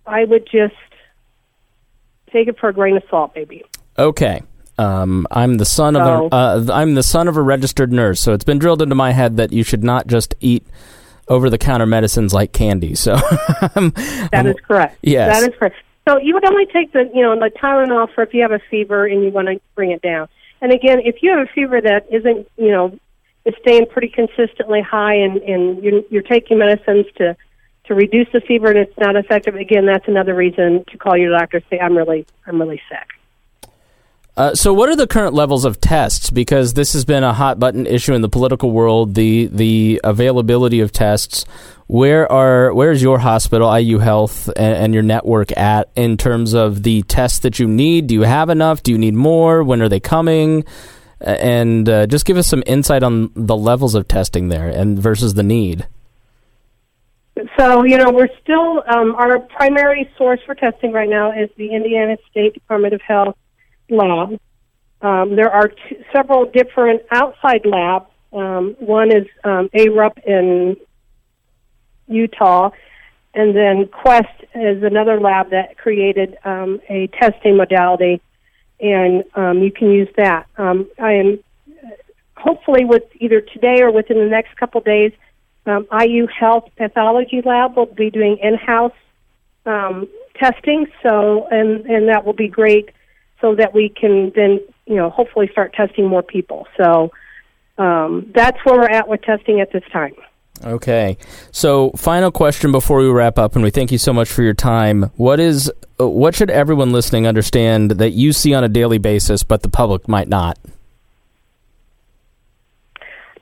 I 0.05 0.25
would 0.25 0.47
just 0.51 0.75
take 2.29 2.47
it 2.47 2.57
for 2.59 2.69
a 2.69 2.73
grain 2.73 2.97
of 2.97 3.03
salt, 3.09 3.33
baby. 3.33 3.63
Okay. 3.97 4.41
Um, 4.77 5.27
I'm 5.29 5.57
the 5.57 5.65
son 5.65 5.97
of 5.97 6.01
a, 6.31 6.35
uh, 6.35 6.65
I'm 6.71 6.95
the 6.95 7.03
son 7.03 7.27
of 7.27 7.35
a 7.35 7.41
registered 7.41 7.91
nurse, 7.91 8.21
so 8.21 8.33
it's 8.33 8.45
been 8.45 8.59
drilled 8.59 8.81
into 8.81 8.95
my 8.95 9.11
head 9.11 9.35
that 9.35 9.51
you 9.51 9.61
should 9.61 9.83
not 9.83 10.07
just 10.07 10.35
eat 10.39 10.65
over 11.27 11.49
the 11.49 11.57
counter 11.57 11.85
medicines 11.85 12.33
like 12.33 12.53
candy. 12.53 12.95
So 12.95 13.15
that 13.75 14.43
is 14.45 14.55
correct. 14.65 14.97
Yes, 15.01 15.37
that 15.37 15.49
is 15.49 15.57
correct. 15.57 15.75
So 16.07 16.17
you 16.17 16.33
would 16.33 16.45
only 16.45 16.65
take 16.65 16.93
the 16.93 17.11
you 17.13 17.21
know 17.21 17.35
the 17.35 17.51
Tylenol 17.61 18.13
for 18.13 18.23
if 18.23 18.33
you 18.33 18.41
have 18.41 18.53
a 18.53 18.61
fever 18.71 19.05
and 19.05 19.21
you 19.21 19.31
want 19.31 19.49
to 19.49 19.59
bring 19.75 19.91
it 19.91 20.01
down. 20.01 20.29
And 20.61 20.71
again, 20.71 21.01
if 21.03 21.21
you 21.21 21.29
have 21.31 21.45
a 21.45 21.51
fever 21.51 21.81
that 21.81 22.07
isn't 22.09 22.49
you 22.57 22.71
know 22.71 22.97
is 23.45 23.53
staying 23.61 23.87
pretty 23.87 24.09
consistently 24.09 24.81
high 24.81 25.15
and 25.15 25.37
and 25.41 25.83
you're, 25.83 26.01
you're 26.09 26.23
taking 26.23 26.57
medicines 26.57 27.05
to 27.17 27.35
to 27.89 27.95
reduce 27.95 28.27
the 28.31 28.39
fever 28.39 28.67
and 28.67 28.77
it's 28.77 28.97
not 28.97 29.15
effective, 29.15 29.55
again, 29.55 29.85
that's 29.85 30.07
another 30.07 30.35
reason 30.35 30.85
to 30.91 30.97
call 30.97 31.17
your 31.17 31.37
doctor. 31.37 31.61
Say, 31.69 31.79
I'm 31.79 31.97
really, 31.97 32.25
I'm 32.45 32.61
really 32.61 32.81
sick. 32.87 33.65
Uh, 34.37 34.55
so, 34.55 34.71
what 34.71 34.87
are 34.87 34.95
the 34.95 35.07
current 35.07 35.33
levels 35.33 35.65
of 35.65 35.81
tests? 35.81 36.29
Because 36.29 36.75
this 36.75 36.93
has 36.93 37.03
been 37.03 37.23
a 37.23 37.33
hot 37.33 37.59
button 37.59 37.85
issue 37.85 38.13
in 38.13 38.21
the 38.21 38.29
political 38.29 38.71
world. 38.71 39.15
The 39.15 39.47
the 39.47 39.99
availability 40.03 40.79
of 40.79 40.93
tests. 40.93 41.45
where 41.87 42.31
are 42.31 42.71
where 42.73 42.91
is 42.91 43.01
your 43.01 43.17
hospital, 43.17 43.75
IU 43.75 43.97
Health, 43.97 44.47
and, 44.55 44.77
and, 44.77 44.93
your 44.93 45.03
network 45.03 45.51
at 45.57 45.89
in 45.95 46.15
terms 46.15 46.53
of 46.53 46.83
the 46.83 47.01
tests 47.01 47.39
that 47.39 47.59
you 47.59 47.67
need? 47.67 48.07
Do 48.07 48.13
you 48.13 48.21
have 48.21 48.49
enough? 48.49 48.81
Do 48.81 48.91
you 48.91 48.97
need 48.97 49.15
more? 49.15 49.61
When 49.63 49.81
are 49.81 49.89
they 49.89 49.99
coming? 49.99 50.63
And 51.19 51.89
uh, 51.89 52.07
just 52.07 52.25
give 52.25 52.37
us 52.37 52.47
some 52.47 52.63
insight 52.65 53.03
on 53.03 53.31
the 53.35 53.57
levels 53.57 53.93
of 53.93 54.07
testing 54.07 54.47
there 54.47 54.69
and 54.69 54.97
versus 54.97 55.33
the 55.33 55.43
need. 55.43 55.85
So, 57.57 57.83
you 57.83 57.97
know, 57.97 58.11
we're 58.11 58.29
still, 58.41 58.83
um, 58.87 59.15
our 59.15 59.39
primary 59.39 60.09
source 60.17 60.39
for 60.45 60.55
testing 60.55 60.91
right 60.91 61.09
now 61.09 61.31
is 61.31 61.49
the 61.57 61.73
Indiana 61.73 62.17
State 62.29 62.53
Department 62.53 62.93
of 62.93 63.01
Health 63.01 63.37
lab. 63.89 64.39
Um, 65.01 65.35
there 65.35 65.49
are 65.49 65.71
several 66.13 66.45
different 66.45 67.03
outside 67.11 67.65
labs. 67.65 68.09
Um, 68.33 68.75
one 68.79 69.15
is 69.15 69.27
um, 69.43 69.69
ARUP 69.69 70.19
in 70.25 70.77
Utah, 72.07 72.71
and 73.33 73.55
then 73.55 73.87
Quest 73.87 74.27
is 74.55 74.83
another 74.83 75.19
lab 75.19 75.51
that 75.51 75.77
created 75.77 76.37
um, 76.43 76.81
a 76.89 77.07
testing 77.07 77.55
modality, 77.55 78.21
and 78.81 79.23
um, 79.35 79.59
you 79.59 79.71
can 79.71 79.91
use 79.91 80.09
that. 80.17 80.47
Um, 80.57 80.89
I 80.99 81.13
am 81.13 81.39
hopefully 82.35 82.85
with 82.85 83.03
either 83.19 83.41
today 83.41 83.81
or 83.81 83.91
within 83.91 84.17
the 84.17 84.29
next 84.29 84.55
couple 84.57 84.81
days 84.81 85.11
um, 85.65 85.87
IU 85.91 86.27
Health 86.27 86.69
Pathology 86.77 87.41
Lab 87.43 87.75
will 87.75 87.85
be 87.85 88.09
doing 88.09 88.37
in-house 88.41 88.93
um, 89.65 90.07
testing, 90.35 90.87
so 91.03 91.47
and 91.51 91.85
and 91.85 92.09
that 92.09 92.25
will 92.25 92.33
be 92.33 92.47
great, 92.47 92.89
so 93.41 93.55
that 93.55 93.73
we 93.73 93.89
can 93.89 94.31
then 94.35 94.59
you 94.85 94.95
know 94.95 95.09
hopefully 95.09 95.49
start 95.51 95.73
testing 95.73 96.07
more 96.07 96.23
people. 96.23 96.67
So 96.77 97.11
um, 97.77 98.31
that's 98.33 98.57
where 98.63 98.75
we're 98.75 98.89
at 98.89 99.07
with 99.07 99.21
testing 99.21 99.61
at 99.61 99.71
this 99.71 99.83
time. 99.91 100.13
Okay, 100.63 101.17
so 101.51 101.91
final 101.91 102.31
question 102.31 102.71
before 102.71 102.99
we 102.99 103.07
wrap 103.07 103.37
up, 103.37 103.55
and 103.55 103.63
we 103.63 103.69
thank 103.69 103.91
you 103.91 103.97
so 103.97 104.11
much 104.11 104.29
for 104.29 104.43
your 104.43 104.53
time. 104.53 105.03
What 105.15 105.39
is 105.39 105.71
what 105.97 106.35
should 106.35 106.49
everyone 106.49 106.91
listening 106.91 107.27
understand 107.27 107.91
that 107.91 108.11
you 108.11 108.33
see 108.33 108.53
on 108.53 108.63
a 108.63 108.69
daily 108.69 108.97
basis, 108.97 109.43
but 109.43 109.61
the 109.61 109.69
public 109.69 110.07
might 110.07 110.27
not? 110.27 110.57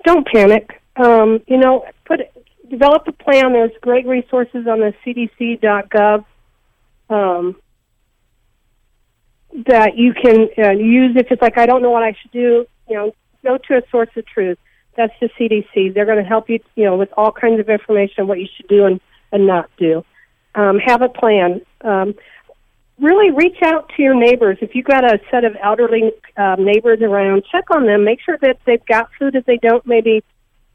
Don't 0.05 0.27
panic. 0.27 0.76
Um, 0.97 1.41
you 1.47 1.57
know, 1.57 1.85
put 2.05 2.21
develop 2.69 3.07
a 3.07 3.11
plan. 3.11 3.53
There's 3.53 3.71
great 3.81 4.05
resources 4.05 4.67
on 4.67 4.79
the 4.79 4.93
CDC.gov 5.05 6.25
um, 7.09 7.55
that 9.67 9.95
you 9.95 10.13
can 10.13 10.49
uh, 10.57 10.71
use 10.71 11.15
if 11.15 11.27
it's 11.31 11.41
like 11.41 11.57
I 11.57 11.65
don't 11.65 11.81
know 11.81 11.91
what 11.91 12.03
I 12.03 12.15
should 12.21 12.31
do. 12.31 12.65
You 12.89 12.95
know, 12.95 13.11
go 13.43 13.57
to 13.57 13.77
a 13.77 13.81
source 13.91 14.09
of 14.15 14.25
truth. 14.25 14.57
That's 14.95 15.13
the 15.21 15.29
CDC. 15.39 15.93
They're 15.93 16.05
going 16.05 16.21
to 16.21 16.27
help 16.27 16.49
you. 16.49 16.59
You 16.75 16.85
know, 16.85 16.97
with 16.97 17.09
all 17.15 17.31
kinds 17.31 17.59
of 17.59 17.69
information 17.69 18.21
on 18.21 18.27
what 18.27 18.39
you 18.39 18.47
should 18.55 18.67
do 18.67 18.85
and 18.85 18.99
and 19.31 19.45
not 19.45 19.69
do. 19.77 20.03
Um, 20.55 20.79
have 20.79 21.01
a 21.01 21.09
plan. 21.09 21.61
Um, 21.81 22.15
really 22.99 23.29
reach 23.31 23.57
out 23.63 23.91
to 23.95 24.01
your 24.01 24.15
neighbors. 24.15 24.57
If 24.61 24.73
you've 24.73 24.85
got 24.85 25.03
a 25.03 25.19
set 25.29 25.43
of 25.43 25.55
elderly 25.61 26.11
um, 26.35 26.65
neighbors 26.65 26.99
around, 27.01 27.43
check 27.51 27.65
on 27.69 27.85
them. 27.85 28.03
Make 28.03 28.21
sure 28.21 28.37
that 28.41 28.57
they've 28.65 28.83
got 28.85 29.09
food. 29.19 29.35
If 29.35 29.45
they 29.45 29.57
don't, 29.57 29.85
maybe 29.85 30.23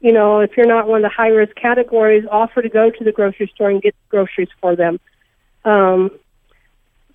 you 0.03 0.11
know, 0.11 0.41
if 0.41 0.57
you're 0.57 0.67
not 0.67 0.85
one 0.85 0.97
of 0.97 1.09
the 1.09 1.15
high 1.15 1.29
risk 1.29 1.55
categories, 1.55 2.25
offer 2.29 2.61
to 2.61 2.67
go 2.67 2.91
to 2.91 3.03
the 3.05 3.13
grocery 3.13 3.49
store 3.55 3.69
and 3.69 3.81
get 3.81 3.95
groceries 4.09 4.49
for 4.59 4.75
them. 4.75 4.99
Um, 5.63 6.11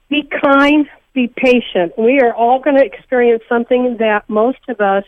be 0.08 0.22
kind, 0.22 0.88
be 1.12 1.28
patient. 1.28 1.98
We 1.98 2.20
are 2.20 2.34
all 2.34 2.60
going 2.60 2.76
to 2.76 2.84
experience 2.84 3.42
something 3.46 3.98
that 3.98 4.28
most 4.30 4.60
of 4.70 4.80
us 4.80 5.04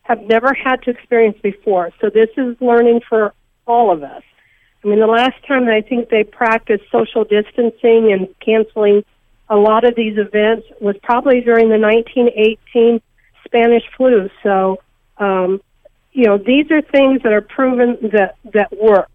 have 0.00 0.22
never 0.22 0.54
had 0.54 0.82
to 0.84 0.90
experience 0.90 1.36
before. 1.42 1.90
So 2.00 2.08
this 2.08 2.30
is 2.38 2.56
learning 2.58 3.02
for 3.06 3.34
all 3.66 3.92
of 3.92 4.02
us. 4.02 4.22
I 4.82 4.88
mean, 4.88 4.98
the 4.98 5.06
last 5.06 5.36
time 5.46 5.68
I 5.68 5.82
think 5.82 6.08
they 6.08 6.24
practiced 6.24 6.84
social 6.90 7.24
distancing 7.24 8.12
and 8.12 8.28
canceling 8.40 9.04
a 9.50 9.56
lot 9.56 9.84
of 9.84 9.94
these 9.94 10.16
events 10.16 10.66
was 10.80 10.96
probably 11.02 11.42
during 11.42 11.68
the 11.68 11.78
1918 11.78 13.02
Spanish 13.44 13.82
flu. 13.94 14.30
So 14.42 14.78
um, 15.18 15.60
you 16.12 16.24
know, 16.24 16.38
these 16.38 16.70
are 16.70 16.82
things 16.82 17.22
that 17.22 17.32
are 17.32 17.40
proven 17.40 17.98
that 18.12 18.36
that 18.52 18.76
work. 18.76 19.10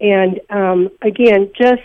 And 0.00 0.40
um, 0.50 0.90
again, 1.00 1.50
just 1.56 1.82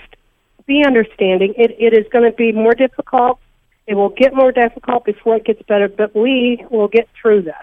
be 0.65 0.83
understanding. 0.85 1.53
It, 1.57 1.75
it 1.79 1.93
is 1.93 2.05
going 2.11 2.29
to 2.29 2.35
be 2.35 2.51
more 2.51 2.73
difficult. 2.73 3.39
It 3.85 3.95
will 3.95 4.09
get 4.09 4.33
more 4.33 4.51
difficult 4.51 5.05
before 5.05 5.38
it 5.38 5.45
gets 5.45 5.61
better, 5.63 5.88
but 5.88 6.15
we 6.15 6.65
will 6.69 6.88
get 6.88 7.07
through 7.19 7.43
this. 7.43 7.55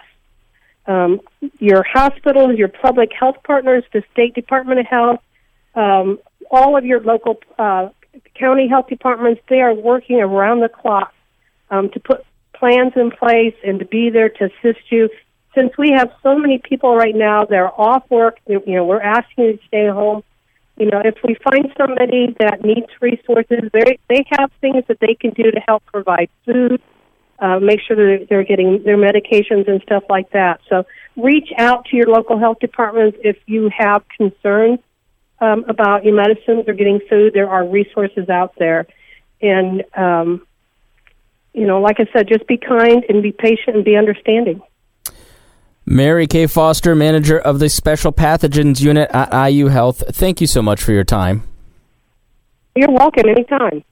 Um, 0.87 1.21
your 1.59 1.83
hospitals, 1.83 2.57
your 2.57 2.69
public 2.69 3.13
health 3.13 3.37
partners, 3.45 3.85
the 3.93 4.03
State 4.13 4.35
Department 4.35 4.81
of 4.81 4.87
Health, 4.87 5.21
um, 5.75 6.19
all 6.51 6.77
of 6.77 6.85
your 6.85 7.01
local 7.01 7.41
uh, 7.59 7.89
county 8.35 8.69
health 8.69 8.89
departments, 8.89 9.41
they 9.49 9.61
are 9.61 9.75
working 9.75 10.21
around 10.21 10.61
the 10.61 10.69
clock 10.69 11.13
um, 11.71 11.91
to 11.91 12.01
put 12.01 12.25
plans 12.55 12.93
in 12.97 13.11
place 13.11 13.55
and 13.67 13.79
to 13.81 13.85
be 13.85 14.11
there 14.11 14.29
to 14.29 14.45
assist 14.45 14.81
you 14.91 15.09
since 15.55 15.73
we 15.79 15.93
have 15.93 16.11
so 16.23 16.37
many 16.37 16.59
people 16.59 16.97
right 16.97 17.15
now 17.15 17.45
that 17.45 17.57
are 17.57 17.73
off 17.73 18.11
work, 18.11 18.39
you 18.47 18.61
know, 18.67 18.85
we're 18.85 19.01
asking 19.01 19.45
you 19.45 19.53
to 19.57 19.67
stay 19.67 19.89
home. 19.89 20.23
You 20.77 20.91
know, 20.91 21.01
if 21.05 21.15
we 21.23 21.37
find 21.37 21.73
somebody 21.79 22.35
that 22.41 22.65
needs 22.65 22.89
resources, 23.01 23.71
they 23.73 23.99
they 24.09 24.27
have 24.31 24.51
things 24.61 24.85
that 24.89 24.99
they 25.01 25.15
can 25.15 25.31
do 25.31 25.51
to 25.51 25.61
help 25.61 25.85
provide 25.87 26.29
food, 26.45 26.83
uh, 27.39 27.61
make 27.61 27.81
sure 27.87 27.97
that 27.97 28.27
they're 28.29 28.43
getting 28.43 28.83
their 28.83 28.97
medications 28.97 29.69
and 29.69 29.81
stuff 29.83 30.03
like 30.11 30.31
that. 30.31 30.61
So 30.69 30.85
reach 31.17 31.51
out 31.57 31.85
to 31.87 31.97
your 31.97 32.09
local 32.09 32.39
health 32.39 32.59
departments 32.59 33.19
if 33.23 33.37
you 33.47 33.71
have 33.77 34.03
concerns 34.17 34.81
um, 35.41 35.65
about 35.69 36.05
your 36.05 36.15
medicines 36.15 36.65
or 36.67 36.75
getting 36.75 36.99
food. 37.09 37.35
There 37.35 37.49
are 37.49 37.65
resources 37.65 38.29
out 38.29 38.55
there, 38.59 38.89
and 39.41 39.85
um, 39.97 40.45
you 41.53 41.69
know, 41.69 41.81
like 41.81 42.01
I 42.01 42.07
said, 42.13 42.27
just 42.27 42.49
be 42.49 42.57
kind 42.57 43.05
and 43.09 43.23
be 43.23 43.31
patient 43.31 43.77
and 43.77 43.85
be 43.85 43.97
understanding. 43.97 44.61
Mary 45.87 46.27
Kay 46.27 46.47
Foster, 46.47 46.95
manager 46.95 47.39
of 47.39 47.59
the 47.59 47.69
Special 47.69 48.11
Pathogens 48.11 48.81
Unit 48.81 49.11
at 49.13 49.51
IU 49.51 49.67
Health, 49.67 50.03
thank 50.09 50.41
you 50.41 50.47
so 50.47 50.63
much 50.63 50.83
for 50.83 50.93
your 50.93 51.05
time. 51.05 51.43
You're 52.75 52.91
welcome 52.91 53.29
anytime. 53.29 53.85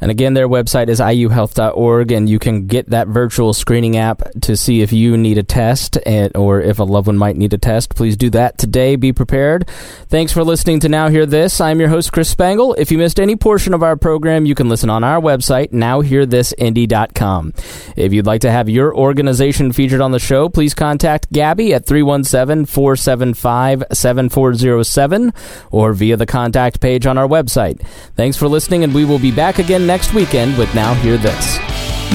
And 0.00 0.10
again, 0.10 0.34
their 0.34 0.48
website 0.48 0.88
is 0.88 1.00
iuhealth.org, 1.00 2.12
and 2.12 2.28
you 2.28 2.38
can 2.38 2.66
get 2.66 2.90
that 2.90 3.08
virtual 3.08 3.52
screening 3.52 3.96
app 3.96 4.22
to 4.42 4.56
see 4.56 4.80
if 4.80 4.92
you 4.92 5.16
need 5.16 5.38
a 5.38 5.42
test 5.42 5.98
and, 6.06 6.34
or 6.36 6.60
if 6.60 6.78
a 6.78 6.84
loved 6.84 7.06
one 7.06 7.18
might 7.18 7.36
need 7.36 7.52
a 7.52 7.58
test. 7.58 7.94
Please 7.94 8.16
do 8.16 8.30
that 8.30 8.56
today. 8.56 8.96
Be 8.96 9.12
prepared. 9.12 9.68
Thanks 10.08 10.32
for 10.32 10.42
listening 10.42 10.80
to 10.80 10.88
Now 10.88 11.08
Hear 11.08 11.26
This. 11.26 11.60
I'm 11.60 11.80
your 11.80 11.90
host, 11.90 12.12
Chris 12.12 12.30
Spangle. 12.30 12.74
If 12.74 12.90
you 12.90 12.98
missed 12.98 13.20
any 13.20 13.36
portion 13.36 13.74
of 13.74 13.82
our 13.82 13.96
program, 13.96 14.46
you 14.46 14.54
can 14.54 14.68
listen 14.68 14.88
on 14.88 15.04
our 15.04 15.20
website, 15.20 15.72
nowhearthisindy.com. 15.72 17.52
If 17.96 18.12
you'd 18.12 18.26
like 18.26 18.40
to 18.42 18.50
have 18.50 18.68
your 18.68 18.96
organization 18.96 19.72
featured 19.72 20.00
on 20.00 20.12
the 20.12 20.18
show, 20.18 20.48
please 20.48 20.74
contact 20.74 21.30
Gabby 21.32 21.74
at 21.74 21.84
317 21.84 22.64
475 22.66 23.84
7407 23.92 25.32
or 25.70 25.92
via 25.92 26.16
the 26.16 26.26
contact 26.26 26.80
page 26.80 27.06
on 27.06 27.18
our 27.18 27.28
website. 27.28 27.80
Thanks 28.16 28.36
for 28.36 28.48
listening, 28.48 28.84
and 28.84 28.94
we 28.94 29.04
will 29.04 29.18
be 29.18 29.30
back 29.30 29.58
again 29.58 29.86
next 29.90 30.14
weekend 30.14 30.56
with 30.56 30.72
Now 30.72 30.94
Hear 30.94 31.16
This. 31.16 31.58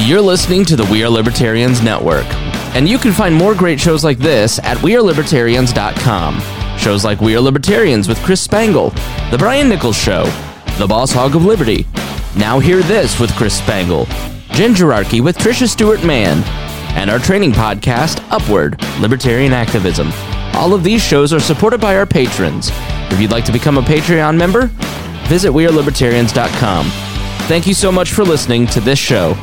You're 0.08 0.22
listening 0.22 0.64
to 0.64 0.78
the 0.78 0.86
We 0.86 1.04
Are 1.04 1.10
Libertarians 1.10 1.82
Network, 1.82 2.24
and 2.74 2.88
you 2.88 2.98
can 2.98 3.12
find 3.12 3.36
more 3.36 3.54
great 3.54 3.82
shows 3.82 4.02
like 4.02 4.18
this 4.18 4.60
at 4.60 4.78
WeareLibertarians.com. 4.78 6.78
Shows 6.78 7.04
like 7.04 7.20
We 7.20 7.36
Are 7.36 7.42
Libertarians 7.42 8.08
with 8.08 8.18
Chris 8.20 8.40
Spangle, 8.40 8.92
The 9.30 9.36
Brian 9.38 9.68
Nichols 9.68 9.98
Show, 9.98 10.24
The 10.78 10.88
Boss 10.88 11.12
Hog 11.12 11.36
of 11.36 11.44
Liberty, 11.44 11.86
Now 12.38 12.60
Hear 12.60 12.82
This 12.82 13.20
with 13.20 13.36
Chris 13.36 13.58
Spangle, 13.58 14.06
Gingerarchy 14.56 15.22
with 15.22 15.38
Tricia 15.38 15.68
Stewart 15.68 16.02
Mann, 16.02 16.46
and 16.98 17.10
our 17.10 17.20
training 17.20 17.52
podcast, 17.52 18.26
Upward 18.32 18.82
Libertarian 19.02 19.52
Activism. 19.52 20.14
All 20.54 20.74
of 20.74 20.86
these 20.86 21.02
shows 21.02 21.34
are 21.34 21.42
supported 21.42 21.82
by 21.82 21.98
our 21.98 22.06
patrons. 22.06 22.70
If 23.12 23.20
you'd 23.20 23.32
like 23.32 23.44
to 23.44 23.52
become 23.52 23.78
a 23.78 23.82
Patreon 23.82 24.38
member, 24.38 24.68
visit 25.28 25.52
WeareLibertarians.com. 25.52 27.15
Thank 27.48 27.68
you 27.68 27.76
so 27.76 27.92
much 27.92 28.12
for 28.12 28.24
listening 28.24 28.66
to 28.68 28.80
this 28.80 28.98
show. 28.98 29.36